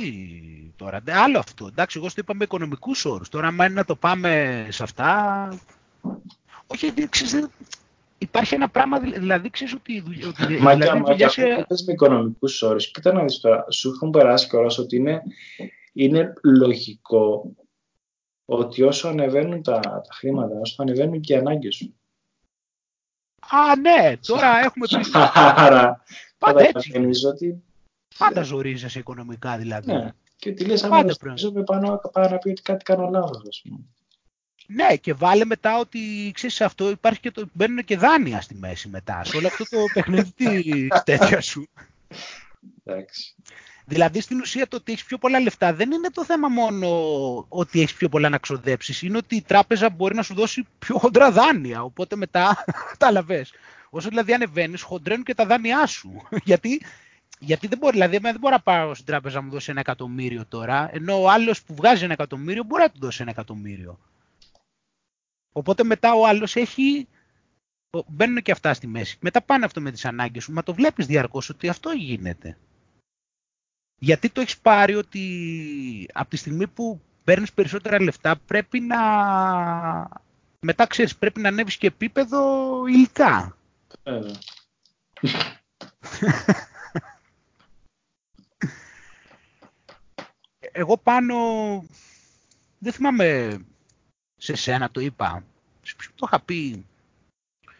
[0.76, 3.96] τώρα, άλλο αυτό, εντάξει, εγώ στο είπα με οικονομικούς όρους, τώρα άμα είναι να το
[3.96, 5.50] πάμε σε αυτά,
[6.68, 7.48] όχι, ξέρεις,
[8.18, 10.04] υπάρχει ένα πράγμα, δηλαδή ξέρεις ότι.
[10.28, 11.66] ότι μα δηλαδή, μα και σε...
[11.86, 12.92] με οικονομικούς όρους.
[12.92, 15.22] Κοίτα να δεις τώρα, σου έχουν περάσει κιόλας ότι είναι,
[15.94, 17.56] είναι λογικό
[18.46, 21.96] ότι όσο ανεβαίνουν τα, τα χρήματα, όσο ανεβαίνουν και οι ανάγκες σου.
[23.50, 25.20] Α, ναι, τώρα έχουμε πει.
[25.66, 26.04] Άρα,
[26.38, 27.02] πάντα έτσι.
[27.28, 27.64] Ότι...
[28.18, 29.92] Πάντα ζορίζεσαι οικονομικά δηλαδή.
[29.92, 30.12] Ναι.
[30.36, 33.80] Και τι λες, άμα ζορίζομαι πάνω, πάνω να πει ότι κάτι κάνω λάθος, ας πούμε.
[34.68, 38.88] Ναι, και βάλε μετά ότι ξέρεις αυτό υπάρχει και το, μπαίνουν και δάνεια στη μέση
[38.88, 39.24] μετά.
[39.24, 41.68] Σε όλο αυτό το παιχνίδι τη τέτοια σου.
[42.84, 43.36] Εντάξει.
[43.86, 46.88] Δηλαδή στην ουσία το ότι έχεις πιο πολλά λεφτά δεν είναι το θέμα μόνο
[47.48, 49.02] ότι έχεις πιο πολλά να ξοδέψεις.
[49.02, 51.84] Είναι ότι η τράπεζα μπορεί να σου δώσει πιο χοντρά δάνεια.
[51.84, 53.46] Οπότε μετά κατάλαβε.
[53.90, 56.22] Όσο δηλαδή ανεβαίνεις, χοντρένουν και τα δάνειά σου.
[56.50, 56.82] γιατί,
[57.40, 60.46] γιατί δεν μπορεί, δηλαδή, δεν μπορώ να πάω στην τράπεζα να μου δώσει ένα εκατομμύριο
[60.46, 64.00] τώρα, ενώ ο άλλος που βγάζει ένα εκατομμύριο μπορεί να του δώσει ένα εκατομμύριο.
[65.52, 67.08] Οπότε μετά ο άλλος έχει...
[68.08, 69.18] Μπαίνουν και αυτά στη μέση.
[69.22, 70.54] Μετά πάνε αυτό με τις ανάγκες σου.
[70.54, 72.58] Μα το βλέπεις διαρκώς ότι αυτό γίνεται.
[74.00, 78.98] Γιατί το έχεις πάρει ότι από τη στιγμή που παίρνεις περισσότερα λεφτά πρέπει να...
[80.60, 82.42] Μετά ξέρεις, πρέπει να ανέβεις και επίπεδο
[82.88, 83.57] υλικά.
[84.04, 84.20] Ε.
[90.72, 91.36] Εγώ πάνω...
[92.80, 93.58] Δεν θυμάμαι
[94.38, 95.44] σε σένα το είπα.
[95.82, 96.86] Σε ποιον το είχα πει;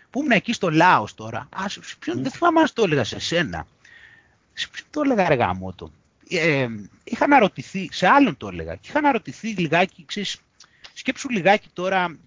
[0.10, 1.50] Πού ήμουν εκεί στο Λάος τώρα.
[1.62, 3.68] Α, σε ποιον, δεν θυμάμαι αν το έλεγα σε σένα.
[4.54, 5.92] Σε ποιον το έλεγα αργά μου το.
[6.30, 6.68] Ε,
[7.04, 8.76] είχα αναρωτηθεί, σε άλλον το έλεγα.
[8.76, 10.42] Και είχα αναρωτηθεί λιγάκι, ξέρεις,
[10.94, 12.18] σκέψου λιγάκι τώρα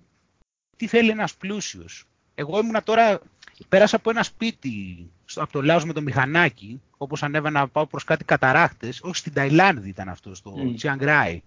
[0.76, 2.04] τι θέλει ένας πλούσιος.
[2.34, 3.20] Εγώ ήμουνα τώρα,
[3.68, 8.04] πέρασα από ένα σπίτι από το Λάος με το μηχανάκι, όπως ανέβαινα να πάω προς
[8.04, 11.40] κάτι καταράχτες, όχι στην Ταϊλάνδη ήταν αυτό, στο mm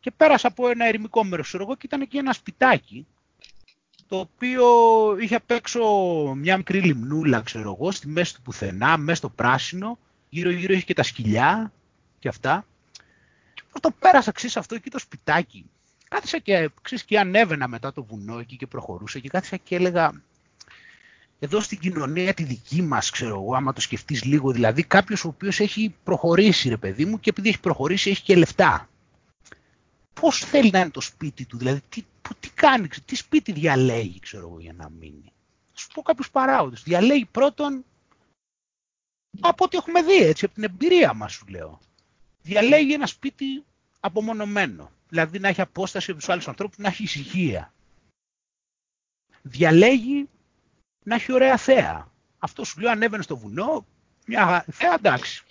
[0.00, 3.06] και πέρασα από ένα ερημικό μέρος, εγώ, και ήταν εκεί ένα σπιτάκι,
[4.08, 4.66] το οποίο
[5.20, 5.80] είχε απ' έξω
[6.36, 10.94] μια μικρή λιμνούλα, ξέρω εγώ, στη μέση του πουθενά, μέσα στο πράσινο, γύρω-γύρω είχε και
[10.94, 11.72] τα σκυλιά
[12.18, 12.66] και αυτά.
[13.54, 15.64] Και το πέρασα, ξέρεις, αυτό εκεί το σπιτάκι.
[16.08, 20.22] Κάθισα και, ξέρεις, και ανέβαινα μετά το βουνό εκεί και προχωρούσα και κάθισα και έλεγα,
[21.44, 25.28] εδώ στην κοινωνία τη δική μας, ξέρω εγώ, άμα το σκεφτείς λίγο, δηλαδή κάποιος ο
[25.28, 28.88] οποίος έχει προχωρήσει, ρε παιδί μου, και επειδή έχει προχωρήσει έχει και λεφτά
[30.20, 32.04] πώς θέλει να είναι το σπίτι του, δηλαδή τι,
[32.40, 35.32] τι κάνει, τι σπίτι διαλέγει ξέρω εγώ για να μείνει.
[35.72, 36.82] Θα σου πω κάποιους παράγοντες.
[36.82, 37.84] Διαλέγει πρώτον
[39.40, 41.80] από ό,τι έχουμε δει, έτσι, από την εμπειρία μας σου λέω.
[42.42, 43.64] Διαλέγει ένα σπίτι
[44.00, 44.90] απομονωμένο.
[45.08, 47.72] Δηλαδή να έχει απόσταση από τους άλλους ανθρώπους, να έχει ησυχία.
[49.42, 50.28] Διαλέγει
[51.04, 52.08] να έχει ωραία θέα.
[52.38, 53.86] Αυτό σου λέω ανέβαινε στο βουνό,
[54.26, 55.42] μια θέα εντάξει.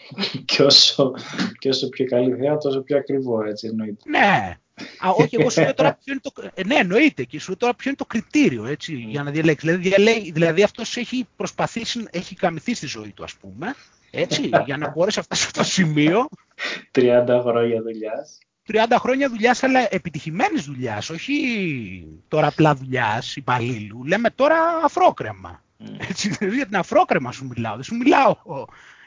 [0.45, 1.13] και, όσο,
[1.59, 4.09] και όσο πιο καλή θέα, τόσο πιο ακριβό, έτσι εννοείται.
[4.09, 4.57] Ναι.
[4.97, 6.51] Α, όχι, εγώ σου λέω τώρα ποιο είναι το.
[6.53, 7.23] Ε, ναι, εννοείται.
[7.23, 9.69] Και σου λέω τώρα ποιο είναι το κριτήριο έτσι, για να διαλέξεις.
[9.69, 13.75] Δηλαδή, διαλέγει, δηλαδή αυτός έχει προσπαθήσει, έχει καμηθεί στη ζωή του, ας πούμε.
[14.11, 16.29] Έτσι, για να μπορέσει να φτάσει σε αυτό το σημείο.
[16.95, 18.37] 30 χρόνια δουλειάς.
[18.67, 24.03] 30 χρόνια δουλειάς, αλλά επιτυχημένης δουλειάς, όχι τώρα απλά δουλειάς υπαλλήλου.
[24.03, 25.63] Λέμε τώρα αφρόκρεμα.
[25.79, 25.95] Mm.
[26.09, 27.73] Έτσι, δηλαδή για την αφρόκρεμα σου μιλάω.
[27.75, 28.35] Δεν σου μιλάω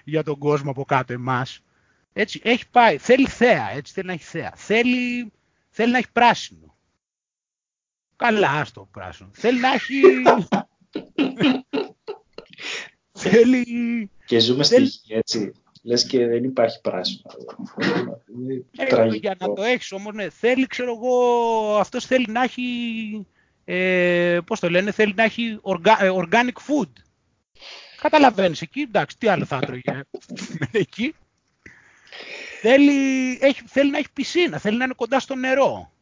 [0.04, 1.60] για τον κόσμο από κάτω εμάς.
[2.12, 4.52] Έτσι, έχει πάει, θέλει θέα, έτσι, θέλει να έχει θέα.
[4.56, 5.32] Θέλει,
[5.70, 6.76] θέλει να έχει πράσινο.
[8.16, 9.30] Καλά, άστο πράσινο.
[9.32, 10.02] Θέλει να έχει...
[13.22, 14.10] θέλει...
[14.26, 14.86] Και ζούμε θέλει...
[14.86, 15.52] στη γη, έτσι.
[15.86, 17.22] Λες και δεν υπάρχει πράσινο.
[18.76, 22.62] Ε, για να το έχεις όμως, ναι, θέλει, ξέρω εγώ, αυτός θέλει να έχει,
[23.64, 25.60] ε, πώς το λένε, θέλει να έχει
[26.00, 26.90] ε, organic food.
[28.00, 29.82] Καταλαβαίνεις εκεί, εντάξει, τι άλλο θα έτρωγε
[30.72, 31.14] εκεί.
[32.60, 32.92] Θέλει,
[33.40, 35.92] έχει, θέλει να έχει πισίνα, θέλει να είναι κοντά στο νερό.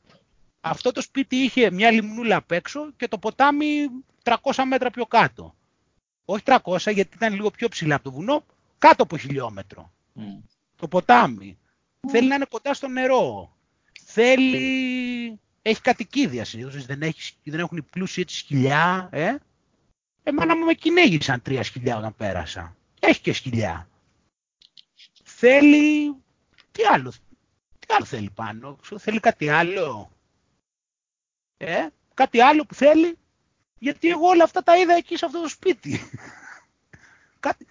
[0.61, 3.89] Αυτό το σπίτι είχε μια λιμνούλα απ' έξω και το ποτάμι
[4.23, 4.35] 300
[4.67, 5.55] μέτρα πιο κάτω.
[6.25, 8.45] Όχι 300 γιατί ήταν λίγο πιο ψηλά από το βουνό,
[8.85, 9.93] κάτω από χιλιόμετρο.
[10.17, 10.43] Mm.
[10.77, 11.59] Το ποτάμι.
[12.09, 13.57] Θέλει να είναι κοντά στο νερό.
[14.05, 15.41] Θέλει...
[15.63, 19.09] Έχει κατοικίδια συνήθως, δεν, έχεις, δεν έχουν οι πλούσιοι έτσι σκυλιά.
[19.13, 19.35] Ε;
[20.23, 22.77] Εμένα μου με κυνήγησαν τρία σκυλιά όταν πέρασα.
[23.01, 23.89] Έχει και σκυλιά.
[25.25, 26.15] Θέλει...
[26.73, 27.13] Τι άλλο,
[27.79, 30.11] τι άλλο θέλει πάνω, θέλει κάτι άλλο.
[31.57, 33.19] Ε; Κάτι άλλο που θέλει,
[33.79, 36.01] γιατί εγώ όλα αυτά τα είδα εκεί σε αυτό το σπίτι.
[37.41, 37.67] κάτι,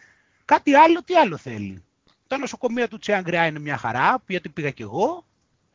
[0.45, 1.83] Κάτι άλλο, τι άλλο θέλει;
[2.27, 5.25] Το νοσοκομείο του Τσεαγκριά είναι μια χαρά, γιατί πήγα κι εγώ.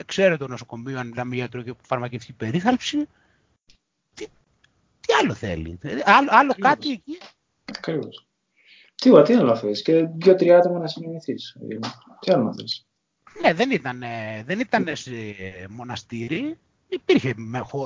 [0.07, 1.49] Ξέρετε το νοσοκομείο αν μιλάμε για
[1.87, 3.09] φαρμακευτική περίθαλψη.
[4.15, 4.27] Τι,
[5.01, 7.19] τι άλλο θέλει; Άλλο, άλλο κάτι εκεί;
[7.65, 8.27] Ακριβώς.
[8.95, 11.57] Τι, τι άλλο θες; Και δύο-τρία άτομα να συνεννηθείς.
[12.21, 12.87] Τι άλλο θες;
[13.43, 14.03] Ναι, δεν ήταν,
[14.45, 15.11] δεν ήταν σε
[15.69, 16.59] μοναστήρι.
[16.89, 17.35] Υπήρχε,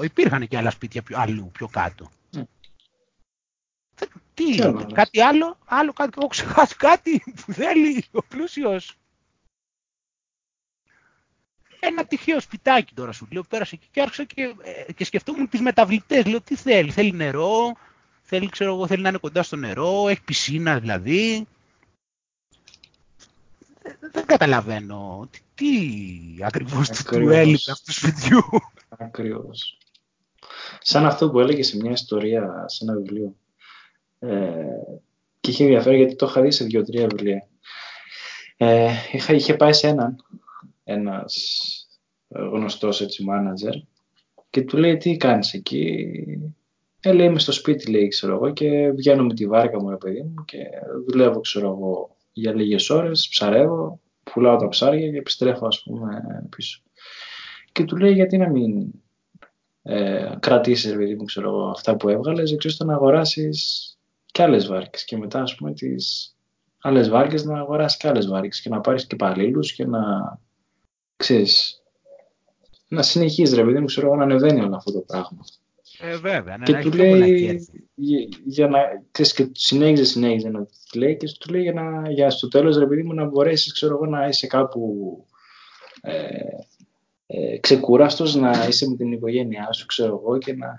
[0.02, 2.10] υπήρχαν και άλλα σπίτια πιο, αλλού, πιο κάτω.
[4.34, 4.58] Τι,
[4.92, 8.96] κάτι άλλο, άλλο κάτι, έχω ξεχάσει κάτι που θέλει ο πλούσιος.
[11.80, 14.54] Ένα τυχαίο σπιτάκι τώρα σου λέω, πέρασε εκεί και άρχισα και,
[14.86, 16.24] ε, και σκεφτόμουν τις μεταβλητές.
[16.24, 17.76] Λέω τι θέλει, θέλει νερό,
[18.22, 21.46] θέλει, ξέρω εγώ, θέλει να είναι κοντά στο νερό, έχει πισίνα δηλαδή.
[24.12, 28.42] Δεν, καταλαβαίνω τι, τι ακριβώς του έλειπε αυτού του σπιτιού.
[28.88, 29.78] Ακριβώς.
[30.80, 33.36] Σαν αυτό που έλεγε σε μια ιστορία, σε ένα βιβλίο,
[34.22, 34.64] ε,
[35.40, 37.48] και είχε ενδιαφέρον γιατί το είχα δει σε δύο-τρία βιβλία.
[38.56, 40.16] Ε, είχα, είχε πάει σε έναν,
[40.84, 41.56] ένας
[42.28, 43.74] γνωστός έτσι μάνατζερ
[44.50, 46.08] και του λέει τι κάνεις εκεί;
[47.00, 49.96] Ε, λέει είμαι στο σπίτι λέει ξέρω εγώ και βγαίνω με τη βάρκα μου ρε
[49.96, 50.58] παιδί μου και
[51.08, 56.22] δουλεύω ξέρω εγώ για λίγες ώρες, ψαρεύω, πουλάω τα ψάρια και επιστρέφω ας πούμε
[56.56, 56.82] πίσω.
[57.72, 58.92] Και του λέει γιατί να μην
[59.82, 63.91] ε, κρατήσεις παιδί μου ξέρω εγώ αυτά που έβγαλες εξ να αγοράσεις
[64.32, 65.04] και άλλες βάρκες.
[65.04, 66.36] Και μετά, ας πούμε, τις
[66.80, 70.00] άλλες βάρκες να αγοράσει και άλλες βάρκες και να πάρεις και υπαλλήλους και να
[71.16, 71.82] ξέρεις.
[72.88, 75.44] Να συνεχίζεις, ρε παιδί μου, ξέρω να ανεβαίνει όλο αυτό το πράγμα.
[75.98, 77.68] Ε, βέβαια, ναι, και του λέει,
[78.44, 78.78] για, να,
[79.10, 82.76] ξέρεις, και συνέχιζε, συνέχιζε να του λέει και του λέει για, να, για στο τέλος,
[82.76, 85.26] ρε παιδί μου, να μπορέσεις, ξέρω εγώ, να είσαι κάπου
[86.00, 86.14] ε,
[87.26, 90.78] ε, ξεκούραστος, να είσαι με την οικογένειά σου, ξέρω εγώ, και να,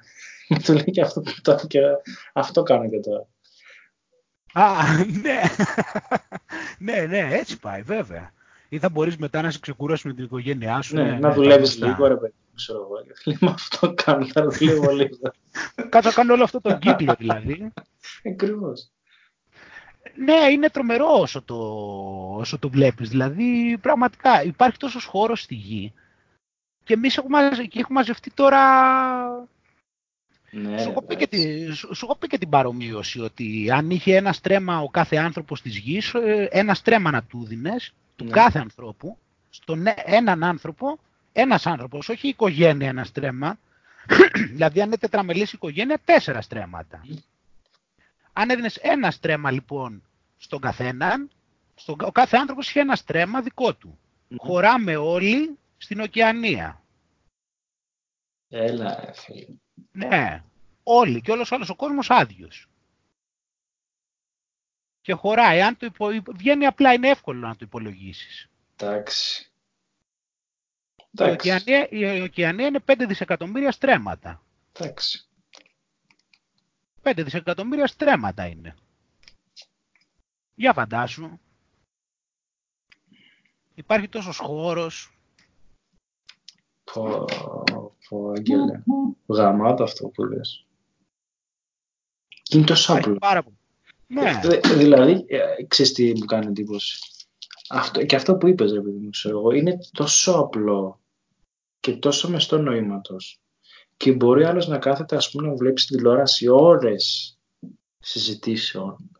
[0.63, 1.21] του λέει και αυτό,
[1.67, 1.80] και
[2.34, 3.27] αυτό κάνω και τώρα.
[4.53, 4.84] Α,
[5.21, 5.41] ναι.
[6.91, 8.31] ναι, ναι, έτσι πάει, βέβαια.
[8.69, 10.95] Ή θα μπορείς μετά να σε ξεκουράσει με την οικογένειά σου.
[10.95, 13.35] Ναι, ναι να ναι, δουλεύεις λίγο, ρε παιδί, ξέρω εγώ.
[13.39, 15.17] Με αυτό κάνω, θα δουλεύω λίγο.
[15.89, 17.73] Κάτω κάνω όλο αυτό το κύκλο, δηλαδή.
[18.31, 18.91] Ακριβώς.
[20.15, 21.55] Ναι, είναι τρομερό όσο το,
[22.38, 23.09] όσο το βλέπεις.
[23.09, 25.93] Δηλαδή, πραγματικά, υπάρχει τόσος χώρος στη γη
[26.84, 27.39] και εμείς έχουμε,
[27.73, 28.61] έχουμε μαζευτεί τώρα
[30.55, 34.34] ναι, σου, έχω πει και τη, σου, πει και την παρομοίωση ότι αν είχε ένα
[34.34, 38.31] στρέμμα ο κάθε άνθρωπος της γης, ε, ένα στρέμμα να του δίνες, του ναι.
[38.31, 39.17] κάθε ανθρώπου,
[39.49, 40.99] στον ε, έναν άνθρωπο,
[41.34, 43.59] ένας άνθρωπος, όχι η οικογένεια ένα στρέμμα,
[44.53, 47.05] δηλαδή αν είναι τετραμελής οικογένεια, τέσσερα στρέμματα.
[48.34, 50.03] Αν έδινες ένα στρέμμα λοιπόν
[50.38, 51.30] στον καθέναν,
[51.75, 53.99] στον, ο κάθε άνθρωπος είχε ένα στρέμμα δικό του.
[54.38, 56.81] Χωράμε όλοι στην ωκεανία.
[58.49, 59.45] Έλα, φίλε.
[59.91, 60.43] Ναι,
[60.83, 62.67] όλοι και όλος, όλος ο κόσμος άδειος.
[65.01, 65.61] Και χωράει.
[65.61, 66.07] Αν το υπο...
[66.33, 68.49] Βγαίνει απλά, είναι εύκολο να το υπολογίσεις.
[68.75, 69.51] Εντάξει.
[71.11, 74.43] Η ωκεανία, η ωκεανία είναι 5 δισεκατομμύρια στρέμματα.
[74.71, 75.27] Εντάξει.
[77.03, 78.75] 5 δισεκατομμύρια στρέμματα είναι.
[80.55, 81.39] Για φαντάσου.
[83.75, 85.17] Υπάρχει τόσος χώρος.
[86.83, 87.25] Πω,
[88.14, 88.84] πω, Άγγελε.
[89.27, 90.65] Γαμάτα αυτό που λες.
[92.52, 93.18] Είναι τόσο απλό.
[93.18, 93.57] Πάρα πολύ.
[94.07, 94.40] Ναι.
[94.44, 96.99] Ε, δηλαδή, ε, ξέρεις τι μου κάνει εντύπωση;
[97.69, 101.02] Αυτό, και αυτό που είπες, ρε παιδί μου, ξέρω εγώ, είναι τόσο απλό
[101.80, 103.41] και τόσο μεστό νοήματος.
[103.98, 107.38] Και μπορεί άλλος να κάθεται, ας πούμε, να βλέπει στην τηλεόραση ώρες
[107.99, 109.11] συζητήσεων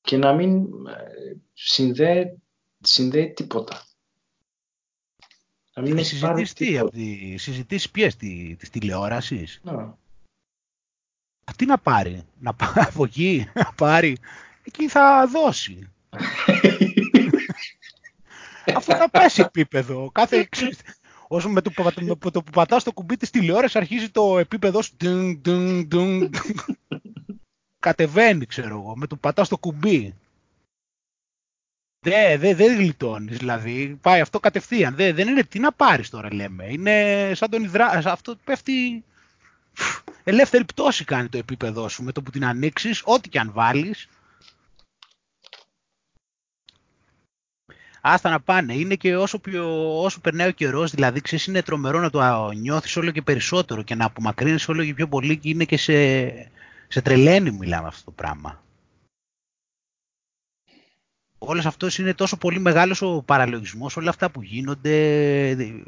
[0.00, 2.42] και να μην ε, συνδέει,
[2.80, 3.84] συνδέει τίποτα.
[5.80, 6.90] Να μην έχει πάρει τίποτα.
[6.90, 9.60] Τι, συζητήσεις ποιες της τηλεόρασης.
[9.62, 9.86] Ναι.
[11.56, 14.16] Τι να πάρει, να πάρει από εκεί, να πάρει,
[14.62, 15.88] εκεί θα δώσει.
[18.74, 20.48] Αφού θα πέσει επίπεδο, κάθε,
[21.28, 21.70] όσο με το,
[22.20, 24.96] με το που πατάς το κουμπί της τηλεόρασης αρχίζει το επίπεδο σου,
[27.86, 30.14] κατεβαίνει ξέρω εγώ, με το που πατάς το κουμπί.
[32.02, 36.34] Δεν δε, δε γλιτώνεις δηλαδή, πάει αυτό κατευθείαν, δεν, δεν είναι τι να πάρεις τώρα
[36.34, 39.04] λέμε, είναι σαν τον υδρά, αυτό πέφτει
[40.24, 44.08] ελεύθερη πτώση κάνει το επίπεδό σου με το που την ανοίξεις, ό,τι και αν βάλεις.
[48.00, 48.74] Άστα να πάνε.
[48.74, 52.96] Είναι και όσο, πιο, όσο περνάει ο καιρός, δηλαδή ξέρεις, είναι τρομερό να το νιώθεις
[52.96, 56.28] όλο και περισσότερο και να απομακρύνεις όλο και πιο πολύ και είναι και σε,
[56.88, 58.62] σε τρελαίνει μιλάμε αυτό το πράγμα.
[61.42, 65.78] Όλος αυτός είναι τόσο πολύ μεγάλος ο παραλογισμός, όλα αυτά που γίνονται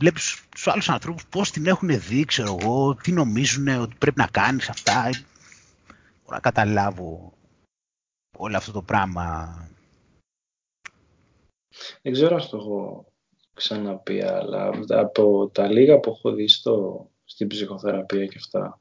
[0.00, 4.26] βλέπεις τους άλλους ανθρώπους πώς την έχουν δει, ξέρω εγώ, τι νομίζουν ότι πρέπει να
[4.26, 5.02] κάνεις αυτά.
[6.22, 7.32] Μπορώ να καταλάβω
[8.36, 9.54] όλο αυτό το πράγμα.
[12.02, 13.06] Δεν ξέρω αν το έχω
[13.54, 18.80] ξαναπεί, αλλά από τα λίγα που έχω δει στο, στην ψυχοθεραπεία και αυτά,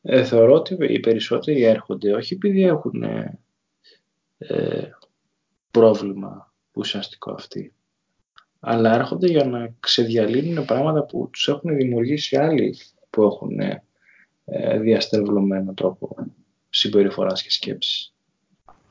[0.00, 3.04] ε, θεωρώ ότι οι περισσότεροι έρχονται όχι επειδή έχουν
[4.48, 4.90] ε,
[5.70, 7.74] πρόβλημα ουσιαστικό αυτοί,
[8.60, 12.76] αλλά έρχονται για να ξεδιαλύνουν πράγματα που τους έχουν δημιουργήσει άλλοι
[13.10, 13.60] που έχουν
[14.44, 16.16] ε, διαστρεβλωμένο τρόπο
[16.68, 18.14] συμπεριφοράς και σκέψης.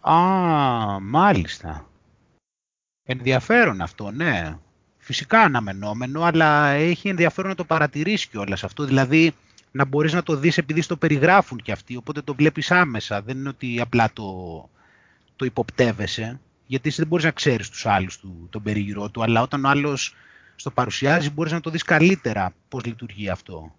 [0.02, 0.16] Α,
[1.02, 1.88] μάλιστα.
[3.04, 4.58] Ενδιαφέρον αυτό, ναι.
[4.98, 8.84] Φυσικά αναμενόμενο, αλλά έχει ενδιαφέρον να το παρατηρήσεις κιόλας αυτό.
[8.84, 9.34] Δηλαδή,
[9.72, 13.22] να μπορείς να το δεις επειδή στο περιγράφουν κι αυτοί, οπότε το βλέπεις άμεσα.
[13.22, 14.70] Δεν είναι ότι απλά το,
[15.44, 19.42] το υποπτεύεσαι γιατί εσύ δεν μπορείς να ξέρεις τους άλλους του, τον περίγυρό του, αλλά
[19.42, 20.16] όταν ο άλλος
[20.56, 23.76] στο παρουσιάζει μπορείς να το δεις καλύτερα πώς λειτουργεί αυτό.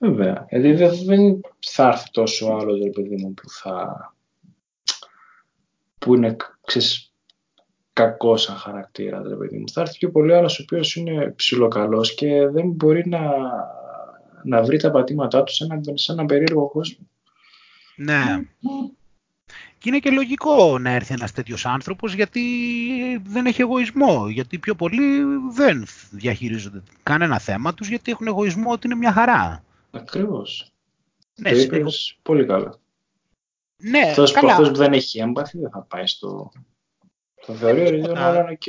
[0.00, 4.14] Βέβαια, γιατί δεν θα έρθει τόσο άλλος ρε παιδί μου που θα...
[5.98, 6.36] που είναι,
[6.66, 7.12] ξέρεις,
[7.92, 9.68] κακό σαν χαρακτήρας, ρε παιδί μου.
[9.68, 13.20] Θα έρθει πιο πολύ άλλος ο οποίος είναι ψιλοκαλός και δεν μπορεί να,
[14.44, 17.06] να βρει τα πατήματά του σε έναν, σε έναν περίεργο κόσμο.
[17.96, 18.48] Ναι.
[19.78, 22.42] Και είναι και λογικό να έρθει ένας τέτοιος άνθρωπος γιατί
[23.24, 24.28] δεν έχει εγωισμό.
[24.28, 29.62] Γιατί πιο πολλοί δεν διαχειρίζονται κανένα θέμα τους γιατί έχουν εγωισμό ότι είναι μια χαρά.
[29.90, 30.72] Ακριβώς.
[31.34, 32.78] Ναι, το είπες πολύ καλά.
[33.82, 34.52] Ναι, αυτός, καλά.
[34.52, 36.52] Αυτός που δεν έχει empathy δεν θα πάει στο...
[37.46, 38.62] Το θεωρεί ότι είναι όλα οκ.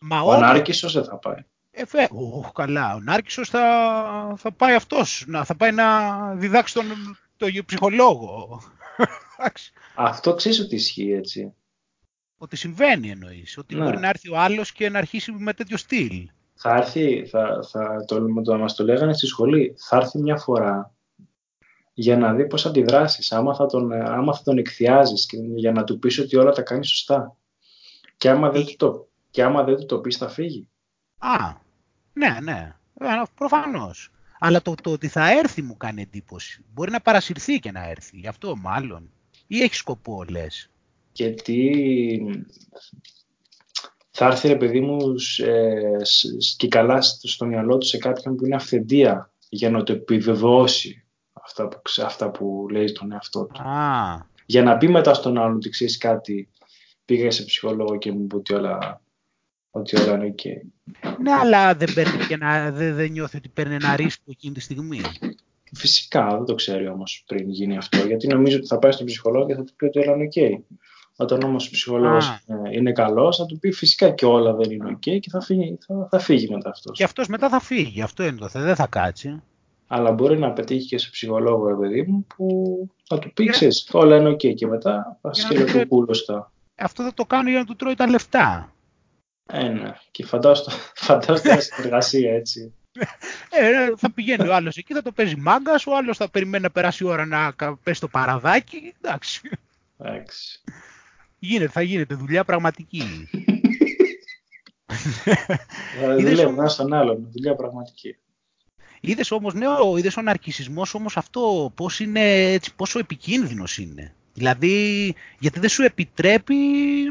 [0.00, 1.44] Μα ο Νάρκισσος δεν θα πάει.
[1.70, 2.08] Ε, φε,
[2.54, 6.84] καλά, ο Νάρκισσος θα, θα πάει αυτός, να, θα πάει να διδάξει τον,
[7.36, 8.60] τον ψυχολόγο.
[10.00, 11.54] Αυτό ξέρεις ότι ισχύει έτσι.
[12.38, 13.58] Ότι συμβαίνει εννοείς.
[13.58, 13.84] Ότι ναι.
[13.84, 16.30] μπορεί να έρθει ο άλλος και να αρχίσει με τέτοιο στυλ.
[16.54, 20.94] Θα έρθει, θα, θα, το, το, μας το λέγανε στη σχολή, θα έρθει μια φορά
[21.92, 25.84] για να δει πώς αντιδράσεις, άμα θα τον, άμα θα τον εκθιάζεις και για να
[25.84, 27.36] του πεις ότι όλα τα κάνει σωστά.
[28.16, 30.68] Και άμα δεν, του το, και άμα δεν του το πεις θα φύγει.
[31.18, 31.52] Α,
[32.12, 34.10] ναι, ναι, ε, προφανώς.
[34.38, 36.64] Αλλά το, το ότι θα έρθει μου κάνει εντύπωση.
[36.72, 39.12] Μπορεί να παρασυρθεί και να έρθει, γι' αυτό μάλλον.
[39.50, 40.70] Ή έχει σκοπό, λες;
[41.12, 42.42] Γιατί
[44.10, 45.14] θα έρθει, ρε παιδί μου,
[46.56, 51.68] και καλά στο μυαλό του σε κάποιον που είναι αυθεντία για να το επιβεβαιώσει αυτά
[51.68, 53.62] που, αυτά που λέει τον εαυτό του.
[53.62, 54.26] Α.
[54.46, 56.48] Για να πει μετά στον άλλον ότι ξέρεις κάτι,
[57.04, 59.02] πήγα σε ψυχολόγο και μου είπε ότι όλα,
[59.70, 60.44] ότι όλα είναι ok.
[61.22, 64.60] Ναι, αλλά δεν, παίρνει και να, δεν, δεν νιώθει ότι παίρνει ένα ρίσκο εκείνη τη
[64.60, 65.00] στιγμή.
[65.74, 69.46] Φυσικά δεν το ξέρει όμως πριν γίνει αυτό, γιατί νομίζω ότι θα πάει στον ψυχολόγο
[69.46, 70.58] και θα του πει ότι όλα είναι OK.
[71.16, 75.18] Όταν όμως ο ψυχολόγος είναι καλός, θα του πει φυσικά και όλα δεν είναι OK
[75.20, 76.98] και θα φύγει, θα, θα φύγει μετά αυτός.
[76.98, 78.02] Και αυτός μετά θα φύγει.
[78.02, 78.64] Αυτό είναι το θέμα.
[78.64, 79.42] Δεν θα κάτσει.
[79.86, 82.46] Αλλά μπορεί να πετύχει και σε ψυχολόγο, ρε παιδί μου, που
[83.04, 86.52] θα του πει, ξέρεις, όλα είναι οκ και μετά θα σκύλω κούλωστα.
[86.76, 88.72] Αυτό θα το κάνω για να του τρώει τα λεφτά.
[89.46, 89.94] Ε, ναι.
[90.10, 90.76] Και φαντάζομαι
[91.06, 92.74] φαντάζομαι συνεργασία έτσι.
[93.50, 96.70] Ε, θα πηγαίνει ο άλλος εκεί, θα το παίζει μάγκα, ο άλλος θα περιμένει να
[96.70, 98.94] περάσει η ώρα να πέσει το παραδάκι.
[99.00, 99.50] Εντάξει.
[99.98, 100.60] Εντάξει.
[101.38, 103.28] Γίνεται, θα γίνεται δουλειά πραγματική.
[105.98, 108.16] Δηλαδή δουλεύουμε ένα στον άλλον, δουλειά πραγματική.
[109.00, 114.14] Είδες όμως, ναι, ο, είδες ο ναρκισμό όμως αυτό πώς είναι, έτσι, πόσο επικίνδυνος είναι.
[114.34, 116.54] Δηλαδή, γιατί δεν σου επιτρέπει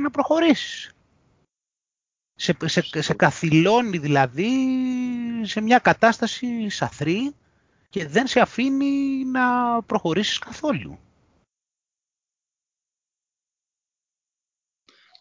[0.02, 0.92] να προχωρήσεις.
[2.40, 4.50] Σε, σε, σε καθυλώνει δηλαδή
[5.44, 7.36] σε μια κατάσταση σαθρή
[7.90, 9.44] και δεν σε αφήνει να
[9.84, 11.00] προχωρήσεις καθόλου.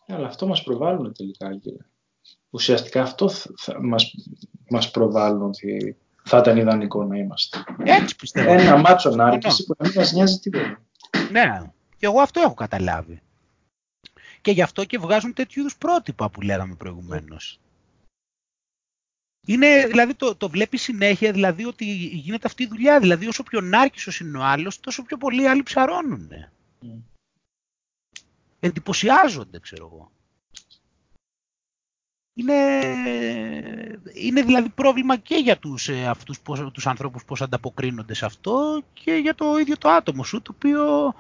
[0.06, 1.86] Ε, αλλά αυτό μας προβάλλουν τελικά, κύριε.
[2.51, 4.14] Ουσιαστικά αυτό θα, μας,
[4.70, 7.64] μας προβάλλουν ότι θα ήταν ιδανικό να είμαστε.
[7.78, 8.52] Έτσι πιστεύω.
[8.52, 10.82] Ένα μάτσο νάρκηση που να μην μας νοιάζει τίποτα.
[11.30, 13.20] Ναι, και εγώ αυτό έχω καταλάβει.
[14.47, 17.60] Και γι' αυτό και βγάζουν τέτοιου είδους πρότυπα που λέγαμε προηγουμένως.
[19.47, 23.01] Είναι, δηλαδή το, το βλέπεις συνέχεια δηλαδή ότι γίνεται αυτή η δουλειά.
[23.01, 26.31] Δηλαδή όσο πιο νάρκισος είναι ο άλλος, τόσο πιο πολλοί άλλοι ψαρώνουν.
[26.82, 27.02] Mm.
[28.60, 30.10] Εντυπωσιάζονται, ξέρω εγώ.
[32.35, 32.81] Είναι,
[34.14, 36.43] είναι δηλαδή πρόβλημα και για τους, ε, αυτούς,
[36.73, 41.14] τους ανθρώπους πώς ανταποκρίνονται σε αυτό και για το ίδιο το άτομο σου, το οποίο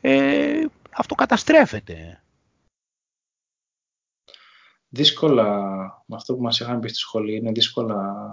[0.00, 2.20] ε, αυτό καταστρέφεται
[4.96, 5.48] δύσκολα,
[6.06, 8.28] με αυτό που μας είχαν πει στη σχολή, είναι δύσκολα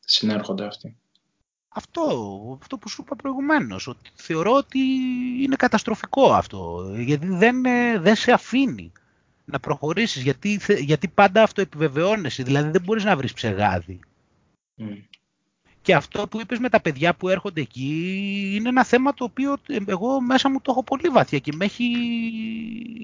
[0.00, 0.96] συνέρχονται αυτοί.
[1.68, 2.02] Αυτό,
[2.60, 4.78] αυτό που σου είπα προηγουμένως, ότι θεωρώ ότι
[5.42, 8.92] είναι καταστροφικό αυτό, γιατί δεν, ε, δεν σε αφήνει
[9.44, 14.00] να προχωρήσεις, γιατί, γιατί πάντα αυτό επιβεβαιώνεσαι, δηλαδή δεν μπορείς να βρεις ψεγάδι.
[15.82, 19.56] Και αυτό που είπες με τα παιδιά που έρχονται εκεί είναι ένα θέμα το οποίο
[19.86, 21.84] εγώ μέσα μου το έχω πολύ βαθιά και με έχει...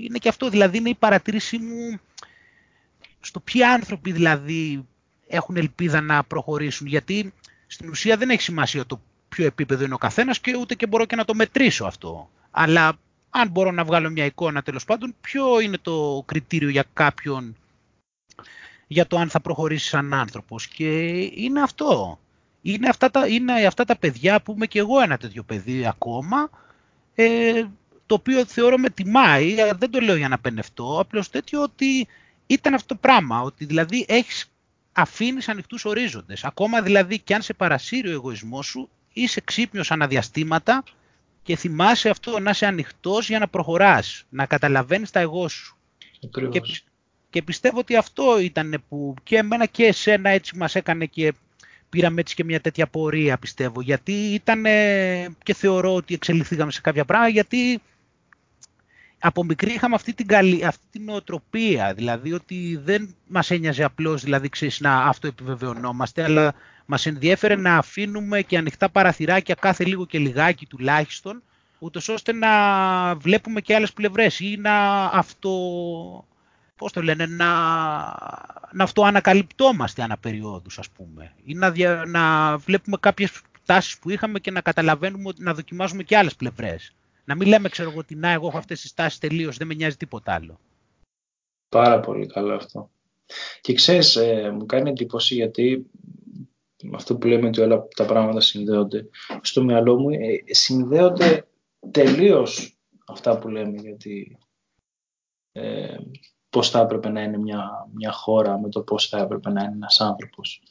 [0.06, 2.00] είναι και αυτό, δηλαδή είναι η παρατήρησή μου
[3.20, 4.86] στο ποιοι άνθρωποι δηλαδή
[5.26, 6.86] έχουν ελπίδα να προχωρήσουν.
[6.86, 7.32] Γιατί
[7.66, 11.04] στην ουσία δεν έχει σημασία το ποιο επίπεδο είναι ο καθένας και ούτε και μπορώ
[11.04, 12.30] και να το μετρήσω αυτό.
[12.50, 12.92] Αλλά
[13.30, 17.56] αν μπορώ να βγάλω μια εικόνα τέλος πάντων, ποιο είναι το κριτήριο για κάποιον
[18.86, 20.66] για το αν θα προχωρήσει σαν άνθρωπος.
[20.68, 22.18] Και είναι αυτό.
[22.62, 26.50] Είναι αυτά τα, είναι αυτά τα παιδιά που είμαι και εγώ ένα τέτοιο παιδί ακόμα,
[27.14, 27.64] ε,
[28.06, 32.08] το οποίο θεωρώ με τιμάει, δεν το λέω για να πενευτώ, απλώς τέτοιο ότι
[32.50, 34.50] ήταν αυτό το πράγμα, ότι δηλαδή έχεις,
[34.92, 36.44] αφήνεις ανοιχτούς ορίζοντες.
[36.44, 40.84] Ακόμα δηλαδή και αν σε παρασύρει ο εγωισμός σου, είσαι ξύπνιος αναδιαστήματα
[41.42, 45.76] και θυμάσαι αυτό να είσαι ανοιχτός για να προχωράς, να καταλαβαίνεις τα εγώς σου.
[46.50, 46.60] Και,
[47.30, 51.32] και πιστεύω ότι αυτό ήταν που και εμένα και εσένα έτσι μας έκανε και
[51.88, 53.80] πήραμε έτσι και μια τέτοια πορεία πιστεύω.
[53.80, 54.62] Γιατί ήταν
[55.42, 57.80] και θεωρώ ότι εξελιχθήκαμε σε κάποια πράγματα, γιατί
[59.20, 64.22] από μικρή είχαμε αυτή την, καλή, αυτή την νοοτροπία, δηλαδή ότι δεν μας ένοιαζε απλώς
[64.22, 66.54] δηλαδή, ξέρεις, να αυτοεπιβεβαιωνόμαστε, αλλά
[66.86, 71.42] μας ενδιέφερε να αφήνουμε και ανοιχτά παραθυράκια κάθε λίγο και λιγάκι τουλάχιστον,
[71.78, 72.50] ούτως ώστε να
[73.14, 75.50] βλέπουμε και άλλες πλευρές ή να αυτό,
[76.76, 77.46] πώς το λένε, να,
[78.72, 81.72] να αυτοανακαλυπτόμαστε αναπεριόδους ας πούμε, ή να,
[82.06, 86.94] να βλέπουμε κάποιες τάσεις που είχαμε και να καταλαβαίνουμε, να δοκιμάζουμε και άλλες πλευρές.
[87.24, 89.74] Να μην λέμε, ξέρω εγώ, ότι να, εγώ έχω αυτές τις τάσεις τελείως, δεν με
[89.74, 90.60] νοιάζει τίποτα άλλο.
[91.68, 92.90] Πάρα πολύ καλό αυτό.
[93.60, 95.90] Και ξέρεις, ε, μου κάνει εντύπωση γιατί
[96.94, 99.08] αυτό που λέμε ότι όλα τα πράγματα συνδέονται.
[99.40, 101.46] Στο μυαλό μου ε, συνδέονται
[101.90, 104.38] τελείως αυτά που λέμε γιατί
[105.52, 105.96] ε,
[106.50, 109.72] πώς θα έπρεπε να είναι μια, μια χώρα με το πώς θα έπρεπε να είναι
[109.74, 110.62] ένας άνθρωπος.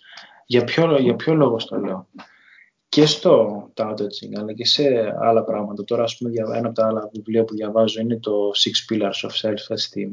[0.45, 2.07] Για ποιο, για ποιο λόγο το λέω
[2.90, 5.84] και στο Tao Te Ching, αλλά και σε άλλα πράγματα.
[5.84, 9.32] Τώρα, ας πούμε, ένα από τα άλλα βιβλία που διαβάζω είναι το Six Pillars of
[9.41, 10.11] Self-Esteem.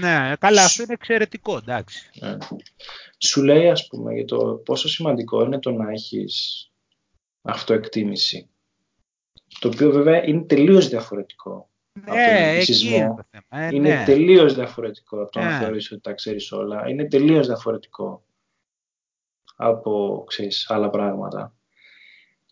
[0.00, 2.10] Ναι, καλά, αυτό είναι εξαιρετικό, εντάξει.
[2.20, 2.36] Ναι.
[3.18, 6.64] Σου λέει, ας πούμε, για το πόσο σημαντικό είναι το να έχεις
[7.42, 8.48] αυτοεκτίμηση.
[9.60, 11.68] Το οποίο βέβαια είναι τελείως διαφορετικό.
[11.92, 13.64] Ναι, εκεί είναι το θέμα.
[13.66, 14.04] Ε, είναι ναι.
[14.04, 15.64] τελείως διαφορετικό από το να ναι.
[15.64, 16.88] θεωρείς ότι τα ξέρεις όλα.
[16.88, 18.24] Είναι τελείως διαφορετικό
[19.56, 21.54] από ξέρεις, άλλα πράγματα.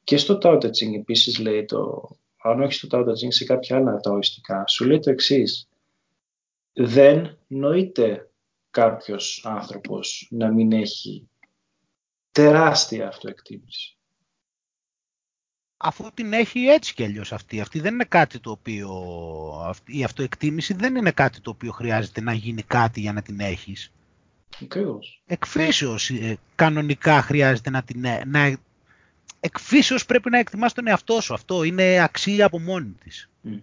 [0.09, 2.09] Και στο Tao Te Ching επίσης λέει το,
[2.43, 5.69] αν όχι στο Tao Te Ching σε κάποια άλλα ταοιστικά, σου λέει το εξής.
[6.73, 8.31] Δεν νοείται
[8.71, 11.29] κάποιος άνθρωπος να μην έχει
[12.33, 13.97] τεράστια αυτοεκτίμηση.
[15.77, 17.61] Αφού την έχει έτσι κι αλλιώς αυτή.
[17.61, 18.91] Αυτή δεν είναι κάτι το οποίο...
[19.87, 23.93] Η αυτοεκτίμηση δεν είναι κάτι το οποίο χρειάζεται να γίνει κάτι για να την έχεις.
[24.63, 25.23] Ακριβώς.
[25.27, 28.59] Εκφύσεως ε, κανονικά χρειάζεται να την, να
[29.41, 31.35] εκφύσεως πρέπει να εκτιμάς τον εαυτό σου.
[31.35, 33.31] Αυτό είναι αξία από μόνη της.
[33.45, 33.63] Mm.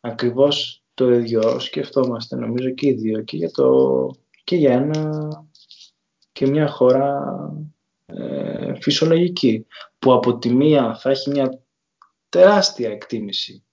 [0.00, 4.10] Ακριβώς το ίδιο σκεφτόμαστε νομίζω και οι δύο και για, το,
[4.44, 5.28] και για ένα
[6.32, 7.22] και μια χώρα
[8.06, 9.66] ε, φυσιολογική
[9.98, 11.62] που από τη μία θα έχει μια
[12.28, 13.64] τεράστια εκτίμηση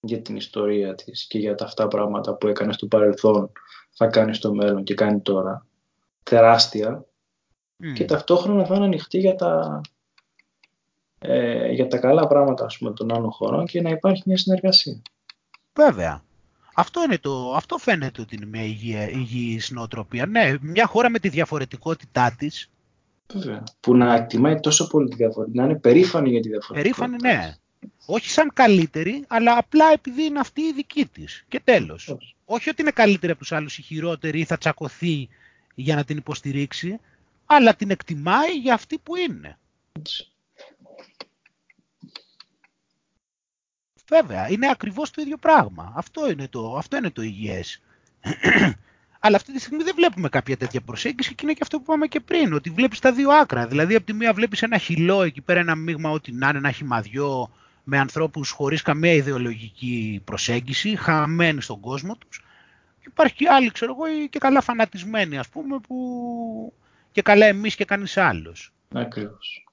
[0.00, 3.52] για την ιστορία της και για τα αυτά πράγματα που έκανες στο παρελθόν
[3.90, 5.66] θα κάνεις στο μέλλον και κάνει τώρα
[6.22, 7.06] τεράστια
[7.94, 9.80] και ταυτόχρονα θα είναι ανοιχτή για τα,
[11.26, 15.02] ε, για τα καλά πράγματα ας πούμε, των άλλων χωρών και να υπάρχει μια συνεργασία.
[15.72, 16.22] Βέβαια.
[16.74, 20.26] Αυτό, είναι το, αυτό φαίνεται ότι είναι μια υγιή, υγιής νοοτροπία.
[20.26, 22.70] Ναι, μια χώρα με τη διαφορετικότητά της.
[23.32, 23.62] Βέβαια.
[23.80, 27.06] Που να εκτιμάει τόσο πολύ τη διαφορετικότητα, να είναι περήφανη για τη διαφορετικότητα.
[27.06, 27.54] Περήφανη, ναι.
[28.06, 31.44] Όχι σαν καλύτερη, αλλά απλά επειδή είναι αυτή η δική της.
[31.48, 32.16] Και τέλος.
[32.44, 35.28] Όχι ότι είναι καλύτερη από τους άλλους ή χειρότερη ή θα τσακωθεί
[35.74, 37.00] για να την υποστηρίξει,
[37.46, 39.58] αλλά την εκτιμάει για αυτή που είναι.
[44.08, 45.92] Βέβαια, είναι ακριβώς το ίδιο πράγμα.
[45.96, 47.82] Αυτό είναι το, αυτό είναι το υγιές.
[49.20, 52.06] Αλλά αυτή τη στιγμή δεν βλέπουμε κάποια τέτοια προσέγγιση και είναι και αυτό που είπαμε
[52.06, 53.66] και πριν, ότι βλέπεις τα δύο άκρα.
[53.66, 56.70] Δηλαδή, από τη μία βλέπεις ένα χυλό εκεί πέρα, ένα μείγμα ό,τι να είναι, ένα
[56.70, 57.50] χυμαδιό
[57.84, 62.44] με ανθρώπους χωρίς καμία ιδεολογική προσέγγιση, χαμένοι στον κόσμο τους.
[63.00, 66.72] Και υπάρχει και άλλοι, ξέρω εγώ, και καλά φανατισμένοι, ας πούμε, που
[67.12, 68.72] και καλά εμείς και κανείς άλλος.
[68.92, 69.63] Ακριβώς.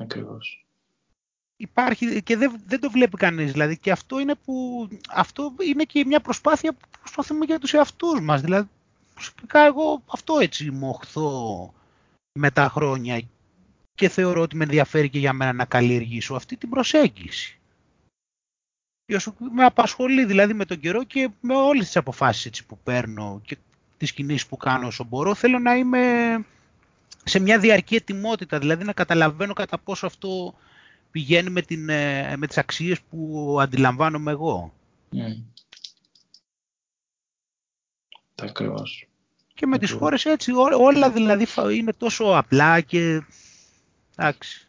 [0.00, 0.64] Ακριβώς
[1.60, 3.52] υπάρχει και δεν, δεν το βλέπει κανείς.
[3.52, 8.20] Δηλαδή και αυτό είναι, που, αυτό είναι και μια προσπάθεια που προσπαθούμε για τους εαυτούς
[8.20, 8.40] μας.
[8.40, 8.68] Δηλαδή
[9.14, 11.74] προσωπικά εγώ αυτό έτσι μοχθώ
[12.38, 13.20] με τα χρόνια
[13.94, 17.58] και θεωρώ ότι με ενδιαφέρει και για μένα να καλλιεργήσω αυτή την προσέγγιση.
[19.52, 23.56] Με απασχολεί δηλαδή με τον καιρό και με όλες τις αποφάσεις έτσι, που παίρνω και
[23.96, 25.34] τις κινήσεις που κάνω όσο μπορώ.
[25.34, 26.34] Θέλω να είμαι
[27.24, 30.54] σε μια διαρκή ετοιμότητα, δηλαδή να καταλαβαίνω κατά πόσο αυτό
[31.10, 34.72] πηγαίνει με, την, ε, με τις αξίες που αντιλαμβάνομαι εγώ.
[35.12, 35.42] Mm.
[38.42, 39.08] Ακριβώς.
[39.54, 43.22] Και με τις χώρες έτσι, όλα δηλαδή είναι τόσο απλά και
[44.16, 44.68] εντάξει.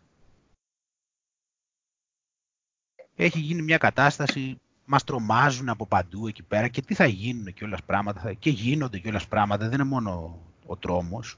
[3.15, 7.63] Έχει γίνει μια κατάσταση, μας τρομάζουν από παντού εκεί πέρα και τι θα γίνουν και
[7.63, 11.37] όλα πράγματα και γίνονται και όλα πράγματα, δεν είναι μόνο ο τρόμος.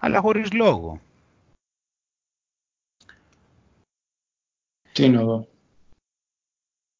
[0.00, 1.00] Αλλά χωρίς λόγο.
[4.92, 5.48] Τι είναι εδώ.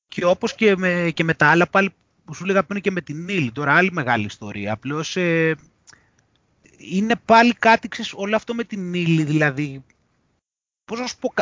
[0.09, 1.95] Και όπως και με, και με τα άλλα πάλι
[2.25, 4.73] που σου λέγα πριν και με την Ήλ, τώρα άλλη μεγάλη ιστορία.
[4.73, 5.57] Απλώς ε,
[6.79, 9.85] είναι πάλι κάτι, ξέρεις, όλο αυτό με την Ήλ, δηλαδή,
[10.85, 11.33] πώς να σου πω,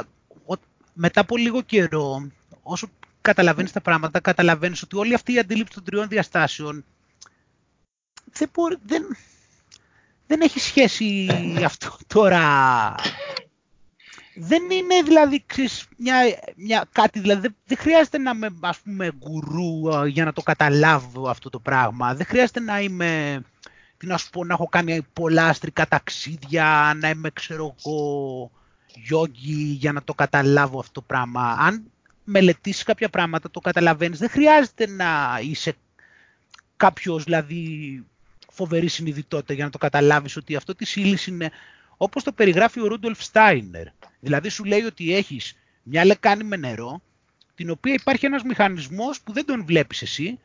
[0.94, 2.30] μετά από λίγο καιρό,
[2.62, 2.88] όσο
[3.20, 6.84] καταλαβαίνεις τα πράγματα, καταλαβαίνεις ότι όλη αυτή η αντίληψη των τριών διαστάσεων
[8.32, 9.16] δεν, μπορεί, δεν,
[10.26, 11.28] δεν έχει σχέση
[11.64, 12.94] αυτό τώρα
[14.38, 15.44] δεν είναι δηλαδή
[15.96, 16.16] μια,
[16.56, 21.50] μια, κάτι, δηλαδή δεν, χρειάζεται να είμαι ας πούμε γκουρού για να το καταλάβω αυτό
[21.50, 22.14] το πράγμα.
[22.14, 23.42] Δεν χρειάζεται να είμαι,
[23.96, 28.50] τι να σου πω, να έχω κάνει πολλά αστρικά ταξίδια, να είμαι ξέρω εγώ
[28.94, 31.56] γιόγκι για να το καταλάβω αυτό το πράγμα.
[31.58, 31.90] Αν
[32.24, 35.74] μελετήσεις κάποια πράγματα το καταλαβαίνεις, δεν χρειάζεται να είσαι
[36.76, 38.04] κάποιος δηλαδή
[38.56, 41.50] φοβερή συνειδητότητα για να το καταλάβεις ότι αυτό της ύλης είναι
[41.96, 43.86] όπως το περιγράφει ο Ρούντολφ Στάινερ.
[44.20, 47.00] Δηλαδή σου λέει ότι έχεις μια λεκάνη με νερό,
[47.54, 50.38] την οποία υπάρχει ένας μηχανισμός που δεν τον βλέπεις εσύ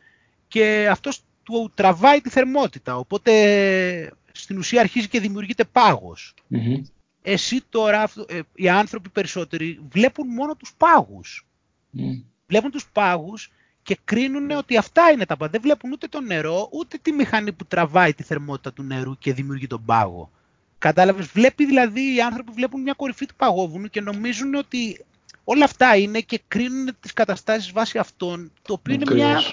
[0.48, 5.66] και αυτός του τραβάει τη θερμότητα, οπότε στην ουσία αρχίζει και δημιουργείται
[7.22, 11.48] Εσύ τώρα, ε, οι άνθρωποι περισσότεροι βλέπουν μόνο τους πάγους.
[12.48, 13.52] Βλέπουν τους πάγους
[13.84, 15.52] και κρίνουν ότι αυτά είναι τα πάντα.
[15.52, 19.34] Δεν βλέπουν ούτε το νερό, ούτε τη μηχανή που τραβάει τη θερμότητα του νερού και
[19.34, 20.32] δημιουργεί τον πάγο.
[20.78, 25.06] Κατάλαβες, βλέπει δηλαδή οι άνθρωποι βλέπουν μια κορυφή του παγόβουνου και νομίζουν ότι
[25.44, 29.44] όλα αυτά είναι και κρίνουν τις καταστάσεις βάσει αυτών, το οποίο είναι μια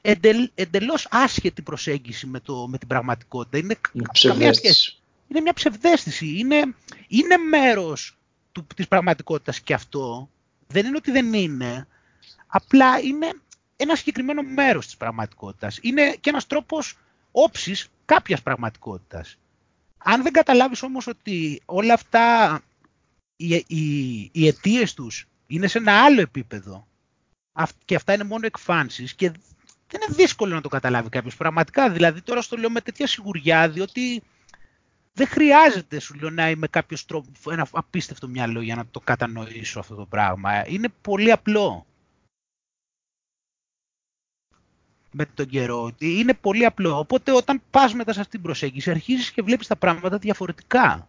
[0.00, 3.58] εντελ, εντελώς άσχετη προσέγγιση με, το, με την πραγματικότητα.
[3.58, 3.76] Είναι,
[4.20, 4.98] καμία σχέση.
[5.28, 6.38] είναι μια ψευδέστηση.
[6.38, 6.74] Είναι,
[7.08, 8.16] είναι μέρος
[8.52, 10.28] του, της πραγματικότητας και αυτό.
[10.66, 11.86] Δεν είναι ότι δεν είναι.
[12.46, 13.30] Απλά είναι
[13.76, 15.78] ένα συγκεκριμένο μέρος της πραγματικότητας.
[15.82, 16.98] Είναι και ένας τρόπος
[17.30, 19.38] όψης κάποιας πραγματικότητας.
[19.98, 22.60] Αν δεν καταλάβεις όμως ότι όλα αυτά,
[23.36, 26.86] οι, οι, οι αιτίες τους είναι σε ένα άλλο επίπεδο
[27.84, 29.30] και αυτά είναι μόνο εκφάνσεις και
[29.88, 31.90] δεν είναι δύσκολο να το καταλάβει κάποιος πραγματικά.
[31.90, 34.22] Δηλαδή τώρα στο λέω με τέτοια σιγουριά διότι
[35.12, 39.78] δεν χρειάζεται σου λέω να είμαι κάποιος τρόπο, ένα απίστευτο μυαλό για να το κατανοήσω
[39.78, 40.68] αυτό το πράγμα.
[40.68, 41.86] Είναι πολύ απλό.
[45.16, 45.92] Με τον καιρό.
[45.98, 46.98] Είναι πολύ απλό.
[46.98, 51.08] Οπότε όταν πας μετά σε αυτή την προσέγγιση αρχίζεις και βλέπεις τα πράγματα διαφορετικά.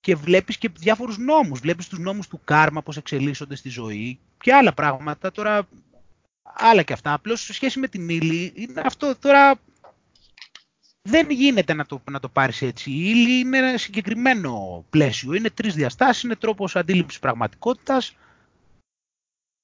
[0.00, 1.60] και βλέπεις και διάφορους νόμους.
[1.60, 5.30] Βλέπεις τους νόμους του κάρμα, πώς εξελίσσονται στη ζωή και άλλα πράγματα.
[5.30, 5.68] Τώρα,
[6.42, 7.12] άλλα και αυτά.
[7.12, 9.60] Απλώς σε σχέση με την ύλη, είναι αυτό τώρα
[11.02, 12.90] δεν γίνεται να το, να το πάρεις έτσι.
[12.90, 15.34] Η ύλη είναι ένα συγκεκριμένο πλαίσιο.
[15.34, 18.16] Είναι τρεις διαστάσεις, είναι τρόπος αντίληψης πραγματικότητας.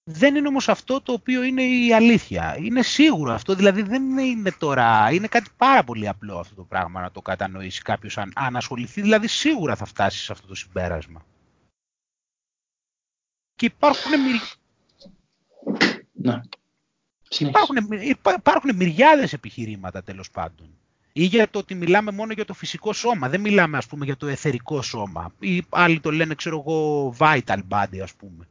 [0.08, 2.56] Δεν είναι όμως αυτό το οποίο είναι η αλήθεια.
[2.58, 7.00] Είναι σίγουρο αυτό, δηλαδή δεν είναι τώρα, είναι κάτι πάρα πολύ απλό αυτό το πράγμα
[7.00, 11.24] να το κατανοήσει κάποιος αν, αν ασχοληθεί, δηλαδή σίγουρα θα φτάσει σε αυτό το συμπέρασμα.
[13.54, 14.10] Και υπάρχουν,
[16.12, 16.40] ναι.
[17.38, 17.76] υπάρχουν,
[18.36, 20.78] υπάρχουν μυριάδες επιχειρήματα τέλος πάντων.
[21.12, 24.16] Ή για το ότι μιλάμε μόνο για το φυσικό σώμα, δεν μιλάμε ας πούμε για
[24.16, 25.32] το εθερικό σώμα.
[25.38, 28.48] Ή άλλοι το λένε ξέρω εγώ vital body ας πούμε.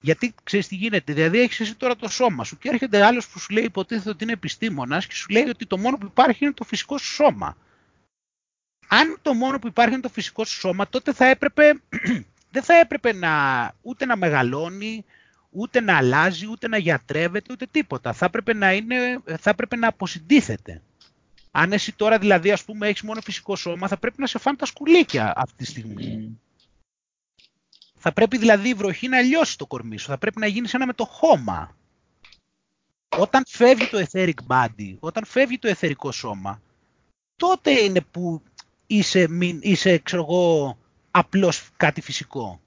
[0.00, 3.38] Γιατί ξέρεις τι γίνεται, δηλαδή έχεις εσύ τώρα το σώμα σου και έρχεται άλλος που
[3.38, 6.54] σου λέει υποτίθεται ότι είναι επιστήμονας και σου λέει ότι το μόνο που υπάρχει είναι
[6.54, 7.56] το φυσικό σου σώμα.
[8.88, 11.80] Αν το μόνο που υπάρχει είναι το φυσικό σου σώμα, τότε θα έπρεπε,
[12.54, 13.32] δεν θα έπρεπε να,
[13.82, 15.04] ούτε να μεγαλώνει,
[15.50, 18.12] ούτε να αλλάζει, ούτε να γιατρεύεται, ούτε τίποτα.
[18.12, 20.82] Θα έπρεπε να, είναι, θα έπρεπε να αποσυντήθεται.
[21.50, 24.56] Αν εσύ τώρα δηλαδή ας πούμε έχεις μόνο φυσικό σώμα, θα πρέπει να σε φάνε
[24.56, 26.38] τα σκουλίκια αυτή τη στιγμή.
[28.06, 30.06] Θα πρέπει δηλαδή η βροχή να λιώσει το κορμί σου.
[30.06, 31.76] Θα πρέπει να γίνει ένα με το χώμα.
[33.08, 36.62] Όταν φεύγει το etheric body, όταν φεύγει το εθερικό σώμα,
[37.36, 38.42] τότε είναι που
[38.86, 39.28] είσαι,
[39.60, 40.78] είσαι ξέρω εγώ,
[41.10, 42.60] απλώς κάτι φυσικό.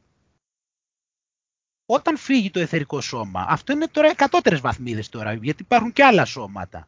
[1.85, 6.25] Όταν φύγει το εθερικό σώμα, αυτό είναι τώρα εκατότερες βαθμίδες τώρα, γιατί υπάρχουν και άλλα
[6.25, 6.87] σώματα.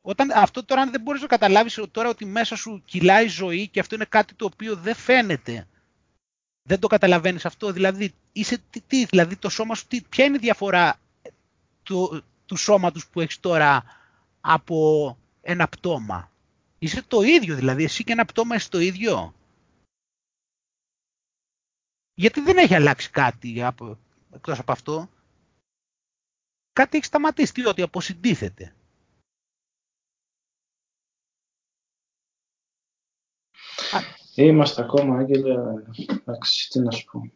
[0.00, 3.80] Όταν, αυτό τώρα αν δεν μπορείς να καταλάβεις τώρα ότι μέσα σου κυλάει ζωή και
[3.80, 5.66] αυτό είναι κάτι το οποίο δεν φαίνεται
[6.62, 7.72] δεν το καταλαβαίνεις αυτό.
[7.72, 11.00] Δηλαδή, είσαι τι, δηλαδή το σώμα σου, τι, ποια είναι η διαφορά
[11.82, 13.84] του, του σώματος που έχεις τώρα
[14.40, 16.30] από ένα πτώμα;
[16.78, 19.34] Είσαι το ίδιο δηλαδή, εσύ και ένα πτώμα είσαι το ίδιο;
[22.14, 23.98] Γιατί δεν έχει αλλάξει κάτι από,
[24.32, 25.08] εκτός από αυτό.
[26.72, 28.74] Κάτι έχει σταματήσει, τι, ότι αποσυντήθεται.
[34.34, 35.54] Είμαστε ακόμα, Άγγελε,
[36.26, 37.30] εντάξει, τι να σου πω.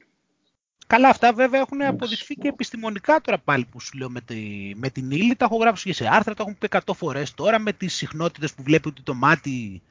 [0.87, 4.91] Καλά, αυτά βέβαια έχουν αποδειχθεί και επιστημονικά τώρα πάλι που σου λέω με, τη, με
[4.91, 5.37] την ύλη.
[5.37, 8.55] Τα έχω γράψει και σε άρθρα, τα έχουν πει 100 φορές τώρα με τις συχνότητες
[8.55, 9.83] που βλέπει ότι το μάτι...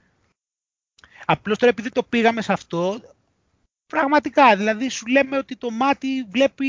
[1.25, 3.01] Απλώς τώρα επειδή το πήγαμε σε αυτό,
[3.87, 6.67] πραγματικά, δηλαδή σου λέμε ότι το μάτι βλέπει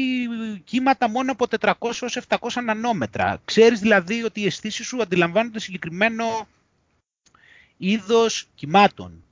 [0.65, 3.40] κύματα μόνο από 400 έως 700 νανόμετρα.
[3.44, 6.24] Ξέρεις δηλαδή ότι οι αισθήσεις σου αντιλαμβάνονται συγκεκριμένο
[7.77, 9.24] είδος κυμάτων.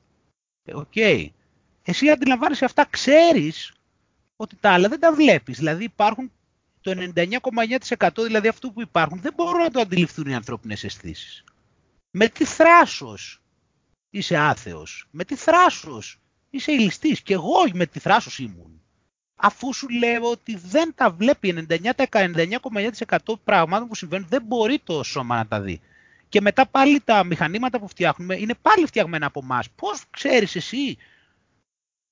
[0.71, 0.97] Οκ.
[1.83, 3.73] Εσύ αντιλαμβάνεσαι αυτά, ξέρεις
[4.37, 5.59] ότι τα άλλα δεν τα βλέπεις.
[5.59, 6.33] Δηλαδή υπάρχουν
[6.81, 11.45] το 99,9% δηλαδή αυτού που υπάρχουν δεν μπορούν να το αντιληφθούν οι ανθρώπινες αισθήσεις.
[12.11, 13.43] Με τι θράσος
[14.11, 16.19] είσαι άθεος; Με τι θράσος
[16.51, 18.83] είσαι ηλιστής; Και εγώ με τι θράσος ήμουν.
[19.37, 25.37] Αφού σου λέω ότι δεν τα βλέπει 99,9% πραγμάτων που συμβαίνουν, δεν μπορεί το σώμα
[25.37, 25.81] να τα δει.
[26.33, 29.71] Και μετά πάλι τα μηχανήματα που φτιάχνουμε είναι πάλι φτιαγμένα από εμάς.
[29.71, 30.97] Πώς ξέρεις εσύ,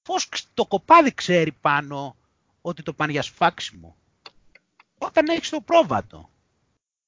[0.02, 2.16] πώς το κοπάδι ξέρει πάνω
[2.60, 3.96] ότι το πάνε για σφάξιμο;
[4.98, 6.30] Όταν έχεις το πρόβατο.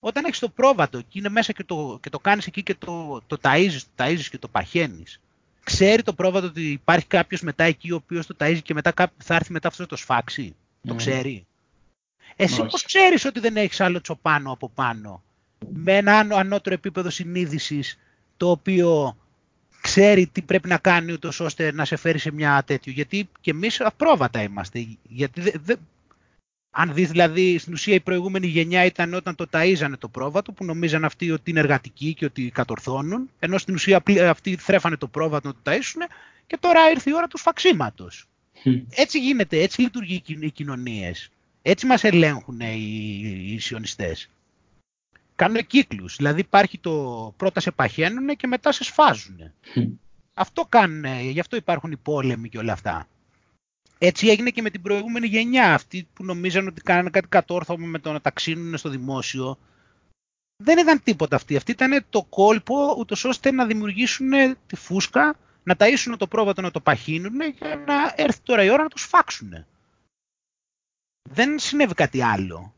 [0.00, 3.22] Όταν έχεις το πρόβατο και είναι μέσα και το, και το κάνεις εκεί και το,
[3.26, 5.20] το ταΐζεις, το ταΐζεις και το παχαίνεις.
[5.64, 9.34] Ξέρει το πρόβατο ότι υπάρχει κάποιος μετά εκεί ο οποίος το ταΐζει και μετά θα
[9.34, 10.56] έρθει μετά αυτός το σφάξει;
[10.86, 11.46] Το ξέρει;
[12.36, 15.22] Εσύ πώς ξέρεις ότι δεν έχεις άλλο τσοπάνο από πάνω;
[15.72, 17.98] Με ένα ανώτερο επίπεδο συνείδησης
[18.36, 19.16] το οποίο
[19.80, 22.92] ξέρει τι πρέπει να κάνει ούτως ώστε να σε φέρει σε μια τέτοιο.
[22.92, 24.86] Γιατί και εμείς απρόβατα είμαστε.
[25.08, 25.74] Γιατί δε,
[26.70, 30.64] αν δεις δηλαδή στην ουσία η προηγούμενη γενιά ήταν όταν το ταΐζανε το πρόβατο που
[30.64, 35.48] νομίζαν αυτοί ότι είναι εργατικοί και ότι κατορθώνουν ενώ στην ουσία αυτοί θρέφανε το πρόβατο
[35.48, 36.10] να το ταΐσουν
[36.46, 38.26] και τώρα ήρθε η ώρα του σφαξίματος.
[38.90, 41.30] Έτσι γίνεται, έτσι λειτουργεί οι κοινωνίες.
[41.62, 44.30] Έτσι μας ελέγχουν οι, οι σιωνιστές
[45.34, 46.16] κάνουν κύκλους.
[46.16, 49.52] Δηλαδή υπάρχει το πρώτα σε παχαίνουν και μετά σε σφάζουν.
[50.34, 53.08] Αυτό κάνουν, γι' αυτό υπάρχουν οι πόλεμοι και όλα αυτά.
[53.98, 55.74] Έτσι έγινε και με την προηγούμενη γενιά.
[55.74, 59.58] Αυτοί που νομίζαν ότι κάνανε κάτι κατόρθωμα με το να ταξίνουν στο δημόσιο.
[60.56, 61.56] Δεν ήταν τίποτα αυτοί.
[61.56, 64.30] Αυτοί ήταν το κόλπο ούτως ώστε να δημιουργήσουν
[64.66, 68.82] τη φούσκα, να ταΐσουν το πρόβατο να το παχύνουν και να έρθει τώρα η ώρα
[68.82, 69.66] να το σφάξουν.
[71.30, 72.74] Δεν συνέβη κάτι άλλο.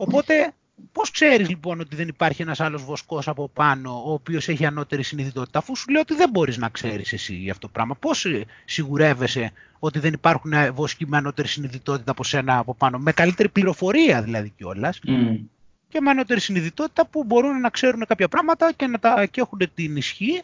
[0.00, 0.54] Οπότε
[0.92, 5.02] Πώς ξέρεις λοιπόν ότι δεν υπάρχει ένας άλλος βοσκός από πάνω ο οποίος έχει ανώτερη
[5.02, 7.94] συνειδητότητα αφού σου λέει ότι δεν μπορείς να ξέρεις εσύ για αυτό το πράγμα.
[7.94, 8.26] Πώς
[8.64, 14.22] σιγουρεύεσαι ότι δεν υπάρχουν βοσκοί με ανώτερη συνειδητότητα από σένα από πάνω; Με καλύτερη πληροφορία
[14.22, 15.00] δηλαδή κιόλας.
[15.06, 15.40] Mm.
[15.88, 19.58] Και με ανώτερη συνειδητότητα που μπορούν να ξέρουν κάποια πράγματα και να τα και έχουν
[19.74, 20.42] την ισχύ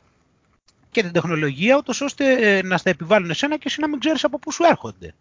[0.90, 4.24] και την τεχνολογία, ούτως ώστε ε, να στα επιβάλλουν εσένα και εσύ να μην ξέρεις
[4.24, 5.14] από πού σου έρχονται.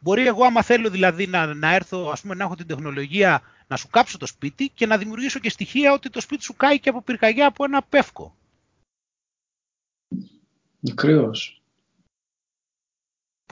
[0.00, 3.76] Μπορεί εγώ άμα θέλω δηλαδή να, να έρθω, ας πούμε να έχω την τεχνολογία να
[3.76, 6.88] σου κάψω το σπίτι και να δημιουργήσω και στοιχεία ότι το σπίτι σου κάει και
[6.88, 8.34] από πυρκαγιά από ένα πεύκο.
[10.90, 11.62] Ακριβώς.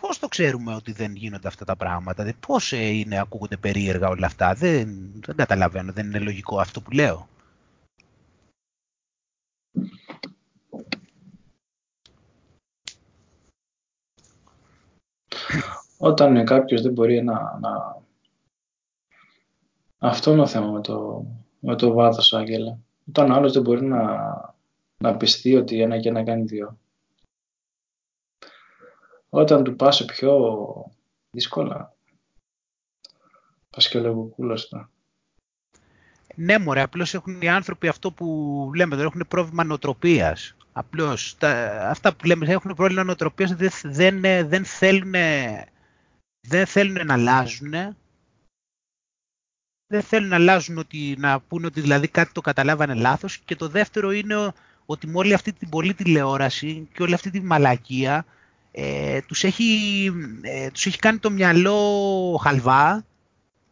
[0.01, 4.27] Πώς το ξέρουμε ότι δεν γίνονται αυτά τα πράγματα, πώς ε, είναι, ακούγονται περίεργα όλα
[4.27, 7.29] αυτά, δεν, δεν καταλαβαίνω, δεν είναι λογικό αυτό που λέω.
[15.99, 18.03] Όταν κάποιος δεν μπορεί να, να...
[19.99, 21.25] Αυτό είναι το θέμα με το,
[21.59, 22.79] με το βάθος, Άγγελα.
[23.09, 24.27] Όταν άλλος δεν μπορεί να,
[24.99, 26.79] να πιστεί ότι ένα και ένα κάνει δύο.
[29.29, 30.35] Όταν του πάσει πιο
[31.31, 31.95] δύσκολα,
[33.71, 34.91] πας και λίγο κούλαστα.
[36.35, 40.57] Ναι, μωρέ, απλώς έχουν οι άνθρωποι αυτό που λέμε, δεν έχουν πρόβλημα νοοτροπίας.
[40.73, 41.37] Απλώς,
[41.83, 45.15] αυτά που λέμε έχουν πρόβλημα νοοτροπίας, δεν, δεν, δεν θέλουν
[46.49, 47.71] δεν θέλουν να αλλάζουν.
[49.87, 53.39] Δεν θέλουν να αλλάζουν ότι, να πούνε ότι δηλαδή κάτι το καταλάβανε λάθος.
[53.39, 54.53] Και το δεύτερο είναι
[54.87, 58.25] ότι με όλη αυτή την πολλή τηλεόραση και όλη αυτή τη μαλακία
[58.73, 59.65] ε, τους, έχει,
[60.43, 63.05] ε, τους έχει κάνει το μυαλό χαλβά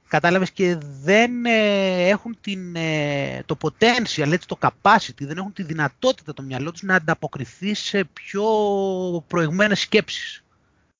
[0.08, 5.62] κατάλαβες και δεν ε, έχουν την, ε, το potential, έτσι, το capacity, δεν έχουν τη
[5.62, 8.44] δυνατότητα το μυαλό τους να ανταποκριθεί σε πιο
[9.26, 10.44] προηγμένες σκέψεις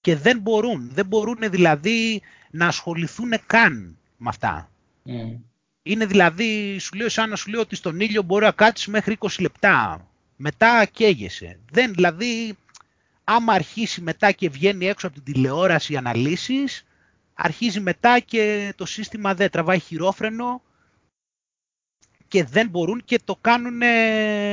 [0.07, 0.91] και δεν μπορούν.
[0.93, 4.71] Δεν μπορούν δηλαδή να ασχοληθούν καν με αυτά.
[5.07, 5.39] Mm.
[5.83, 9.17] Είναι δηλαδή, σου λέω σαν να σου λέω ότι στον ήλιο μπορεί να κάτσεις μέχρι
[9.21, 10.07] 20 λεπτά.
[10.37, 11.59] Μετά καίγεσαι.
[11.71, 12.57] Δεν, δηλαδή,
[13.25, 16.87] άμα αρχίσει μετά και βγαίνει έξω από την τηλεόραση οι αναλύσεις,
[17.35, 20.63] αρχίζει μετά και το σύστημα δεν τραβάει χειρόφρενο
[22.29, 23.81] και δεν μπορούν και το κάνουν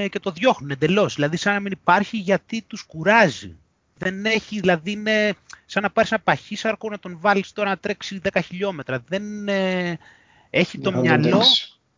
[0.09, 1.15] και το διώχνουν εντελώς.
[1.15, 3.57] Δηλαδή σαν να μην υπάρχει γιατί τους κουράζει
[4.03, 5.33] δεν έχει, δηλαδή είναι
[5.65, 9.03] σαν να πάρεις ένα παχύσαρκο να τον βάλεις τώρα να τρέξει 10 χιλιόμετρα.
[9.07, 9.97] Δεν ε,
[10.49, 11.43] έχει το μυαλό...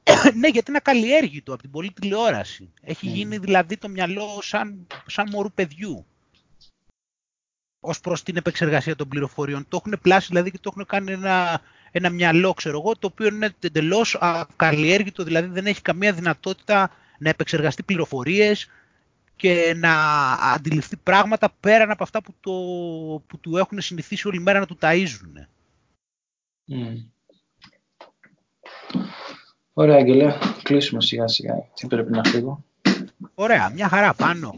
[0.40, 2.74] ναι, γιατί είναι ακαλλιέργητο από την πολλή τηλεόραση.
[2.82, 3.14] Έχει mm.
[3.14, 6.06] γίνει δηλαδή το μυαλό σαν, σαν μωρού παιδιού.
[7.80, 9.66] Ω προς την επεξεργασία των πληροφοριών.
[9.68, 11.62] Το έχουν πλάσει δηλαδή και το έχουν κάνει ένα,
[11.92, 17.30] ένα μυαλό, ξέρω εγώ, το οποίο είναι εντελώς ακαλλιέργητο, δηλαδή δεν έχει καμία δυνατότητα να
[17.30, 18.70] επεξεργαστεί πληροφορίες,
[19.36, 19.94] και να
[20.32, 22.52] αντιληφθεί πράγματα πέραν από αυτά που, το,
[23.28, 25.48] που του έχουν συνηθίσει όλη μέρα να του ταΐζουν.
[26.70, 27.06] Mm.
[29.74, 30.38] Ωραία, Αγγελέα.
[30.64, 31.56] Κλείσουμε σιγά σιγά.
[31.74, 32.64] Τι πρέπει να φύγω;
[33.34, 34.58] Ωραία, μια χαρά πάνω.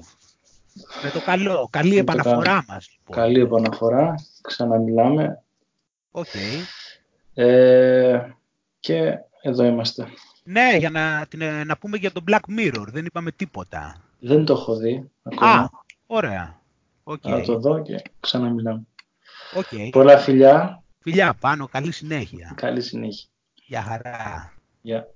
[1.04, 2.90] Με το καλό, καλή επαναφορά μας.
[2.98, 3.16] Λοιπόν.
[3.24, 5.44] Καλή επαναφορά, ξαναμιλάμε.
[6.12, 6.26] OK.
[6.26, 6.64] Okay.
[7.34, 8.20] Ε,
[8.80, 10.08] και εδώ είμαστε.
[10.44, 11.28] Ναι, για να,
[11.66, 14.07] να πούμε για το Black Mirror, δεν είπαμε τίποτα.
[14.20, 15.52] Δεν το έχω δει ακόμα.
[15.52, 15.70] Α,
[16.08, 16.62] ωραία.
[17.04, 17.30] Okay.
[17.30, 18.82] Θα το δω και ξαναμιλάμε.
[19.56, 19.90] Okay.
[19.92, 20.84] Πολλά φιλιά.
[21.00, 22.54] Φιλιά πάνω, καλή συνέχεια.
[22.56, 23.28] Καλή συνέχεια.
[23.54, 24.54] Για χαρά.
[24.82, 25.08] Γεια.